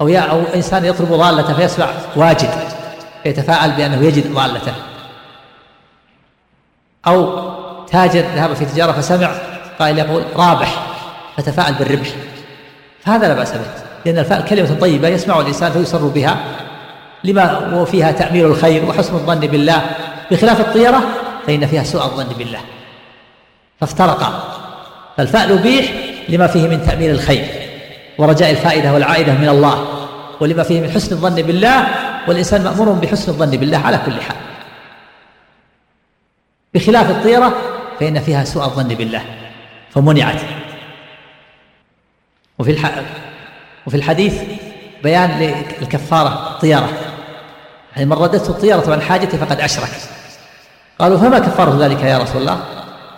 أو 0.01 0.09
يا 0.09 0.21
أو 0.21 0.43
إنسان 0.55 0.85
يطلب 0.85 1.09
ضالته 1.09 1.55
فيسمع 1.55 1.89
واجد 2.17 2.51
فيتفاءل 3.23 3.73
بأنه 3.73 4.05
يجد 4.05 4.35
ضالته 4.35 4.75
أو 7.07 7.51
تاجر 7.87 8.21
ذهب 8.21 8.55
في 8.55 8.65
تجارة 8.65 8.93
فسمع 8.93 9.31
قائل 9.79 9.99
يقول 9.99 10.25
رابح 10.37 10.87
فتفاءل 11.37 11.75
بالربح. 11.75 12.09
فهذا 13.05 13.29
لا 13.29 13.35
بأس 13.35 13.53
به. 13.53 13.92
لأن 14.07 14.19
الفاء 14.19 14.41
كلمة 14.41 14.75
طيبة 14.81 15.09
يسمع 15.09 15.41
الإنسان 15.41 15.73
فيسر 15.73 16.07
بها. 16.07 16.45
لما 17.25 17.75
وفيها 17.75 18.13
تأمير 18.13 18.47
الخير 18.47 18.85
وحسن 18.85 19.15
الظن 19.15 19.41
بالله. 19.41 19.83
بخلاف 20.31 20.61
الطيرة 20.61 21.03
فإن 21.47 21.67
فيها 21.67 21.85
سوء 21.85 22.05
الظن 22.05 22.27
بالله. 22.39 22.61
فافترقا. 23.81 24.59
فالفاء 25.17 25.51
يبيح 25.51 25.93
لما 26.29 26.47
فيه 26.47 26.69
من 26.69 26.87
تأمير 26.87 27.11
الخير 27.11 27.47
ورجاء 28.19 28.51
الفائدة 28.51 28.93
والعائدة 28.93 29.33
من 29.33 29.49
الله. 29.49 29.87
ولما 30.41 30.63
فيه 30.63 30.81
من 30.81 30.91
حسن 30.91 31.13
الظن 31.13 31.35
بالله 31.35 31.87
والإنسان 32.29 32.65
مأمور 32.65 32.89
بحسن 32.93 33.33
الظن 33.33 33.51
بالله 33.51 33.79
على 33.79 34.01
كل 34.07 34.21
حال. 34.21 34.37
بخلاف 36.75 37.11
الطيرة 37.11 37.53
فإن 38.01 38.21
فيها 38.21 38.45
سوء 38.45 38.65
الظن 38.65 38.89
بالله. 38.89 39.23
فمنعت. 39.91 40.41
وفي 42.59 42.71
الح... 42.71 42.93
وفي 43.87 43.97
الحديث 43.97 44.43
بيان 45.03 45.31
للكفارة 45.81 46.29
الطيرة 46.29 46.89
يعني 47.97 48.07
من 48.07 48.13
ردته 48.13 48.51
الطيرة 48.51 48.93
عن 48.93 49.03
حاجته 49.03 49.39
فقد 49.39 49.61
أشرك. 49.61 49.91
قالوا 50.99 51.19
فما 51.19 51.39
كفارة 51.39 51.85
ذلك 51.85 52.03
يا 52.03 52.19
رسول 52.19 52.41
الله؟ 52.41 52.61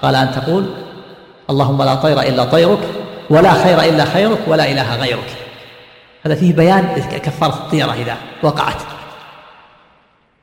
قال 0.03 0.15
أن 0.15 0.33
تقول 0.33 0.75
اللهم 1.51 1.83
لا 1.83 1.95
طير 1.95 2.21
إلا 2.21 2.45
طيرك 2.45 2.79
ولا 3.31 3.53
خير 3.53 3.81
إلا 3.81 4.05
خيرك 4.05 4.39
ولا 4.47 4.71
إله 4.71 4.97
غيرك. 4.97 5.37
هذا 6.27 6.35
فيه 6.35 6.53
بيان 6.53 7.03
كفارة 7.25 7.55
الطيرة 7.55 7.93
إذا 7.93 8.17
وقعت. 8.43 8.83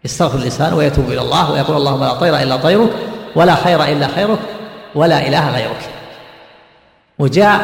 يستغفر 0.04 0.38
الإنسان 0.38 0.74
ويتوب 0.74 1.06
إلى 1.06 1.22
الله 1.22 1.52
ويقول 1.52 1.78
اللهم 1.78 2.04
لا 2.04 2.14
طير 2.14 2.38
إلا 2.38 2.56
طيرك 2.58 2.90
ولا 3.36 3.56
خير 3.56 3.84
إلا 3.84 4.08
خيرك 4.08 4.40
ولا 4.96 5.28
إله 5.28 5.50
غيرك. 5.50 5.90
وجاء 7.20 7.60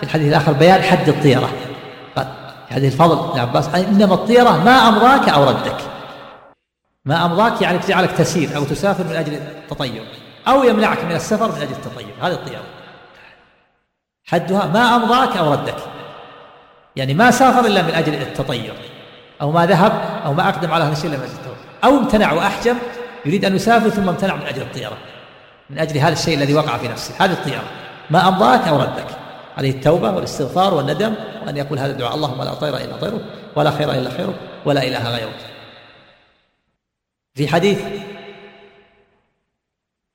في 0.00 0.02
الحديث 0.02 0.28
الآخر 0.28 0.52
بيان 0.52 0.82
حد 0.82 1.08
الطيرة 1.08 1.50
حديث 2.74 2.92
الفضل 2.92 3.32
بن 3.32 3.40
عباس. 3.40 3.68
إنما 3.68 4.14
الطيرة 4.14 4.64
ما 4.64 4.88
أمضاك 4.88 5.28
أو 5.28 5.44
ردك. 5.44 5.76
ما 7.04 7.26
أمضاك 7.26 7.62
يعني 7.62 7.78
تجعلك 7.78 8.12
تسير 8.12 8.56
أو 8.56 8.64
تسافر 8.64 9.04
من 9.04 9.16
أجل 9.16 9.34
التطير 9.34 10.04
أو 10.48 10.64
يمنعك 10.64 11.04
من 11.04 11.12
السفر 11.12 11.52
من 11.52 11.62
أجل 11.62 11.72
التطير. 11.72 12.14
هذه 12.22 12.32
الطيرة. 12.32 12.62
حدها 14.24 14.66
ما 14.66 14.96
أمضاك 14.96 15.36
أو 15.36 15.52
ردك. 15.52 15.76
يعني 16.96 17.14
ما 17.14 17.30
سافر 17.30 17.66
إلا 17.66 17.82
من 17.82 17.94
أجل 17.94 18.14
التطير. 18.14 18.74
أو 19.42 19.52
ما 19.52 19.66
ذهب 19.66 19.92
أو 20.24 20.32
ما 20.32 20.48
أقدم 20.48 20.72
على 20.72 20.84
هذا 20.84 20.92
الشيء 20.92 21.06
إلا 21.06 21.16
من 21.16 21.24
أجل 21.24 21.32
التطير. 21.32 21.56
أو 21.84 21.98
امتنع 21.98 22.32
وأحجم 22.32 22.76
يريد 23.24 23.44
أن 23.44 23.56
يسافر 23.56 23.88
ثم 23.88 24.08
امتنع 24.08 24.34
من 24.34 24.46
أجل 24.46 24.62
الطيرة. 24.62 24.96
من 25.70 25.78
أجل 25.78 25.98
هذا 25.98 26.12
الشيء 26.12 26.36
الذي 26.36 26.54
وقع 26.54 26.76
في 26.76 26.88
نفسه. 26.88 27.14
هذه 27.18 27.32
الطيرة. 27.32 27.62
ما 28.10 28.28
أمضاك 28.28 28.68
أو 28.68 28.80
ردك. 28.80 29.06
عليه 29.56 29.70
التوبة 29.70 30.10
والاستغفار 30.10 30.74
والندم 30.74 31.14
وأن 31.46 31.56
يقول 31.56 31.78
هذا 31.78 31.92
الدعاء 31.92 32.14
اللهم 32.14 32.42
لا 32.42 32.54
طير 32.54 32.76
إلا 32.76 32.96
طيرك 32.96 33.20
ولا 33.56 33.70
خير 33.70 33.92
إلا 33.92 34.10
خيرك 34.10 34.34
ولا 34.64 34.82
إله 34.82 35.08
غيرك. 35.08 35.36
في 37.34 37.48
حديث 37.48 37.82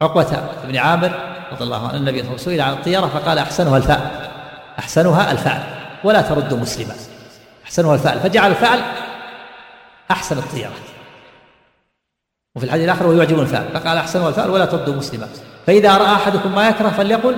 عقبة 0.02 0.38
بن 0.64 0.78
عامر 0.78 1.36
رضي 1.52 1.64
الله 1.64 1.88
عنه 1.88 1.98
النبي 1.98 2.20
صلى 2.20 2.28
الله 2.28 2.32
عليه 2.32 2.34
وسلم 2.34 2.54
سئل 2.54 2.62
عن 2.62 2.74
الطيرة 2.74 3.08
فقال 3.08 3.38
أحسنها 3.38 3.78
الفاء 3.78 4.30
أحسنها 4.80 5.32
الفعل 5.32 5.64
ولا 6.04 6.22
ترد 6.22 6.54
مسلما. 6.54 6.96
أحسنها 7.66 7.94
الفعل 7.94 8.20
فجعل 8.20 8.52
الفعل 8.52 8.82
أحسن 10.12 10.38
الطيرة 10.38 10.74
وفي 12.56 12.66
الحديث 12.66 12.86
الآخر 12.86 13.08
ويعجب 13.08 13.40
الفعل 13.40 13.68
فقال 13.74 13.98
أحسنها 13.98 14.30
الفعل 14.30 14.50
ولا 14.50 14.66
ترد 14.66 14.90
مسلما. 14.90 15.28
فإذا 15.68 15.98
رأى 15.98 16.14
أحدكم 16.14 16.56
ما 16.56 16.70
يكره 16.70 16.90
فليقل 16.90 17.36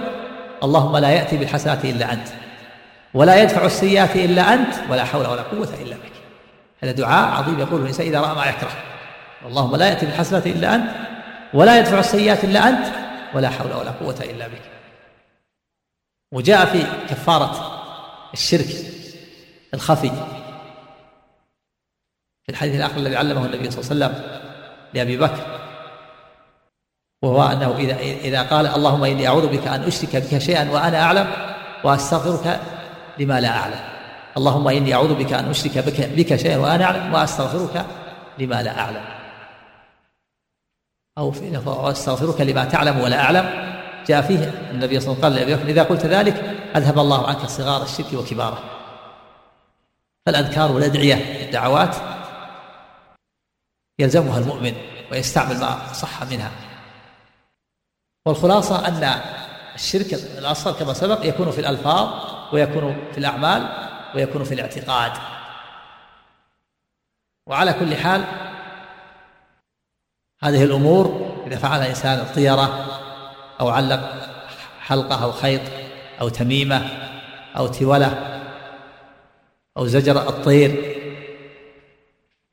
اللهم 0.63 0.97
لا 0.97 1.09
يأتي 1.09 1.37
بالحسنات 1.37 1.85
إلا 1.85 2.13
أنت 2.13 2.27
ولا 3.13 3.43
يدفع 3.43 3.65
السيئات 3.65 4.15
إلا 4.15 4.53
أنت 4.53 4.73
ولا 4.89 5.05
حول 5.05 5.27
ولا 5.27 5.41
قوة 5.41 5.73
إلا 5.81 5.95
بك. 5.95 6.11
هذا 6.83 6.91
دعاء 6.91 7.31
عظيم 7.31 7.59
يقوله 7.59 7.83
الإنسان 7.83 8.07
إذا 8.07 8.21
رأى 8.21 8.35
ما 8.35 8.45
يكره. 8.45 8.71
اللهم 9.45 9.75
لا 9.75 9.89
يأتي 9.89 10.05
بالحسنات 10.05 10.47
إلا 10.47 10.75
أنت 10.75 10.89
ولا 11.53 11.79
يدفع 11.79 11.99
السيئات 11.99 12.43
إلا 12.43 12.69
أنت 12.69 12.85
ولا 13.33 13.49
حول 13.49 13.73
ولا 13.73 13.91
قوة 13.91 14.19
إلا 14.21 14.47
بك. 14.47 14.61
وجاء 16.31 16.65
في 16.65 16.83
كفارة 17.09 17.81
الشرك 18.33 18.67
الخفي 19.73 20.09
في 22.43 22.49
الحديث 22.49 22.75
الآخر 22.75 22.97
الذي 22.97 23.15
علمه 23.15 23.45
النبي 23.45 23.71
صلى 23.71 23.91
الله 23.91 24.05
عليه 24.05 24.15
وسلم 24.15 24.41
لأبي 24.93 25.17
بكر. 25.17 25.60
وهو 27.21 27.43
أنه 27.43 27.77
إذا 27.77 27.97
إذا 27.99 28.41
قال 28.41 28.67
اللهم 28.67 29.03
إني 29.03 29.27
أعوذ 29.27 29.47
بك 29.47 29.67
أن 29.67 29.83
أشرك 29.83 30.15
بك 30.15 30.37
شيئا 30.37 30.71
وأنا 30.71 31.01
أعلم 31.01 31.27
وأستغفرك 31.83 32.59
لما 33.19 33.39
لا 33.39 33.49
أعلم. 33.49 33.79
اللهم 34.37 34.67
إني 34.67 34.93
أعوذ 34.93 35.13
بك 35.15 35.33
أن 35.33 35.49
أشرك 35.49 35.77
بك, 35.77 36.01
بك 36.01 36.35
شيئا 36.35 36.57
وأنا 36.57 36.83
أعلم 36.83 37.13
وأستغفرك 37.13 37.85
لما 38.39 38.63
لا 38.63 38.79
أعلم. 38.79 39.03
أو 41.17 41.33
أستغفرك 41.91 42.41
لما 42.41 42.65
تعلم 42.65 42.99
ولا 42.99 43.21
أعلم. 43.21 43.71
جاء 44.07 44.21
فيه 44.21 44.51
النبي 44.71 44.99
صلى 44.99 45.13
الله 45.13 45.25
عليه 45.25 45.45
وسلم 45.45 45.57
قال 45.59 45.69
إذا 45.69 45.83
قلت 45.83 46.05
ذلك 46.05 46.35
أذهب 46.75 46.99
الله 46.99 47.27
عنك 47.27 47.45
صغار 47.45 47.83
الشرك 47.83 48.13
وكباره. 48.13 48.59
فالأذكار 50.25 50.71
والأدعية 50.71 51.45
الدعوات 51.45 51.95
يلزمها 53.99 54.39
المؤمن 54.39 54.73
ويستعمل 55.11 55.59
ما 55.59 55.93
صح 55.93 56.23
منها. 56.23 56.51
والخلاصة 58.25 58.87
أن 58.87 59.21
الشرك 59.75 60.13
الأصغر 60.13 60.73
كما 60.73 60.93
سبق 60.93 61.25
يكون 61.25 61.51
في 61.51 61.61
الألفاظ 61.61 62.09
ويكون 62.53 63.07
في 63.11 63.17
الأعمال 63.17 63.67
ويكون 64.15 64.43
في 64.43 64.53
الاعتقاد. 64.53 65.11
وعلى 67.47 67.73
كل 67.73 67.95
حال 67.95 68.25
هذه 70.43 70.63
الأمور 70.63 71.31
إذا 71.47 71.55
فعل 71.55 71.81
الإنسان 71.81 72.19
الطيرة 72.19 72.85
أو 73.61 73.69
علق 73.69 74.13
حلقة 74.81 75.23
أو 75.23 75.31
خيط 75.31 75.61
أو 76.21 76.29
تميمة 76.29 76.87
أو 77.57 77.67
تولة 77.67 78.41
أو 79.77 79.87
زجر 79.87 80.29
الطير 80.29 80.95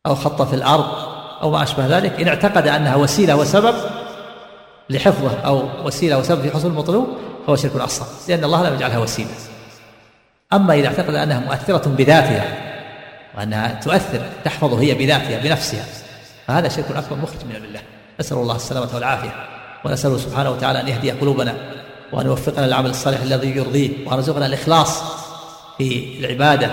أو 0.06 0.14
خط 0.14 0.42
في 0.42 0.54
الأرض 0.54 1.08
أو 1.42 1.50
ما 1.50 1.62
أشبه 1.62 1.86
ذلك 1.86 2.20
إن 2.20 2.28
اعتقد 2.28 2.68
أنها 2.68 2.96
وسيلة 2.96 3.36
وسبب 3.36 3.97
لحفظه 4.90 5.40
أو 5.40 5.86
وسيلة 5.86 6.18
وسبب 6.18 6.42
في 6.42 6.50
حصول 6.50 6.70
المطلوب 6.70 7.08
فهو 7.46 7.56
شرك 7.56 7.76
أصغر 7.76 8.06
لأن 8.28 8.44
الله 8.44 8.68
لم 8.68 8.74
يجعلها 8.74 8.98
وسيلة. 8.98 9.30
أما 10.52 10.74
إذا 10.74 10.86
اعتقد 10.86 11.14
أنها 11.14 11.40
مؤثرة 11.40 11.88
بذاتها 11.88 12.68
وأنها 13.36 13.80
تؤثر 13.80 14.20
تحفظه 14.44 14.80
هي 14.80 14.94
بذاتها 14.94 15.38
بنفسها 15.38 15.84
فهذا 16.46 16.68
شرك 16.68 16.90
أكبر 16.90 17.16
مخرج 17.16 17.44
من 17.48 17.56
الملة 17.56 17.80
نسأل 18.20 18.36
الله 18.36 18.56
السلامة 18.56 18.94
والعافية 18.94 19.30
ونسأله 19.84 20.18
سبحانه 20.18 20.50
وتعالى 20.50 20.80
أن 20.80 20.88
يهدي 20.88 21.10
قلوبنا 21.10 21.54
وأن 22.12 22.26
يوفقنا 22.26 22.66
للعمل 22.66 22.90
الصالح 22.90 23.20
الذي 23.20 23.48
يرضيه 23.48 24.06
وأن 24.06 24.16
يرزقنا 24.16 24.46
الإخلاص 24.46 25.02
في 25.78 26.18
العبادة 26.18 26.70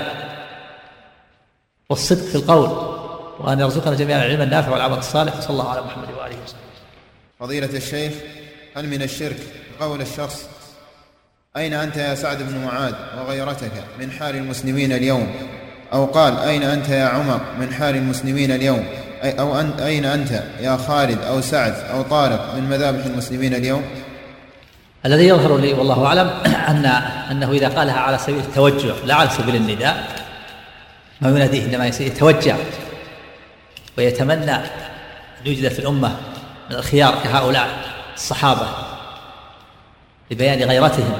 والصدق 1.89 2.23
في 2.23 2.35
القول 2.35 2.95
وأن 3.39 3.59
يرزقنا 3.59 3.95
جميعا 3.95 4.25
العلم 4.25 4.41
النافع 4.41 4.71
والعمل 4.71 4.97
الصالح 4.97 5.37
وصلى 5.37 5.49
الله 5.49 5.69
على 5.69 5.81
محمد 5.81 6.07
وآله 6.07 6.35
وسلم. 6.43 6.64
فضيلة 7.39 7.69
الشيخ 7.73 8.13
هل 8.75 8.87
من 8.87 9.01
الشرك 9.01 9.37
قول 9.79 10.01
الشخص 10.01 10.45
أين 11.57 11.73
أنت 11.73 11.97
يا 11.97 12.15
سعد 12.15 12.37
بن 12.37 12.65
معاذ 12.65 12.93
وغيرتك 13.17 13.71
من 13.99 14.11
حال 14.11 14.35
المسلمين 14.35 14.91
اليوم؟ 14.91 15.35
أو 15.93 16.05
قال 16.05 16.39
أين 16.39 16.63
أنت 16.63 16.89
يا 16.89 17.05
عمر 17.05 17.41
من 17.59 17.73
حال 17.73 17.95
المسلمين 17.95 18.51
اليوم؟ 18.51 18.85
أو 19.23 19.59
أن 19.59 19.71
أين 19.79 20.05
أنت 20.05 20.43
يا 20.61 20.77
خالد 20.77 21.21
أو 21.21 21.41
سعد 21.41 21.73
أو 21.73 22.01
طارق 22.01 22.55
من 22.55 22.69
مذابح 22.69 23.05
المسلمين 23.05 23.53
اليوم؟ 23.53 23.83
الذي 25.05 25.27
يظهر 25.27 25.57
لي 25.57 25.73
والله 25.73 26.05
أعلم 26.05 26.27
أن 26.71 26.85
أنه 27.31 27.51
إذا 27.51 27.67
قالها 27.67 27.99
على 27.99 28.17
سبيل 28.17 28.39
التوجع 28.39 28.93
لا 29.05 29.15
على 29.15 29.29
سبيل 29.29 29.55
النداء 29.55 30.07
ما 31.21 31.29
يناديه 31.29 31.63
عندما 31.63 31.87
يتوجع 31.87 32.55
ويتمنى 33.97 34.55
أن 34.55 34.65
يوجد 35.45 35.67
في 35.67 35.79
الأمة. 35.79 36.34
من 36.69 36.75
الخيار 36.75 37.15
كهؤلاء 37.23 37.69
الصحابة 38.15 38.67
لبيان 40.31 40.69
غيرتهم. 40.69 41.19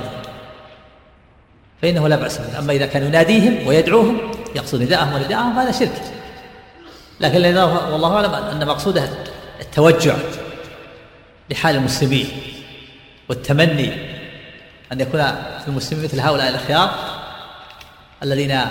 فإنه 1.82 2.08
لا 2.08 2.16
بأس 2.16 2.40
أما 2.60 2.74
إذا 2.74 2.86
كان 2.86 3.04
يناديهم 3.04 3.68
ويدعوهم 3.68 4.32
يقصد 4.56 4.82
نداءهم 4.82 5.14
ونداءهم 5.14 5.60
هذا 5.60 5.72
شرك. 5.72 6.02
لكن 7.20 7.58
والله 7.58 8.16
أعلم 8.16 8.34
أن 8.34 8.68
مقصوده 8.68 9.10
التوجع 9.62 10.16
لحال 11.50 11.76
المسلمين 11.76 12.28
والتمني 13.30 13.94
أن 14.92 15.02
يكون 15.02 15.22
في 15.62 15.68
المسلمين 15.68 16.06
مثل 16.06 16.20
هؤلاء 16.20 16.50
الأخيار 16.50 16.96
الذين 18.24 18.62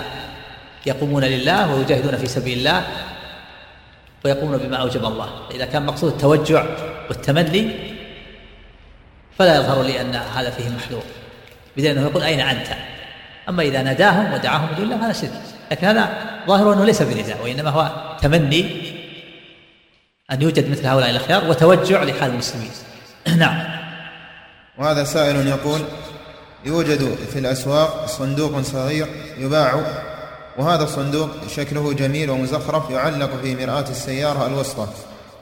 يقومون 0.85 1.23
لله 1.23 1.75
ويجاهدون 1.75 2.17
في 2.17 2.27
سبيل 2.27 2.57
الله 2.57 2.87
ويقومون 4.25 4.57
بما 4.57 4.77
أوجب 4.77 5.05
الله. 5.05 5.29
إذا 5.51 5.65
كان 5.65 5.85
مقصود 5.85 6.11
التوجع 6.11 6.65
والتمني 7.09 7.71
فلا 9.37 9.55
يظهر 9.55 9.83
لي 9.83 10.01
أن 10.01 10.15
هذا 10.15 10.49
فيه 10.49 10.69
محذور. 10.69 11.03
بدليل 11.77 11.97
أنه 11.97 12.07
يقول 12.07 12.23
أين 12.23 12.39
أنت؟ 12.39 12.67
أما 13.49 13.63
إذا 13.63 13.81
ناداهم 13.81 14.33
ودعاهم 14.33 14.67
بدون 14.73 14.85
الله 14.85 15.05
هذا 15.05 15.13
شرك. 15.13 15.31
لكن 15.71 15.87
هذا 15.87 16.09
ظاهر 16.47 16.73
أنه 16.73 16.85
ليس 16.85 17.01
بنداء 17.01 17.43
وإنما 17.43 17.69
هو 17.69 17.91
تمني 18.21 18.91
أن 20.31 20.41
يوجد 20.41 20.69
مثل 20.69 20.87
هؤلاء 20.87 21.09
الأخيار 21.09 21.49
وتوجع 21.49 22.03
لحال 22.03 22.31
المسلمين. 22.31 22.71
نعم. 23.37 23.75
وهذا 24.77 25.03
سائل 25.03 25.47
يقول 25.47 25.81
يوجد 26.65 27.15
في 27.33 27.39
الأسواق 27.39 28.05
صندوق 28.05 28.61
صغير 28.61 29.07
يباع 29.37 29.83
وهذا 30.57 30.83
الصندوق 30.83 31.29
شكله 31.55 31.93
جميل 31.93 32.29
ومزخرف 32.29 32.89
يعلق 32.89 33.29
في 33.41 33.55
مرآة 33.55 33.85
السيارة 33.89 34.47
الوسطى. 34.47 34.87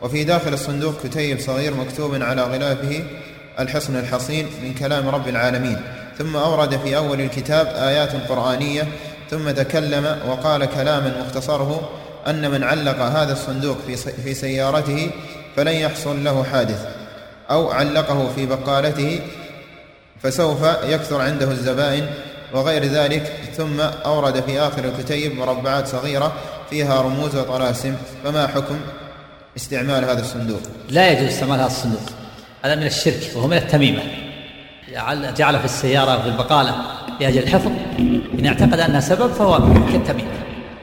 وفي 0.01 0.23
داخل 0.23 0.53
الصندوق 0.53 0.93
كتيب 1.03 1.39
صغير 1.39 1.73
مكتوب 1.73 2.21
على 2.21 2.43
غلافه 2.43 3.03
الحصن 3.59 3.95
الحصين 3.95 4.47
من 4.63 4.73
كلام 4.73 5.09
رب 5.09 5.27
العالمين. 5.27 5.81
ثم 6.17 6.35
أورد 6.35 6.77
في 6.77 6.97
أول 6.97 7.21
الكتاب 7.21 7.67
آيات 7.67 8.29
قرآنية 8.29 8.87
ثم 9.31 9.51
تكلم 9.51 10.19
وقال 10.27 10.65
كلاما 10.65 11.23
مختصره 11.25 11.89
أن 12.27 12.51
من 12.51 12.63
علق 12.63 13.01
هذا 13.01 13.33
الصندوق 13.33 13.77
في 14.23 14.33
سيارته 14.33 15.11
فلن 15.55 15.73
يحصل 15.73 16.23
له 16.23 16.43
حادث 16.43 16.85
أو 17.51 17.71
علقه 17.71 18.31
في 18.35 18.45
بقالته 18.45 19.19
فسوف 20.23 20.63
يكثر 20.83 21.21
عنده 21.21 21.51
الزبائن 21.51 22.07
وغير 22.53 22.85
ذلك 22.85 23.33
ثم 23.57 23.79
أورد 23.79 24.43
في 24.43 24.59
آخر 24.59 24.85
الكتيب 24.85 25.35
مربعات 25.35 25.87
صغيرة 25.87 26.33
فيها 26.69 27.01
رموز 27.01 27.35
وطلاسم. 27.35 27.95
فما 28.23 28.47
حكم 28.47 28.79
استعمال 29.57 30.05
هذا 30.05 30.21
الصندوق؟ 30.21 30.61
لا 30.89 31.11
يجوز 31.11 31.27
استعمال 31.27 31.59
هذا 31.59 31.67
الصندوق. 31.67 32.09
هذا 32.65 32.75
من 32.75 32.85
الشرك 32.85 33.31
وهو 33.35 33.47
من 33.47 33.57
التميمة. 33.57 34.01
جعل 35.37 35.59
في 35.59 35.65
السيارة 35.65 36.21
في 36.21 36.27
البقالة 36.27 36.75
لأجل 37.19 37.43
الحفظ 37.43 37.71
إن 38.39 38.45
اعتقد 38.45 38.79
أنها 38.79 38.99
سبب 38.99 39.33
فهو 39.33 39.57
كالتميمة 39.91 40.31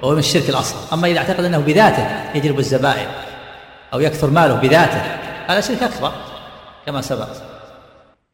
وهو 0.02 0.12
من 0.12 0.18
الشرك 0.18 0.48
الأصغر 0.50 0.80
أما 0.92 1.08
إذا 1.08 1.18
اعتقد 1.18 1.44
أنه 1.44 1.58
بذاته 1.58 2.08
يجلب 2.34 2.58
الزبائن 2.58 3.06
أو 3.92 4.00
يكثر 4.00 4.30
ماله 4.30 4.54
بذاته 4.54 5.02
هذا 5.46 5.60
شرك 5.60 5.82
أكبر 5.82 6.12
كما 6.86 7.02
سبق. 7.02 7.28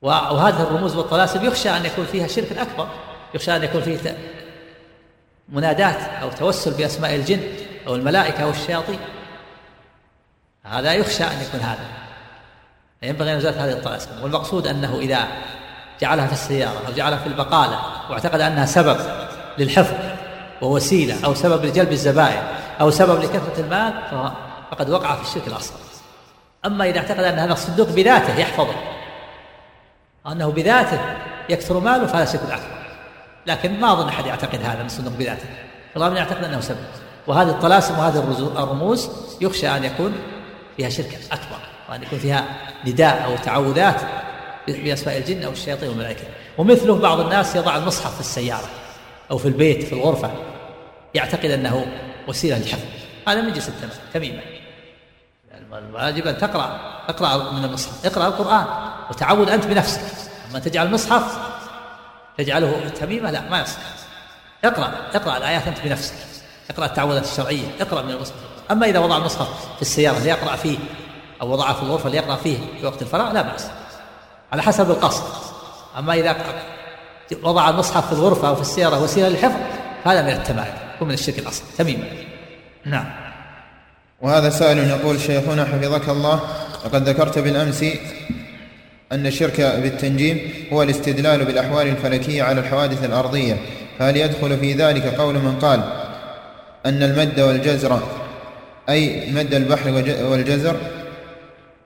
وهذه 0.03 0.63
الرموز 0.63 0.97
والطلاسم 0.97 1.45
يخشى 1.45 1.71
أن 1.71 1.85
يكون 1.85 2.05
فيها 2.13 2.27
شرك 2.27 2.59
أكبر. 2.59 2.89
يخشى 3.37 3.57
أن 3.57 3.63
يكون 3.63 3.83
فيه 3.83 4.17
منادات 5.49 6.01
أو 6.23 6.31
توسل 6.31 6.71
بأسماء 6.71 7.15
الجن 7.15 7.41
أو 7.87 7.95
الملائكة 7.95 8.43
أو 8.43 8.51
الشياطين. 8.51 8.99
هذا 10.65 10.93
يخشى 10.93 11.25
أن 11.25 11.43
يكون 11.49 11.61
هذا. 11.61 11.87
ينبغي 13.03 13.33
أن 13.33 13.39
يزال 13.39 13.59
هذه 13.59 13.73
الطلاسم 13.73 14.23
والمقصود 14.23 14.67
أنه 14.67 14.99
إذا 14.99 15.29
جعلها 16.01 16.27
في 16.27 16.33
السيارة 16.33 16.83
أو 16.87 16.93
جعلها 16.93 17.19
في 17.19 17.27
البقالة 17.27 17.81
واعتقد 18.11 18.41
أنها 18.41 18.67
سبب 18.67 18.97
للحفظ 19.59 19.95
ووسيلة 20.63 21.25
أو 21.25 21.35
سبب 21.35 21.65
لجلب 21.65 21.93
الزبائن 21.93 22.43
أو 22.81 22.91
سبب 22.91 23.23
لكثرة 23.23 23.61
المال 23.61 23.93
فقد 24.71 24.91
وقع 24.91 25.17
في 25.17 25.23
الشرك 25.23 25.49
الأصغر. 25.49 25.79
أما 26.67 26.85
إذا 26.89 26.99
اعتقد 26.99 27.25
أن 27.25 27.39
هذا 27.39 27.53
الصندوق 27.53 27.89
بذاته 27.89 28.39
يحفظه 28.39 28.75
أنه 30.27 30.51
بذاته 30.51 31.01
يكثر 31.49 31.81
ماله 31.81 32.07
فهذا 32.07 32.25
شرك 32.25 32.51
أكبر. 32.51 32.76
لكن 33.47 33.81
ما 33.81 33.93
أظن 33.93 34.09
أحد 34.09 34.27
يعتقد 34.27 34.63
هذا 34.63 34.81
من 34.81 34.87
الصندوق 34.87 35.13
بذاته. 35.13 35.47
الله 35.97 36.17
يعتقد 36.17 36.45
أنه 36.45 36.61
سبب. 36.61 36.79
وهذه 37.27 37.49
الطلاسم 37.49 37.99
وهذه 37.99 38.19
الرموز 38.57 39.11
يخشى 39.41 39.69
أن 39.69 39.85
يكون 39.85 40.13
فيها 40.77 40.89
شرك 40.89 41.19
أكبر 41.33 41.59
وأن 41.89 42.03
يكون 42.03 42.19
فيها 42.19 42.45
نداء 42.85 43.25
أو 43.25 43.37
تعوذات 43.37 44.01
بأسماء 44.69 45.19
الجن 45.19 45.43
أو 45.43 45.51
الشياطين 45.51 45.89
والملائكة. 45.89 46.25
ومثله 46.59 46.99
بعض 46.99 47.21
الناس 47.21 47.57
يضع 47.57 47.77
المصحف 47.77 48.15
في 48.15 48.21
السيارة 48.21 48.69
أو 49.31 49.39
في 49.39 49.49
البيت 49.49 49.83
في 49.83 49.93
الغرفة 49.93 50.31
يعتقد 51.15 51.51
أنه 51.51 51.87
وسيلة 52.29 52.59
للحفظ. 52.59 52.85
هذا 53.29 53.41
من 53.41 53.53
جنس 53.53 53.71
التميمة 54.09 54.41
الواجب 55.73 56.27
أن 56.27 56.39
تقرأ 56.39 56.81
اقرأ 57.09 57.53
من 57.53 57.65
المصحف 57.65 58.07
اقرأ 58.07 58.27
القرآن 58.27 58.65
وتعود 59.11 59.49
أنت 59.49 59.67
بنفسك. 59.67 60.01
أما 60.51 60.59
تجعل 60.59 60.87
المصحف 60.87 61.46
تجعله 62.39 62.89
تميمة 63.01 63.31
لا 63.31 63.41
ما 63.51 63.61
يصح 63.61 63.79
اقرأ 64.65 64.93
اقرأ 65.15 65.37
الآيات 65.37 65.69
أنت 65.69 65.79
بنفسك. 65.85 66.15
اقرأ 66.71 66.87
التعوذات 66.87 67.25
الشرعية. 67.25 67.67
اقرأ 67.81 68.03
من 68.03 68.11
المصحف 68.11 68.37
أما 68.71 68.87
إذا 68.87 68.99
وضع 68.99 69.17
المصحف 69.17 69.49
في 69.77 69.83
السيارة 69.83 70.19
ليقرأ 70.19 70.57
فيه 70.57 70.79
أو 71.41 71.51
وضعه 71.51 71.75
في 71.75 71.83
الغرفة 71.83 72.11
ليقرأ 72.11 72.37
فيه 72.37 72.59
في 72.81 72.87
وقت 72.87 73.03
الفراغ 73.03 73.33
لا 73.33 73.43
بأس. 73.43 73.67
على 74.53 74.63
حسب 74.63 74.91
القصد. 74.91 75.25
أما 75.99 76.15
إذا 76.15 76.37
وضع 77.43 77.71
المصحف 77.71 78.07
في 78.07 78.13
الغرفة 78.13 78.49
أو 78.49 78.55
في 78.55 78.61
السيارة 78.61 79.03
وسيلة 79.03 79.29
للحفظ 79.29 79.61
هذا 80.05 80.23
من 80.23 80.33
التمائم 80.33 80.75
ومن 81.01 81.15
الشرك 81.15 81.39
الأصل. 81.39 81.63
تميما. 81.79 82.05
نعم. 82.85 83.07
وهذا 84.21 84.51
سائل 84.51 84.79
يقول 84.79 85.21
شيخنا 85.21 85.65
حفظك 85.65 86.09
الله 86.09 86.41
لقد 86.85 87.09
ذكرت 87.09 87.39
بالأمس 87.39 87.85
أن 89.13 89.27
الشرك 89.27 89.61
بالتنجيم 89.61 90.53
هو 90.73 90.83
الاستدلال 90.83 91.45
بالأحوال 91.45 91.87
الفلكية 91.87 92.43
على 92.43 92.61
الحوادث 92.61 93.05
الأرضية. 93.05 93.57
فهل 93.99 94.17
يدخل 94.17 94.59
في 94.59 94.73
ذلك 94.73 95.15
قول 95.15 95.35
من 95.35 95.59
قال 95.59 95.81
أن 96.87 97.03
المد 97.03 97.41
والجزر 97.41 98.03
أي 98.89 99.33
مد 99.33 99.55
البحر 99.55 99.91
والجزر 100.31 100.77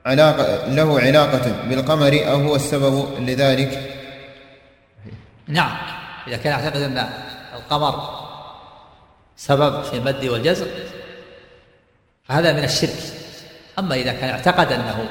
علاقة 0.06 0.66
له 0.66 1.00
علاقة 1.00 1.54
بالقمر 1.68 2.20
أو 2.30 2.40
هو 2.40 2.56
السبب 2.56 3.08
لذلك. 3.20 3.96
نعم 5.48 5.76
إذا 6.28 6.36
كان 6.36 6.52
يعتقد 6.52 6.82
أن 6.82 7.08
القمر 7.54 8.20
سبب 9.36 9.82
في 9.82 9.96
المد 9.96 10.24
والجزر 10.24 10.66
فهذا 12.24 12.52
من 12.52 12.64
الشرك. 12.64 12.96
أما 13.78 13.94
إذا 13.94 14.12
كان 14.12 14.30
اعتقد 14.30 14.72
أنه 14.72 15.08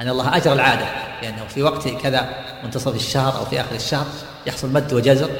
أن 0.00 0.08
الله 0.08 0.36
أجرى 0.36 0.52
العادة 0.52 1.07
لأنه 1.22 1.46
في 1.46 1.62
وقت 1.62 1.88
كذا 1.88 2.44
منتصف 2.64 2.94
الشهر 2.94 3.38
أو 3.38 3.44
في 3.44 3.60
آخر 3.60 3.74
الشهر 3.74 4.06
يحصل 4.46 4.72
مد 4.72 4.92
وجزر. 4.92 5.30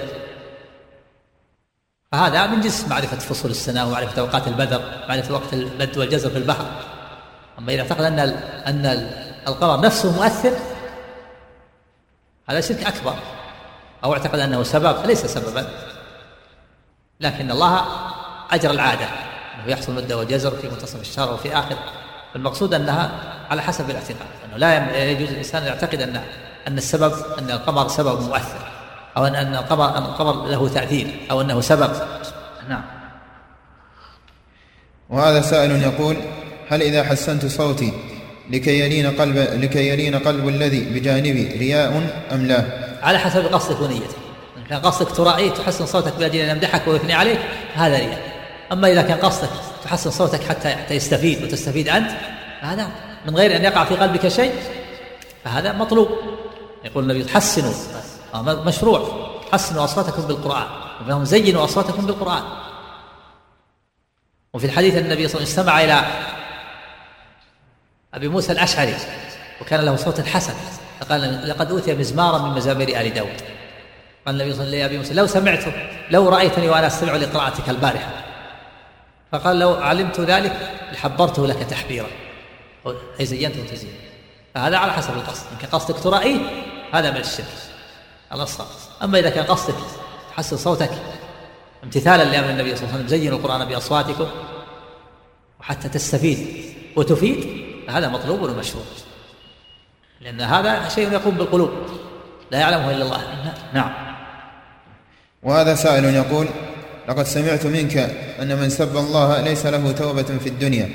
فهذا 2.12 2.47
من 2.47 2.61
جنس 2.61 2.89
معرفة 2.89 3.18
فصول 3.18 3.51
السنة 3.51 3.87
ومعرفة 3.87 4.20
أوقات 4.20 4.49
البدر 4.49 4.83
معرفة 5.09 5.35
وقت 5.35 5.53
المد 5.53 5.99
والجزر 5.99 6.31
في 6.31 6.39
البحر. 6.39 6.66
أما 7.59 7.72
إذا 7.72 7.83
اعتقد 7.83 8.05
أن 8.05 8.18
أن 8.66 8.87
القمر 9.49 9.81
نفسه 9.81 10.12
مؤثر 10.12 10.53
هذا 12.49 12.61
شرك 12.61 12.87
أكبر. 12.87 13.14
أو 14.05 14.12
اعتقد 14.12 14.39
أنه 14.39 14.62
سبب 14.62 15.03
فليس 15.03 15.26
سببا. 15.26 15.68
لكن 17.20 17.51
الله 17.51 17.87
أجرى 18.51 18.72
العادة 18.72 19.05
أنه 19.05 19.66
يحصل 19.66 19.95
مدة 19.95 20.18
وجزر 20.18 20.51
في 20.51 20.68
منتصف 20.68 21.01
الشهر 21.01 21.35
وفي 21.35 21.59
آخر. 21.59 21.76
المقصود 22.37 22.74
أنها 22.74 23.11
على 23.51 23.62
حسب 23.62 23.91
الاعتقاد 23.91 24.29
أنه 24.45 24.57
لا 24.57 24.97
يجوز 25.11 25.29
الإنسان 25.29 25.62
أن 25.62 25.68
يعتقد 25.68 26.01
أن 26.01 26.20
أن 26.68 26.79
السبب 26.79 27.12
أن 27.39 27.51
القمر 27.51 27.89
سبب 27.89 28.20
مؤثر 28.20 28.68
أو 29.16 29.26
أن 29.26 29.35
أن 29.35 29.55
القمر 29.55 29.99
أن 29.99 30.03
القمر 30.03 30.47
له 30.47 30.68
تأثير 30.68 31.14
أو 31.31 31.41
أنه 31.41 31.61
سبب. 31.61 31.91
نعم. 32.68 32.83
وهذا 35.11 35.41
سائل 35.41 35.83
يقول 35.83 36.16
هل 36.68 36.83
إذا 36.83 37.05
حسنت 37.05 37.47
صوتي 37.47 37.93
لكي 38.51 38.81
يلين 38.81 39.07
قلب 39.07 39.37
لكي 39.37 39.89
يلين 39.89 40.18
قلب 40.18 40.49
الذي 40.49 40.81
بجانبي 40.81 41.59
رياء 41.59 42.11
أم 42.33 42.47
لا؟ 42.47 42.64
على 43.03 43.18
حسب 43.18 43.47
قصدك 43.47 43.81
ونيتك. 43.81 44.16
إن 44.57 44.64
كان 44.64 44.81
قصدك 44.81 45.16
ترائي 45.16 45.51
تحسن 45.51 45.87
صوتك 45.87 46.12
بأجل 46.18 46.39
أن 46.39 46.49
يمدحك 46.49 46.89
ويثني 46.89 47.12
عليك 47.14 47.39
هذا 47.74 47.99
رياء. 47.99 48.38
أما 48.73 48.93
إذا 48.93 49.03
كان 49.03 49.19
قصدك 49.19 49.51
تحسن 49.85 50.11
صوتك 50.11 50.45
حتى 50.45 50.69
حتى 50.69 50.95
يستفيد 50.95 51.45
وتستفيد 51.45 51.89
أنت 51.89 52.11
فهذا 52.61 52.89
من 53.27 53.37
غير 53.37 53.57
أن 53.57 53.64
يقع 53.64 53.85
في 53.85 53.95
قلبك 53.95 54.29
شيء 54.29 54.55
فهذا 55.45 55.73
مطلوب. 55.73 56.09
يقول 56.85 57.11
النبي 57.11 57.31
حسنوا 57.31 57.73
مشروع. 58.45 59.29
حسنوا 59.53 59.85
أصواتكم 59.85 60.23
بالقرآن 60.23 60.66
وفهم 61.01 61.25
زينوا 61.25 61.64
أصواتكم 61.64 62.07
بالقرآن. 62.07 62.43
وفي 64.55 64.66
الحديث 64.66 64.97
النبي 64.97 65.29
صلى 65.29 65.41
الله 65.41 65.53
عليه 65.53 65.62
وسلم 65.62 65.64
استمع 65.64 65.85
إلى 65.85 66.05
أبي 68.14 68.29
موسى 68.29 68.53
الأشعري 68.53 68.95
وكان 69.61 69.81
له 69.81 69.97
صوت 69.97 70.21
حسن 70.21 70.55
فقال 71.01 71.49
لقد 71.49 71.71
أوتي 71.71 71.95
مزمارا 71.95 72.39
من 72.39 72.55
مزامير 72.55 73.01
آل 73.01 73.14
داود. 73.14 73.41
قال 74.27 74.41
النبي 74.41 74.55
صلى 74.55 74.64
الله 74.64 74.77
عليه 74.77 74.87
وسلم 74.87 74.99
موسى 74.99 75.14
لو 75.14 75.27
سمعت 75.27 75.64
لو 76.11 76.29
رأيتني 76.29 76.69
وأنا 76.69 76.87
أستمع 76.87 77.16
لقراءتك 77.16 77.69
البارحة. 77.69 78.28
فقال 79.33 79.59
لو 79.59 79.74
علمت 79.74 80.20
ذلك 80.20 80.70
لحبرته 80.93 81.47
لك 81.47 81.57
تحبيرا 81.57 82.09
أي 83.20 83.26
زينته 83.26 83.64
تزيين 83.72 83.95
فهذا 84.55 84.76
على 84.76 84.93
حسب 84.93 85.14
القصد. 85.14 85.47
إن 85.53 85.59
كان 85.59 85.70
قصدك 85.70 85.99
ترائيه 85.99 86.39
هذا 86.93 87.11
من 87.11 87.16
الشرك. 87.16 87.47
الأصغر 88.33 88.66
أما 89.03 89.18
إذا 89.18 89.31
كان 89.31 89.45
قصدك 89.45 89.74
تحسن 90.31 90.57
صوتك 90.57 90.91
امتثالا 91.85 92.24
لأمر 92.24 92.51
النبي 92.51 92.76
صلى 92.76 92.85
الله 92.85 92.95
عليه 92.95 93.05
وسلم 93.05 93.20
زينوا 93.20 93.39
القرآن 93.39 93.64
بأصواتكم 93.64 94.26
وحتى 95.61 95.89
تستفيد 95.89 96.64
وتفيد 96.97 97.68
فهذا 97.87 98.09
مطلوب 98.09 98.43
ومشروع. 98.43 98.85
لأن 100.20 100.41
هذا 100.41 100.89
شيء 100.89 101.12
يقوم 101.12 101.35
بالقلوب. 101.35 101.70
لا 102.51 102.59
يعلمه 102.59 102.91
إلا 102.91 103.05
الله. 103.05 103.53
نعم. 103.72 103.93
وهذا 105.43 105.74
سائل 105.74 106.05
يقول 106.05 106.49
لقد 107.09 107.27
سمعت 107.27 107.67
منك 107.67 108.11
أن 108.43 108.57
من 108.57 108.71
سب 108.71 108.97
الله 108.97 109.41
ليس 109.41 109.67
له 109.67 109.93
توبة 109.93 110.23
في 110.23 110.49
الدنيا. 110.49 110.89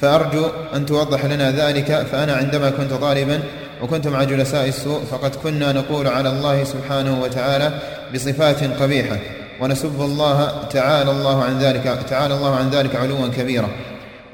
فأرجو 0.00 0.46
أن 0.74 0.86
توضح 0.86 1.24
لنا 1.24 1.50
ذلك 1.50 2.06
فأنا 2.12 2.34
عندما 2.34 2.70
كنت 2.70 2.92
طالبا 2.92 3.40
وكنت 3.82 4.08
مع 4.08 4.24
جلساء 4.24 4.68
السوء 4.68 5.00
فقد 5.10 5.34
كنا 5.34 5.72
نقول 5.72 6.08
على 6.08 6.28
الله 6.28 6.64
سبحانه 6.64 7.22
وتعالى 7.22 7.72
بصفات 8.14 8.64
قبيحة. 8.82 9.16
ونسب 9.60 10.00
الله 10.00 10.68
تعالى 10.72 11.10
الله 11.10 11.44
عن 11.44 11.58
ذلك 11.58 11.98
تعالى 12.10 12.34
الله 12.34 12.56
عن 12.56 12.70
ذلك 12.70 12.96
علوا 12.96 13.28
كبيرا 13.38 13.68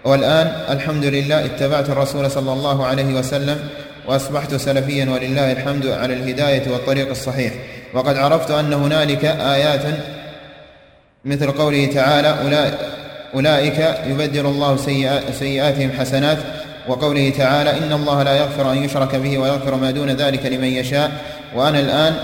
والآن 0.05 0.47
الحمد 0.71 1.05
لله 1.05 1.45
اتبعت 1.45 1.91
الرسول 1.91 2.31
صلى 2.31 2.53
الله 2.53 2.87
عليه 2.87 3.15
وسلم 3.15 3.59
وأصبحت 4.09 4.55
سلفيا 4.55 5.11
ولله 5.11 5.53
الحمد 5.53 5.87
على 5.87 6.15
الهداية 6.15 6.73
والطريق 6.73 7.11
الصحيح. 7.11 7.53
وقد 7.95 8.17
عرفت 8.17 8.51
أن 8.51 8.73
هنالك 8.73 9.25
آيات 9.25 9.83
مثل 11.27 11.51
قوله 11.51 11.87
تعالى 11.87 12.29
أولئك 13.35 13.79
يبدل 14.07 14.47
الله 14.47 14.77
سيئاتهم 15.33 15.91
حسنات 15.99 16.39
وقوله 16.89 17.31
تعالى 17.31 17.79
إن 17.79 17.93
الله 17.93 18.23
لا 18.23 18.37
يغفر 18.37 18.73
أن 18.73 18.85
يشرك 18.85 19.17
به 19.17 19.39
ويغفر 19.39 19.75
ما 19.75 19.91
دون 19.91 20.11
ذلك 20.11 20.47
لمن 20.47 20.69
يشاء. 20.69 21.11
وأنا 21.55 21.81
الآن 21.81 22.15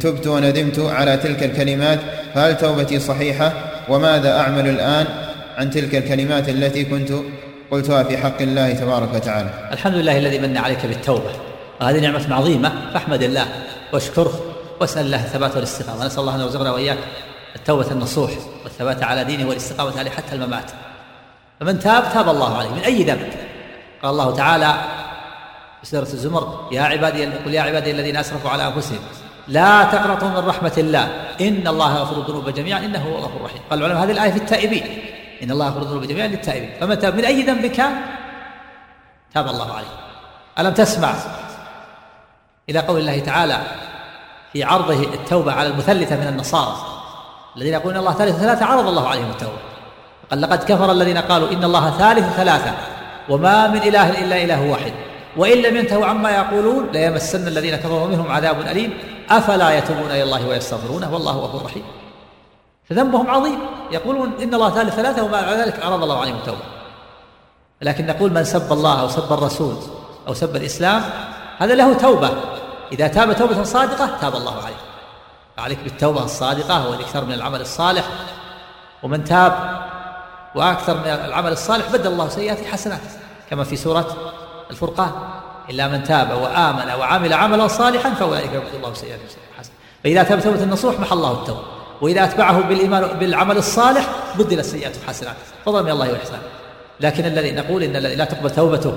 تبت 0.00 0.26
وندمت 0.26 0.78
على 0.78 1.16
تلك 1.16 1.42
الكلمات 1.42 1.98
فهل 2.34 2.56
توبتي 2.56 3.00
صحيحة؟ 3.00 3.52
وماذا 3.88 4.40
أعمل 4.40 4.68
الآن 4.68 5.06
عن 5.56 5.70
تلك 5.70 5.94
الكلمات 5.94 6.48
التي 6.48 6.84
كنت 6.84 7.12
قلتها 7.70 8.02
في 8.02 8.16
حق 8.18 8.42
الله 8.42 8.72
تبارك 8.72 9.14
وتعالى؟ 9.14 9.50
الحمد 9.72 9.94
لله 9.94 10.18
الذي 10.18 10.38
من 10.38 10.56
عليك 10.56 10.86
بالتوبة. 10.86 11.30
وهذه 11.80 12.00
نعمة 12.00 12.34
عظيمة 12.34 12.72
فاحمد 12.94 13.22
الله 13.22 13.46
واشكره 13.92 14.40
واسأل 14.80 15.06
الله 15.06 15.24
الثبات 15.24 15.54
والاستقامة 15.56 16.06
نسأل 16.06 16.20
الله 16.20 16.34
أن 16.34 16.40
يرزقنا 16.40 16.72
وإياك. 16.72 16.98
التوبة 17.56 17.90
النصوح 17.90 18.30
والثبات 18.64 19.02
على 19.02 19.24
دينه 19.24 19.48
والاستقامة 19.48 19.98
عليه 19.98 20.10
حتى 20.10 20.34
الممات. 20.34 20.70
فمن 21.60 21.78
تاب 21.78 22.12
تاب 22.12 22.28
الله 22.28 22.58
عليه. 22.58 22.70
من 22.70 22.78
أي 22.78 23.02
ذنب؟ 23.02 23.32
قال 24.02 24.10
الله 24.10 24.36
تعالى 24.36 24.74
في 25.80 25.86
سورة 25.86 26.02
الزمر 26.02 26.68
يا 26.72 26.82
عبادي 26.82 27.26
قل 27.26 27.54
يا 27.54 27.62
عبادي 27.62 27.90
الذين 27.90 28.16
أسرفوا 28.16 28.50
على 28.50 28.66
أنفسهم 28.66 28.98
لا 29.48 29.84
تقنطوا 29.84 30.28
من 30.28 30.48
رحمة 30.48 30.72
الله. 30.78 31.04
إن 31.40 31.68
الله 31.68 31.98
يغفر 31.98 32.20
الذنوب 32.20 32.48
جميعا 32.48 32.78
إنه 32.78 32.98
هو 32.98 33.18
الغفور 33.18 33.40
الرحيم. 33.40 33.60
قال 33.70 33.78
العلماء 33.78 34.04
هذه 34.04 34.12
الآية 34.12 34.30
في 34.30 34.36
التائبين. 34.36 34.98
إن 35.42 35.50
الله 35.50 35.66
يغفر 35.66 35.82
الذنوب 35.82 36.04
جميعا 36.04 36.26
للتائبين. 36.26 36.70
فمن 36.80 36.98
تاب 36.98 37.14
من 37.14 37.24
أي 37.24 37.42
ذنب 37.42 37.66
كان؟ 37.66 37.92
تاب 39.34 39.48
الله 39.48 39.74
عليه. 39.74 39.86
ألم 40.58 40.74
تسمع 40.74 41.14
إلى 42.70 42.78
قول 42.78 43.00
الله 43.00 43.18
تعالى 43.18 43.60
في 44.52 44.64
عرضه 44.64 45.02
التوبة 45.02 45.52
على 45.52 45.68
المثلثة 45.68 46.16
من 46.16 46.26
النصارى؟ 46.26 46.76
الذين 47.56 47.72
يقولون 47.72 47.96
الله 47.96 48.12
ثالث 48.12 48.36
ثلاثة 48.36 48.66
عرض 48.66 48.88
الله 48.88 49.08
عليهم 49.08 49.30
التوبة. 49.30 49.58
قال 50.30 50.40
لقد 50.40 50.64
كفر 50.64 50.92
الذين 50.92 51.18
قالوا 51.18 51.52
إن 51.52 51.64
الله 51.64 51.90
ثالث 51.90 52.36
ثلاثة 52.36 52.72
وما 53.28 53.66
من 53.66 53.82
إله 53.82 54.24
إلا 54.24 54.44
إله 54.44 54.70
واحد. 54.70 54.92
وإن 55.36 55.58
لم 55.58 55.76
ينتهوا 55.76 56.06
عما 56.06 56.30
يقولون 56.30 56.88
ليمسن 56.92 57.48
الذين 57.48 57.76
كفروا 57.76 58.06
منهم 58.06 58.30
عذاب 58.30 58.60
أليم. 58.60 58.98
أفلا 59.30 59.78
يتوبون 59.78 60.10
إلى 60.10 60.22
الله 60.22 60.48
ويستغفرونه 60.48 61.14
والله 61.14 61.32
غفور 61.32 61.64
رحيم. 61.64 61.82
فذنبهم 62.90 63.30
عظيم. 63.30 63.58
يقولون 63.92 64.32
إن 64.42 64.54
الله 64.54 64.70
ثالث 64.70 64.94
ثلاثة 64.94 65.24
وما 65.24 65.54
ذلك 65.54 65.80
أراد 65.80 66.02
الله 66.02 66.20
عليهم 66.20 66.36
التوبة. 66.36 66.64
لكن 67.82 68.06
نقول 68.06 68.32
من 68.32 68.44
سب 68.44 68.72
الله 68.72 69.00
أو 69.00 69.08
سب 69.08 69.32
الرسول 69.32 69.76
أو 70.28 70.34
سب 70.34 70.56
الإسلام 70.56 71.02
هذا 71.58 71.74
له 71.74 71.94
توبة. 71.94 72.30
إذا 72.92 73.06
تاب 73.06 73.36
توبة 73.36 73.62
صادقة 73.62 74.10
تاب 74.20 74.34
الله 74.34 74.56
عليه. 74.64 74.93
عليك 75.58 75.78
بالتوبة 75.78 76.24
الصادقة 76.24 76.90
والإكثار 76.90 77.24
من 77.24 77.32
العمل 77.32 77.60
الصالح. 77.60 78.04
ومن 79.02 79.24
تاب 79.24 79.82
وأكثر 80.54 80.96
من 80.96 81.06
العمل 81.06 81.52
الصالح 81.52 81.92
بدل 81.92 82.06
الله 82.06 82.28
سيئاته 82.28 82.66
حسنات 82.66 83.00
كما 83.50 83.64
في 83.64 83.76
سورة 83.76 84.16
الفرقان. 84.70 85.10
إلا 85.70 85.88
من 85.88 86.04
تاب 86.04 86.30
وآمن 86.30 86.92
وعمل 87.00 87.32
عملا 87.32 87.68
صالحا 87.68 88.10
فأولئك 88.10 88.52
يبدل 88.52 88.76
الله 88.76 88.94
سيئاته 88.94 89.22
حسنات. 89.58 89.76
فإذا 90.04 90.22
تاب 90.22 90.40
توبة 90.40 90.62
النصوح 90.62 91.00
محى 91.00 91.12
الله 91.12 91.32
التوبة. 91.32 91.62
وإذا 92.00 92.24
أتبعه 92.24 92.60
بالإيمان 92.60 93.18
بالعمل 93.18 93.56
الصالح 93.56 94.08
بدل 94.38 94.58
السيئات 94.58 94.96
حسنات. 95.06 95.36
فضلا 95.66 95.82
من 95.82 95.90
الله 95.90 96.12
وإحسانه 96.12 96.42
لكن 97.00 97.24
الذي 97.24 97.52
نقول 97.52 97.82
إن 97.82 97.96
الذي 97.96 98.14
لا 98.14 98.24
تقبل 98.24 98.50
توبته 98.50 98.96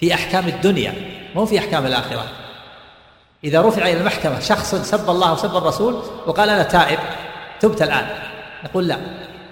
في 0.00 0.14
أحكام 0.14 0.48
الدنيا 0.48 0.94
مو 1.34 1.46
في 1.46 1.58
أحكام 1.58 1.86
الآخرة. 1.86 2.24
إذا 3.44 3.62
رفع 3.62 3.82
إلى 3.82 4.00
المحكمة 4.00 4.40
شخص 4.40 4.74
سب 4.74 5.10
الله 5.10 5.32
وسب 5.32 5.56
الرسول 5.56 6.02
وقال 6.26 6.50
أنا 6.50 6.62
تائب 6.62 6.98
تبت 7.60 7.82
الآن. 7.82 8.06
نقول 8.64 8.88
لا 8.88 8.98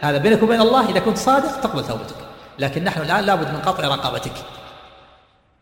هذا 0.01 0.19
بينك 0.19 0.43
وبين 0.43 0.61
الله 0.61 0.91
إذا 0.91 0.99
كنت 0.99 1.19
صادق 1.19 1.61
تقبل 1.61 1.85
توبتك. 1.85 2.15
لكن 2.59 2.85
نحن 2.85 3.03
الآن 3.03 3.25
لابد 3.25 3.49
من 3.49 3.61
قطع 3.61 3.89
رقبتك. 3.89 4.33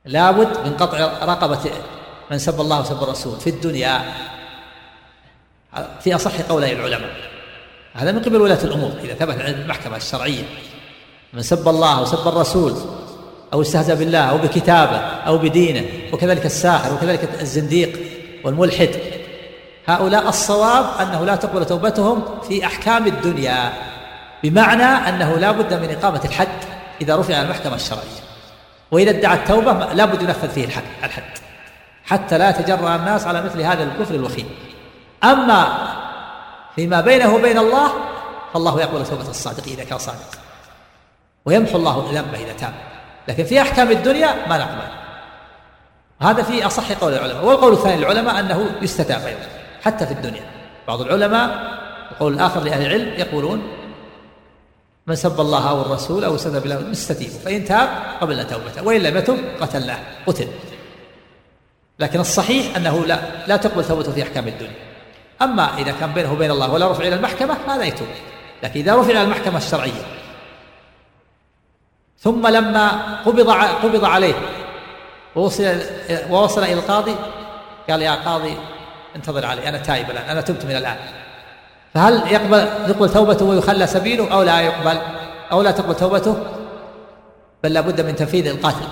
لابد 0.04 0.66
من 0.66 0.76
قطع 0.76 0.98
رقبة 1.22 1.70
من 2.30 2.38
سب 2.38 2.60
الله 2.60 2.80
وسب 2.80 3.02
الرسول 3.02 3.40
في 3.40 3.50
الدنيا. 3.50 4.02
في 6.00 6.14
أصح 6.14 6.40
قولي 6.40 6.72
العلماء. 6.72 7.10
هذا 7.94 8.12
من 8.12 8.22
قبل 8.22 8.36
ولاة 8.36 8.64
الأمور 8.64 8.92
إذا 9.04 9.14
ثبت 9.14 9.40
عند 9.40 9.56
المحكمة 9.56 9.96
الشرعية. 9.96 10.44
من 11.32 11.42
سب 11.42 11.68
الله 11.68 12.02
وسب 12.02 12.28
الرسول 12.28 12.74
أو 13.52 13.62
استهزأ 13.62 13.94
بالله 13.94 14.18
أو 14.18 14.38
بكتابه 14.38 14.98
أو 14.98 15.38
بدينه 15.38 15.86
وكذلك 16.12 16.46
الساحر 16.46 16.94
وكذلك 16.94 17.40
الزنديق. 17.40 18.09
والملحد. 18.44 18.90
هؤلاء 19.86 20.28
الصواب 20.28 20.86
أنه 21.00 21.24
لا 21.24 21.36
تقبل 21.36 21.66
توبتهم 21.66 22.22
في 22.48 22.66
أحكام 22.66 23.06
الدنيا 23.06 23.72
بمعنى 24.42 24.84
أنه 24.84 25.36
لا 25.36 25.50
بد 25.50 25.74
من 25.74 25.96
إقامة 25.96 26.20
الحد 26.24 26.48
إذا 27.00 27.16
رفع 27.16 27.42
المحكمة 27.42 27.74
الشرعية. 27.74 28.20
وإذا 28.90 29.10
ادعى 29.10 29.36
التوبة 29.36 29.72
لا 29.72 30.04
بد 30.04 30.22
ينفذ 30.22 30.48
فيه 30.48 30.64
الحد 30.64 30.82
الحد. 31.04 31.22
حتى 32.04 32.38
لا 32.38 32.50
يتجرأ 32.50 32.96
الناس 32.96 33.26
على 33.26 33.42
مثل 33.42 33.60
هذا 33.60 33.82
الكفر 33.82 34.14
الوخيم. 34.14 34.48
أما 35.24 35.88
فيما 36.76 37.00
بينه 37.00 37.34
وبين 37.34 37.58
الله 37.58 37.90
فالله 38.54 38.80
يقبل 38.80 39.06
توبة 39.06 39.28
الصادق 39.28 39.64
إذا 39.66 39.84
كان 39.84 39.98
صادق 39.98 40.38
ويمحو 41.44 41.76
الله 41.76 42.10
ذنبه 42.12 42.44
إذا 42.44 42.52
تاب. 42.52 42.74
لكن 43.28 43.44
في 43.44 43.62
أحكام 43.62 43.90
الدنيا 43.90 44.46
ما 44.48 44.58
نقبل. 44.58 44.99
هذا 46.22 46.42
في 46.42 46.66
أصح 46.66 46.92
قول 46.92 47.12
العلماء 47.12 47.44
والقول 47.44 47.72
الثاني 47.72 47.96
للعلماء 47.96 48.40
أنه 48.40 48.70
يستتاب 48.82 49.26
أيضا 49.26 49.40
حتى 49.82 50.06
في 50.06 50.12
الدنيا. 50.12 50.42
بعض 50.88 51.00
العلماء 51.00 51.78
القول 52.10 52.34
الآخر 52.34 52.60
لأهل 52.60 52.86
العلم 52.86 53.08
يقولون 53.18 53.62
من 55.06 55.14
سب 55.14 55.40
الله 55.40 55.70
أو 55.70 55.80
الرسول 55.80 56.24
أو 56.24 56.36
سب 56.36 56.64
الله 56.64 56.80
نستتيبه 56.80 57.38
فإن 57.44 57.64
تاب 57.64 57.88
قبلنا 58.20 58.42
توبته 58.42 58.82
وإن 58.82 59.00
لم 59.00 59.16
يتب 59.16 59.38
قتلناه 59.60 59.98
قتل. 60.26 60.48
لكن 61.98 62.20
الصحيح 62.20 62.76
أنه 62.76 63.06
لا 63.06 63.20
لا 63.46 63.56
تقبل 63.56 63.84
توبته 63.84 64.12
في 64.12 64.22
أحكام 64.22 64.48
الدنيا. 64.48 64.76
أما 65.42 65.78
إذا 65.78 65.94
كان 66.00 66.12
بينه 66.12 66.32
وبين 66.32 66.50
الله 66.50 66.72
ولا 66.72 66.90
رفع 66.92 67.04
إلى 67.04 67.14
المحكمة 67.14 67.56
هذا 67.68 67.84
يتوب. 67.84 68.08
لكن 68.62 68.80
إذا 68.80 68.94
رفع 68.94 69.10
إلى 69.10 69.22
المحكمة 69.22 69.58
الشرعية 69.58 70.02
ثم 72.18 72.46
لما 72.46 73.16
قبض 73.26 73.50
قبض 73.82 74.04
عليه 74.04 74.34
ووصل 75.36 75.76
ووصل 76.30 76.62
إلى 76.62 76.72
القاضي 76.72 77.16
قال 77.90 78.02
يا 78.02 78.14
قاضي 78.14 78.56
انتظر 79.16 79.46
علي 79.46 79.68
أنا 79.68 79.78
تائب 79.78 80.10
الآن 80.10 80.28
أنا 80.30 80.40
تبت 80.40 80.64
من 80.64 80.76
الآن. 80.76 80.96
فهل 81.94 82.32
يقبل 82.32 82.68
تقبل 82.88 83.08
توبته 83.08 83.44
ويخلى 83.44 83.86
سبيله 83.86 84.32
أو 84.32 84.42
لا 84.42 84.60
يقبل؟ 84.60 84.98
أو 85.52 85.62
لا 85.62 85.70
تقبل 85.70 85.94
توبته؟ 85.94 86.36
بل 87.64 87.72
لابد 87.72 88.00
من 88.00 88.16
تنفيذ 88.16 88.46
القاتل. 88.46 88.86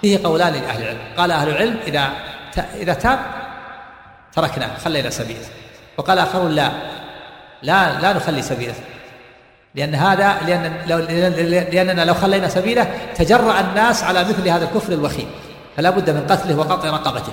فيه 0.00 0.24
قولان 0.24 0.52
لأهل 0.52 0.82
العلم. 0.82 0.98
قال 1.18 1.30
أهل 1.30 1.48
العلم 1.48 1.76
إذا 1.86 2.10
إذا 2.74 2.94
تاب 2.94 3.18
تركناه 4.32 4.78
خلينا 4.84 5.10
سبيله. 5.10 5.46
وقال 5.98 6.18
آخرون 6.18 6.50
لا. 6.50 6.70
لا 7.62 8.00
لا 8.00 8.12
نخلي 8.12 8.42
سبيله. 8.42 8.74
لأن 9.74 9.94
هذا 9.94 10.36
لأن 10.46 10.76
لو 10.86 10.98
لأننا 11.72 12.04
لو 12.04 12.14
خلينا 12.14 12.48
سبيله 12.48 12.90
تجرأ 13.14 13.60
الناس 13.60 14.04
على 14.04 14.24
مثل 14.24 14.48
هذا 14.48 14.64
الكفر 14.64 14.92
الوخيم. 14.92 15.30
فلا 15.76 15.90
بد 15.90 16.10
من 16.10 16.26
قتله 16.26 16.58
وقطع 16.58 16.90
رقبته. 16.90 17.32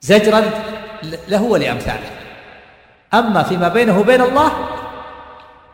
زجرا 0.00 0.50
له 1.28 1.42
ولأمثاله. 1.42 2.10
أما 3.14 3.42
فيما 3.42 3.68
بينه 3.68 3.98
وبين 3.98 4.20
الله 4.20 4.52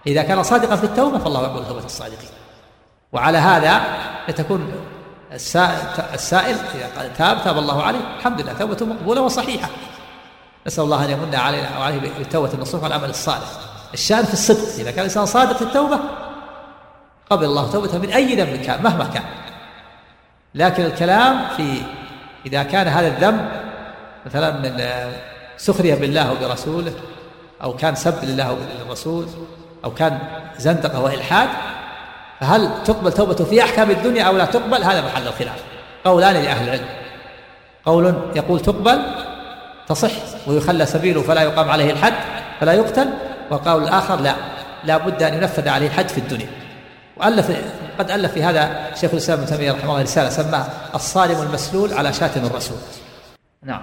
إذا 0.07 0.23
كان 0.23 0.43
صادقا 0.43 0.77
في 0.77 0.85
التوبة 0.85 1.19
فالله 1.19 1.43
يقول 1.43 1.67
توبة 1.67 1.85
الصادقين. 1.85 2.31
وعلى 3.13 3.39
هذا 3.39 3.83
تكون 4.37 4.73
السائل 6.15 6.57
إذا 6.75 7.09
تاب 7.19 7.45
تاب 7.45 7.59
الله 7.59 7.83
عليه 7.83 7.99
الحمد 8.19 8.41
لله 8.41 8.53
توبته 8.53 8.87
مقبولة 8.87 9.21
وصحيحة. 9.21 9.69
نسأل 10.67 10.85
الله 10.85 11.05
أن 11.05 11.11
يمن 11.11 11.35
علينا 11.35 11.79
وعليه 11.79 12.01
بالتوبة 12.01 12.53
النصوح 12.55 12.83
والعمل 12.83 13.11
الصالح. 13.11 13.49
الشأن 13.95 14.25
في 14.25 14.33
الصدق 14.33 14.75
إذا 14.79 14.91
كان 14.91 14.99
الإنسان 14.99 15.27
صادق 15.27 15.57
في 15.57 15.63
التوبة 15.63 15.99
قبل 17.31 17.45
الله 17.45 17.71
توبته 17.71 17.99
من 17.99 18.11
أي 18.11 18.37
ذنب 18.37 18.63
كان 18.63 18.83
مهما 18.83 19.05
كان. 19.05 19.25
لكن 20.55 20.85
الكلام 20.85 21.41
في 21.57 21.83
إذا 22.47 22.63
كان 22.63 22.87
هذا 22.89 23.07
الذنب 23.07 23.49
مثلا 24.27 24.51
من 24.51 24.85
سخرية 25.57 25.95
بالله 25.95 26.33
وبرسوله 26.33 26.93
أو 27.63 27.77
كان 27.77 27.95
سب 27.95 28.25
لله 28.25 28.53
وللرسول 28.53 29.27
أو 29.85 29.95
كان 29.95 30.19
زندقة 30.59 31.01
وإلحاد 31.01 31.49
فهل 32.41 32.71
تقبل 32.85 33.13
توبته 33.13 33.45
في 33.45 33.63
أحكام 33.63 33.91
الدنيا 33.91 34.23
أو 34.23 34.37
لا 34.37 34.45
تقبل؟ 34.45 34.83
هذا 34.83 35.01
محل 35.01 35.27
الخلاف. 35.27 35.63
قولان 36.05 36.35
لأهل 36.35 36.69
العلم. 36.69 36.89
قول 37.85 38.15
يقول 38.37 38.61
تقبل 38.61 39.01
تصح 39.89 40.11
ويخلى 40.47 40.87
سبيله 40.87 41.23
فلا 41.23 41.43
يقام 41.43 41.71
عليه 41.71 41.91
الحد 41.91 42.15
فلا 42.61 42.73
يقتل 42.73 43.11
والقول 43.51 43.83
الآخر 43.83 44.21
لا. 44.21 44.35
لا 44.85 44.97
بد 44.97 45.23
أن 45.23 45.35
ينفذ 45.35 45.69
عليه 45.69 45.87
الحد 45.87 46.09
في 46.09 46.19
الدنيا. 46.19 46.49
وألف 47.21 47.53
قد 47.99 48.11
ألف 48.11 48.33
في 48.33 48.43
هذا 48.43 48.95
شيخ 48.95 49.11
الإسلام 49.11 49.39
ابن 49.39 49.49
تيمية 49.49 49.73
رحمه 49.73 49.91
الله 49.91 50.03
رسالة 50.03 50.31
سماها 50.31 50.71
الصارم 50.95 51.43
المسلول 51.43 51.93
على 51.93 52.13
شاتم 52.13 52.45
الرسول. 52.45 52.79
نعم. 53.63 53.83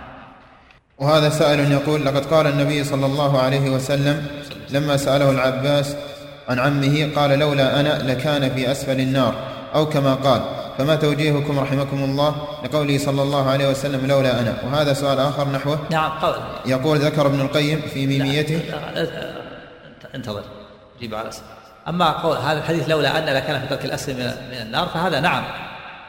وهذا 0.97 1.29
سائل 1.29 1.71
يقول 1.71 2.05
لقد 2.05 2.25
قال 2.25 2.47
النبي 2.47 2.83
صلى 2.83 3.05
الله 3.05 3.41
عليه 3.41 3.69
وسلم 3.69 4.27
لما 4.69 4.97
سأله 4.97 5.31
العباس 5.31 5.95
عن 6.49 6.59
عمه 6.59 7.11
قال 7.15 7.39
لولا 7.39 7.79
أنا 7.79 8.11
لكان 8.11 8.55
في 8.55 8.71
أسفل 8.71 8.99
النار. 8.99 9.35
أو 9.75 9.89
كما 9.89 10.13
قال 10.15 10.41
فما 10.77 10.95
توجيهكم 10.95 11.59
رحمكم 11.59 12.03
الله 12.03 12.35
لقوله 12.63 12.97
صلى 12.97 13.21
الله 13.21 13.49
عليه 13.49 13.69
وسلم 13.69 14.07
لولا 14.07 14.39
أنا؟ 14.39 14.53
وهذا 14.63 14.93
سؤال 14.93 15.19
آخر 15.19 15.49
نحوه. 15.49 15.79
نعم 15.91 16.11
قول. 16.11 16.35
يقول 16.65 16.99
ذكر 16.99 17.27
ابن 17.27 17.41
القيم 17.41 17.81
في 17.93 18.07
ميميته. 18.07 18.61
انتظر. 20.15 20.43
جيب 20.99 21.15
على 21.15 21.31
سبيل. 21.31 21.64
أما 21.87 22.11
قول 22.11 22.37
هذا 22.37 22.59
الحديث 22.59 22.89
لولا 22.89 23.17
أن 23.17 23.25
لكان 23.25 23.61
في 23.61 23.67
ترك 23.67 23.85
الأسر 23.85 24.13
من 24.13 24.57
النار 24.61 24.87
فهذا 24.87 25.19
نعم. 25.19 25.43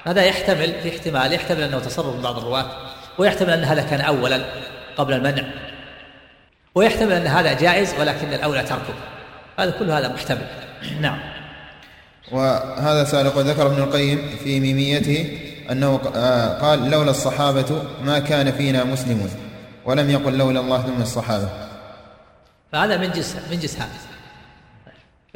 هذا 0.07 0.25
يحتمل 0.25 0.75
في 0.83 0.89
احتمال 0.89 1.33
يحتمل 1.33 1.63
أنه 1.63 1.79
تصرف 1.79 2.15
من 2.17 2.23
بعض 2.23 2.39
الرواة 2.39 2.67
ويحتمل 3.19 3.51
أن 3.51 3.65
هذا 3.65 3.83
كان 3.83 4.01
أولا 4.01 4.45
قبل 4.97 5.13
المنع 5.13 5.45
ويحتمل 6.75 7.13
أن 7.13 7.27
هذا 7.27 7.53
جائز 7.53 7.95
ولكن 8.01 8.33
الأولى 8.33 8.63
تركه. 8.63 8.95
هذا 9.59 9.71
كل 9.71 9.91
هذا 9.91 10.09
محتمل. 10.09 10.47
نعم. 11.01 11.19
وهذا 12.33 13.21
يقول 13.27 13.45
ذكر 13.45 13.67
ابن 13.67 13.83
القيم 13.83 14.37
في 14.45 14.61
ميميته 14.61 15.39
أنه 15.71 16.01
آه، 16.17 16.59
قال 16.59 16.91
لولا 16.91 17.11
الصحابة 17.11 17.83
ما 18.03 18.19
كان 18.19 18.53
فينا 18.53 18.85
مسلمون 18.85 19.31
ولم 19.85 20.11
يقل 20.11 20.39
لولا 20.39 20.61
الله 20.61 20.83
ثم 20.83 21.03
الصحابة. 21.03 21.49
فهذا 22.73 22.97
من 22.97 23.11
جنس 23.11 23.37
من 23.51 23.59
جنس 23.59 23.77
هذا. 23.77 24.16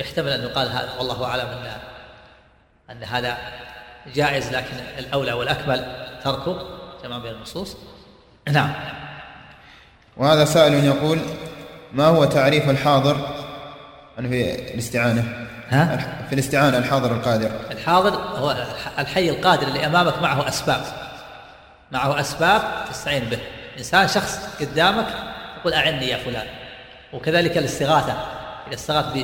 يحتمل 0.00 0.28
أن 0.28 0.42
يقال 0.42 0.68
هذا 0.68 0.88
والله 0.98 1.24
أعلم 1.24 1.46
أن 1.46 1.76
أن 2.90 3.04
هذا 3.04 3.38
جائز 4.14 4.52
لكن 4.52 4.76
الأولى 4.98 5.32
والأكمل 5.32 6.06
تركه 6.24 6.62
جمع 7.04 7.18
بين 7.18 7.32
النصوص. 7.32 7.76
نعم. 8.48 8.72
وهذا 10.16 10.44
سائل 10.44 10.84
يقول 10.84 11.20
ما 11.92 12.06
هو 12.06 12.24
تعريف 12.24 12.70
الحاضر؟ 12.70 13.16
في 14.16 14.74
الاستعانة. 14.74 15.48
ها؟ 15.68 15.96
في 16.28 16.32
الاستعانة 16.32 16.78
الحاضر 16.78 17.12
القادر. 17.12 17.50
الحاضر 17.70 18.14
هو 18.14 18.66
الحي 18.98 19.30
القادر 19.30 19.66
اللي 19.66 19.86
أمامك 19.86 20.22
معه 20.22 20.48
أسباب. 20.48 20.82
معه 21.92 22.20
أسباب 22.20 22.62
تستعين 22.90 23.24
به. 23.24 23.38
إنسان 23.78 24.08
شخص 24.08 24.38
قدامك 24.60 25.06
يقول 25.60 25.74
أعني 25.74 26.08
يا 26.08 26.16
فلان. 26.16 26.46
وكذلك 27.12 27.58
الاستغاثة. 27.58 28.12
إذا 28.66 28.74
استغاث 28.74 29.14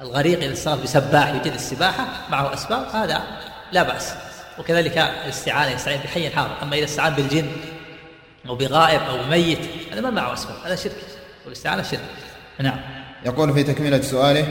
الغريق 0.00 0.42
إذا 0.42 0.52
استغاث 0.52 0.82
بسباح 0.82 1.28
يجد 1.28 1.52
السباحة 1.52 2.06
معه 2.30 2.54
أسباب 2.54 2.86
هذا 2.92 3.22
لا 3.72 3.82
بأس. 3.82 4.14
وكذلك 4.58 4.98
الاستعانة 4.98 5.70
يستعين 5.70 6.00
بحي 6.00 6.30
حاضر 6.30 6.62
أما 6.62 6.76
إذا 6.76 6.84
استعان 6.84 7.14
بالجن 7.14 7.46
أو 8.48 8.56
بغائب 8.56 9.00
أو 9.02 9.16
بميت 9.26 9.58
هذا 9.92 10.00
ما 10.00 10.10
معه 10.10 10.32
أسباب 10.32 10.56
هذا 10.64 10.76
شرك. 10.76 10.92
والاستعانة 11.44 11.82
شرك. 11.82 12.00
نعم. 12.60 12.80
يقول 13.26 13.54
في 13.54 13.62
تكملة 13.62 14.00
سؤاله 14.00 14.46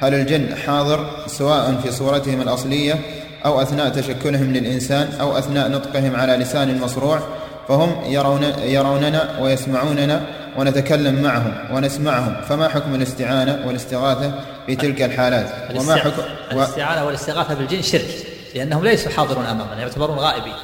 هل 0.00 0.14
الجن 0.14 0.56
حاضر 0.56 1.26
سواء 1.26 1.80
في 1.82 1.92
صورتهم 1.92 2.40
الأصلية 2.40 3.00
أو 3.44 3.62
أثناء 3.62 3.88
تشكلهم 3.88 4.52
للإنسان 4.52 5.12
أو 5.20 5.38
أثناء 5.38 5.68
نطقهم 5.68 6.16
على 6.16 6.32
لسان 6.32 6.80
مصروع؟ 6.80 7.20
فهم 7.68 8.04
يرون 8.04 8.42
يروننا 8.62 9.38
ويسمعوننا 9.40 10.26
ونتكلم 10.56 11.22
معهم 11.22 11.74
ونسمعهم. 11.74 12.42
فما 12.42 12.68
حكم 12.68 12.94
الاستعانة 12.94 13.66
والاستغاثة 13.66 14.40
في 14.66 14.76
تلك 14.76 15.02
الحالات؟ 15.02 15.76
وما 15.76 15.96
حكم 15.96 16.22
الاستعانة 16.52 17.04
والاستغاثة 17.04 17.54
بالجن 17.54 17.82
شرك 17.82 18.26
لأنهم 18.54 18.84
ليسوا 18.84 19.12
حاضرون 19.12 19.46
أمامنا 19.46 19.80
يعتبرون 19.80 20.18
غائبين. 20.18 20.54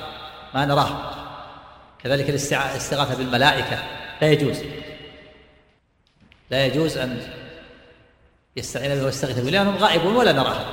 ما 0.55 0.64
نراهم. 0.64 0.97
كذلك 2.05 2.30
الاستغاثة 2.30 3.16
بالملائكة 3.16 3.78
لا 4.22 4.28
يجوز. 4.28 4.57
لا 6.51 6.66
يجوز 6.66 6.99
أن 6.99 7.20
يستعين 8.57 8.95
به 8.95 9.05
ويستغيث 9.05 9.39
به 9.39 9.51
لأنهم 9.51 9.76
غائبون 9.76 10.16
ولا 10.16 10.32
نراهم. 10.32 10.66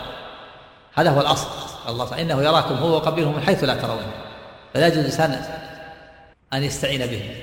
هذا 0.94 1.10
هو 1.10 1.22
الأصل. 1.22 1.48
الله 1.90 2.10
تعالى 2.10 2.22
إنه 2.22 2.44
يراكم 2.44 2.76
هو 2.76 2.96
وقبيله 2.96 3.32
من 3.32 3.42
حيث 3.42 3.64
لا 3.64 3.76
ترونه 3.76 4.12
فلا 4.74 4.88
يجوز 4.88 4.98
الإنسان 4.98 5.42
أن 6.54 6.64
يستعين 6.64 7.06
به 7.06 7.36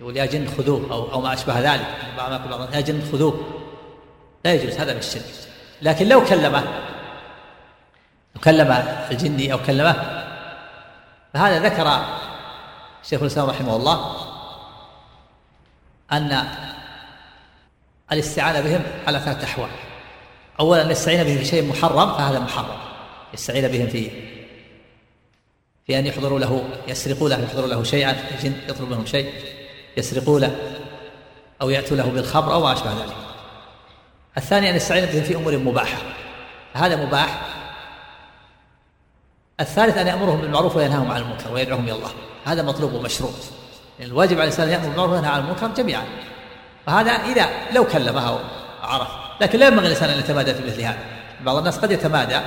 يقول 0.00 0.16
يا 0.16 0.26
جن 0.26 0.48
خذوه 0.48 0.92
أو, 0.92 1.12
أو 1.12 1.20
ما 1.20 1.34
أشبه 1.34 1.74
ذلك. 1.74 1.86
بعض 2.16 2.32
يقول 2.32 2.74
يا 2.74 2.80
جن 2.80 3.02
خذوه. 3.12 3.40
لا 4.44 4.54
يجوز 4.54 4.76
هذا 4.76 4.92
من 4.92 4.98
الشرك. 4.98 5.24
لكن 5.82 6.08
لو 6.08 6.24
كلمه 6.24 6.60
لو 8.34 8.40
كلم 8.44 8.72
الجني 9.10 9.52
أو 9.52 9.58
كلمه 9.58 10.24
فهذا 11.34 11.68
ذكر 11.68 12.04
شيخ 13.02 13.20
الإسلام 13.20 13.50
رحمه 13.50 13.76
الله 13.76 14.16
أن 16.12 16.44
الاستعانة 18.12 18.60
بهم 18.60 18.82
على 19.06 19.20
ثلاثة 19.20 19.44
أحوال. 19.44 19.70
أولا 20.60 20.82
أن 20.82 20.90
يستعين 20.90 21.24
بهم 21.24 21.38
في 21.38 21.44
شيء 21.44 21.68
محرم 21.68 22.12
فهذا 22.12 22.38
محرم. 22.38 22.78
يستعين 23.34 23.68
بهم 23.68 23.86
في 23.86 24.10
في 25.86 25.98
أن 25.98 26.06
يحضروا 26.06 26.38
له 26.38 26.64
يسرقوا 26.88 27.28
له 27.28 27.38
يحضروا 27.38 27.68
له 27.68 27.82
شيئا 27.82 28.16
الجن 28.34 28.52
يطلب 28.68 28.90
منهم 28.90 29.06
شيء. 29.06 29.32
يسرقوا 29.96 30.40
له 30.40 30.56
أو 31.62 31.70
يأتوا 31.70 31.96
له 31.96 32.04
بالخمر 32.04 32.52
أو 32.52 32.60
ما 32.60 32.72
أشبه 32.72 32.92
ذلك. 32.92 33.16
الثاني 34.36 34.70
أن 34.70 34.76
يستعين 34.76 35.06
بهم 35.06 35.22
في 35.22 35.36
أمور 35.36 35.58
مباحة. 35.58 35.98
هذا 36.72 36.96
مباح. 36.96 37.40
الثالث 39.60 39.98
أن 39.98 40.06
يأمرهم 40.06 40.40
بالمعروف 40.40 40.76
وينهاهم 40.76 41.10
عن 41.10 41.20
المنكر 41.20 41.52
ويدعوهم 41.52 41.84
إلى 41.84 41.92
الله. 41.92 42.10
هذا 42.44 42.62
مطلوب 42.62 42.92
ومشروع 42.92 43.30
يعني 43.98 44.10
الواجب 44.10 44.32
على 44.32 44.42
الإنسان 44.42 44.68
أن 44.68 44.72
يأمر 44.72 44.88
بالمعروف 44.88 45.12
وينهى 45.12 45.30
عن 45.30 45.40
المنكر 45.40 45.66
جميعا. 45.68 46.04
فهذا 46.86 47.10
إذا 47.10 47.48
لو 47.74 47.84
كلمها 47.84 48.40
وعرف. 48.82 49.08
لكن 49.40 49.58
لا 49.58 49.66
ينبغي 49.66 49.86
الإنسان 49.86 50.10
أن 50.10 50.18
يتمادى 50.18 50.54
في 50.54 50.66
مثل 50.66 50.80
هذا. 50.80 50.98
بعض 51.40 51.56
الناس 51.56 51.78
قد 51.78 51.90
يتمادى. 51.90 52.40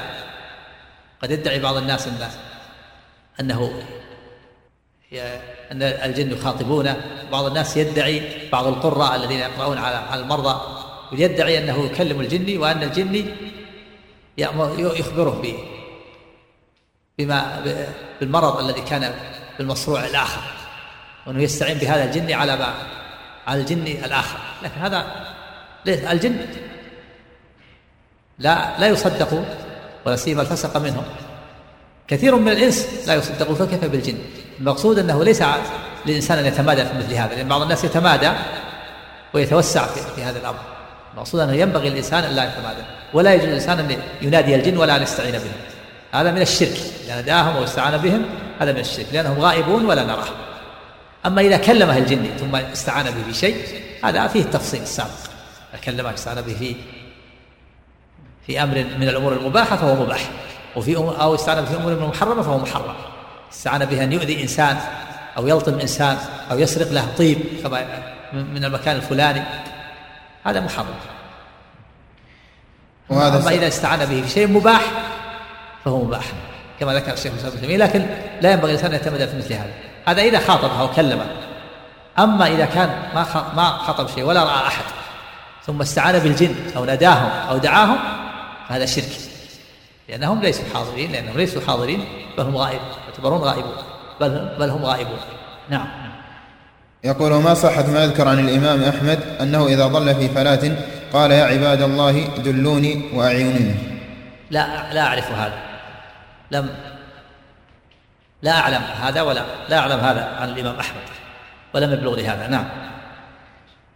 قد 1.24 1.32
يدعي 1.32 1.60
بعض 1.60 1.78
الناس 1.78 2.08
أن 2.08 2.30
أنه 3.40 3.84
أن 5.72 5.84
الجن 5.84 6.32
يخاطبونه. 6.32 7.02
بعض 7.32 7.46
الناس 7.46 7.78
يدعي 7.78 8.50
بعض 8.52 8.68
القراء 8.68 9.16
الذين 9.16 9.40
يقرؤون 9.40 9.78
على 9.78 10.22
المرضى 10.22 10.62
يدعي 11.12 11.58
أنه 11.58 11.86
يكلم 11.86 12.20
الجني 12.20 12.58
وأن 12.58 12.84
الجني 12.84 13.26
يخبره 14.78 15.40
به 15.44 15.58
بما 17.18 17.64
بالمرض 18.20 18.60
الذي 18.60 18.82
كان 18.82 19.14
بالمصروع 19.58 20.06
الآخر. 20.06 20.42
وأنه 21.28 21.44
يستعين 21.44 21.78
بهذا 21.78 22.04
الجن 22.04 22.32
على 22.32 22.56
ما 22.56 22.74
على 23.48 23.62
الجن 23.62 23.88
الآخر. 23.88 24.38
لكن 24.64 24.80
هذا 24.80 25.06
الجن 25.88 26.46
لا 28.40 28.80
لا 28.80 28.88
يصدق 28.88 29.46
ولا 30.06 30.16
سيما 30.16 30.42
الفسق 30.42 30.78
منهم. 30.78 31.04
كثير 32.08 32.36
من 32.36 32.52
الإنس 32.52 33.08
لا 33.08 33.16
يصدق 33.16 33.54
فكيف 33.54 33.86
بالجن؟ 33.86 34.18
المقصود 34.60 35.00
أنه 35.00 35.24
ليس 35.24 35.44
للإنسان 36.06 36.38
أن 36.38 36.46
يتمادى 36.46 36.86
في 36.86 36.98
مثل 36.98 37.14
هذا 37.14 37.36
لأن 37.36 37.48
بعض 37.48 37.62
الناس 37.62 37.84
يتمادى 37.84 38.32
ويتوسع 39.34 39.86
في, 40.16 40.24
هذا 40.24 40.40
الأمر. 40.40 40.60
المقصود 41.14 41.42
أنه 41.42 41.54
ينبغي 41.54 41.88
الإنسان 41.88 42.24
أن 42.24 42.32
لا 42.32 42.44
يتمادى 42.44 42.82
ولا 43.14 43.34
يجوز 43.34 43.48
الإنسان 43.48 43.80
أن 43.80 43.98
ينادي 44.22 44.56
الجن 44.56 44.78
ولا 44.78 44.96
أن 44.96 45.04
يستعين 45.04 45.32
بهم. 45.32 45.52
هذا 46.12 46.32
من 46.32 46.42
الشرك 46.42 46.78
إذا 47.06 47.16
ناداهم 47.16 47.58
أو 47.58 47.64
استعان 47.64 47.98
بهم 47.98 48.26
هذا 48.60 48.72
من 48.72 48.80
الشرك 48.80 49.06
لأنهم 49.14 49.40
غائبون 49.40 49.86
ولا 49.86 50.04
نراهم 50.04 50.36
أما 51.26 51.42
إذا 51.42 51.58
كلمه 51.58 51.98
الجن 51.98 52.30
ثم 52.40 52.56
استعان 52.56 53.06
به 53.06 53.24
في 53.32 53.34
شيء 53.34 53.58
هذا 54.04 54.28
فيه 54.28 54.42
التفصيل 54.42 54.82
السابق. 54.82 55.10
كلمه 55.84 56.14
استعان 56.14 56.42
به 56.42 56.54
في 56.54 56.76
في 58.48 58.64
أمر 58.64 58.86
من 59.00 59.10
الأمور 59.10 59.34
المباحة 59.34 59.76
فهو 59.76 60.04
مباح 60.04 60.30
وفي 60.76 60.98
أمور 60.98 61.22
أو 61.22 61.36
استعان 61.36 61.66
في 61.66 61.76
أمور 61.76 62.08
محرمة 62.08 62.42
فهو 62.42 62.58
محرم. 62.58 62.96
استعان 63.54 63.86
به 63.86 64.04
أن 64.04 64.12
يؤذي 64.12 64.42
إنسان 64.42 64.78
أو 65.38 65.48
يلطم 65.48 65.80
إنسان 65.80 66.18
أو 66.52 66.60
يسرق 66.60 66.92
له 66.92 67.08
طيب 67.18 67.38
كما 67.64 67.86
من 68.34 68.66
المكان 68.66 68.96
الفلاني. 68.96 69.44
هذا 70.44 70.60
محرم 70.60 70.86
وهذا 73.10 73.38
أما 73.38 73.52
إذا 73.52 73.68
استعان 73.68 74.06
به 74.06 74.22
في 74.22 74.30
شيء 74.30 74.48
مباح 74.48 74.82
فهو 75.86 76.04
مباح 76.04 76.26
كما 76.80 76.94
ذكر 76.94 77.14
الشيخ 77.14 77.34
مسلم 77.34 77.72
لكن 77.72 78.06
لا 78.42 78.52
ينبغي 78.52 78.72
الإنسان 78.72 78.94
أن 78.94 78.94
يعتمد 78.94 79.30
في 79.30 79.38
مثل 79.38 79.54
هذا. 79.54 79.74
هذا 80.08 80.22
إذا 80.22 80.40
خاطبها 80.40 80.84
وكلمه 80.84 81.26
أما 82.20 82.48
إذا 82.48 82.66
كان 82.66 82.90
ما 83.16 83.26
ما 83.56 83.70
خطب 83.70 84.08
شيء 84.16 84.24
ولا 84.24 84.44
رأى 84.44 84.68
أحد 84.68 84.84
ثم 85.66 85.82
استعان 85.82 86.20
بالجن 86.20 86.56
أو 86.76 86.86
ناداهم 86.86 87.30
أو 87.50 87.58
دعاهم 87.58 87.98
فهذا 88.70 88.86
شرك. 88.86 89.10
لأنهم 90.10 90.42
ليسوا 90.42 90.66
حاضرين 90.74 91.12
لأنهم 91.12 91.38
ليسوا 91.38 91.62
حاضرين 91.68 92.06
بل 92.38 92.44
هم 92.44 92.58
غائب. 92.58 92.82
يعتبرون 93.14 93.42
غائبون. 93.42 93.74
بل, 94.22 94.50
بل 94.60 94.70
هم 94.70 94.86
غائبون. 94.86 95.18
نعم. 95.70 95.88
يقول 97.04 97.34
ما 97.34 97.54
صحة 97.54 97.88
ما 97.88 98.04
يذكر 98.04 98.28
عن 98.28 98.40
الإمام 98.40 98.84
أحمد 98.84 99.20
أنه 99.42 99.68
إذا 99.68 99.88
ضل 99.88 100.16
في 100.16 100.30
فلاة 100.30 100.78
قال 101.14 101.32
يا 101.32 101.44
عباد 101.44 101.82
الله 101.82 102.28
دلوني 102.38 103.10
وأعينوني. 103.14 103.76
لا 104.52 104.94
لا 104.94 105.02
أعرف 105.02 105.32
هذا. 105.32 105.60
لم 106.52 106.70
لا 108.42 108.60
أعلم 108.60 108.82
هذا 109.02 109.22
ولا 109.22 109.44
لا 109.70 109.80
أعلم 109.80 110.00
هذا 110.00 110.24
عن 110.40 110.50
الإمام 110.50 110.80
أحمد. 110.80 111.02
ولم 111.74 111.94
يبلغني 111.94 112.28
هذا. 112.28 112.48
نعم. 112.48 112.66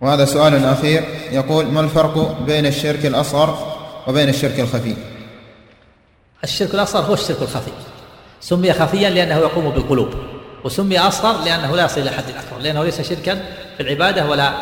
وهذا 0.02 0.26
سؤال 0.26 0.66
أخير. 0.66 1.04
يقول 1.32 1.66
ما 1.66 1.82
الفرق 1.82 2.42
بين 2.42 2.66
الشرك 2.66 3.06
الأصغر 3.06 3.78
وبين 4.08 4.30
الشرك 4.30 4.60
الخفي؟ 4.60 4.96
الشرك 6.44 6.74
الأصغر 6.74 7.02
هو 7.02 7.14
الشرك 7.14 7.42
الخفي. 7.42 7.72
سمي 8.42 8.74
خفيا 8.74 9.10
لأنه 9.10 9.36
يقوم 9.36 9.70
بالقلوب 9.70 10.10
وسمي 10.64 11.00
أصغر 11.00 11.44
لأنه 11.44 11.76
لا 11.76 11.86
يصل 11.86 12.02
إلى 12.02 12.10
حد 12.10 12.30
الأكبر 12.30 12.58
لأنه 12.62 12.84
ليس 12.84 13.02
شركا 13.02 13.36
في 13.78 13.84
العبادة 13.84 14.26
ولا 14.26 14.54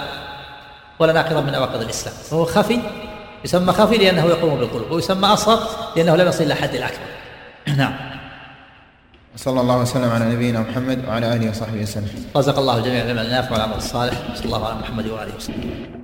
ولا 0.99 1.13
ناقضا 1.13 1.41
من 1.41 1.51
نواقض 1.51 1.81
الإسلام. 1.81 2.15
فهو 2.15 2.45
خفي 2.45 2.79
يسمى 3.45 3.73
خفي 3.73 3.97
لأنه 3.97 4.25
يقوم 4.25 4.59
بالقلوب 4.59 4.91
ويسمى 4.91 5.27
أصغر 5.27 5.59
لأنه 5.95 6.15
لم 6.15 6.27
يصل 6.27 6.43
إلى 6.43 6.55
حد 6.55 6.75
الأكبر. 6.75 7.07
نعم. 7.77 7.95
صلى 9.35 9.61
الله 9.61 9.77
وسلم 9.77 10.09
على 10.09 10.25
نبينا 10.25 10.59
محمد 10.59 11.05
وعلى 11.07 11.33
آله 11.33 11.49
وصحبه 11.49 11.81
وسلم. 11.81 12.25
رزق 12.35 12.59
الله 12.59 12.77
الجميع 12.77 13.01
العلم 13.01 13.19
النافع 13.19 13.51
والعمل 13.51 13.75
الصالح 13.75 14.17
صلى 14.35 14.45
الله 14.45 14.65
على 14.67 14.75
محمد 14.75 15.07
واله 15.07 15.35
وسلم 15.35 15.94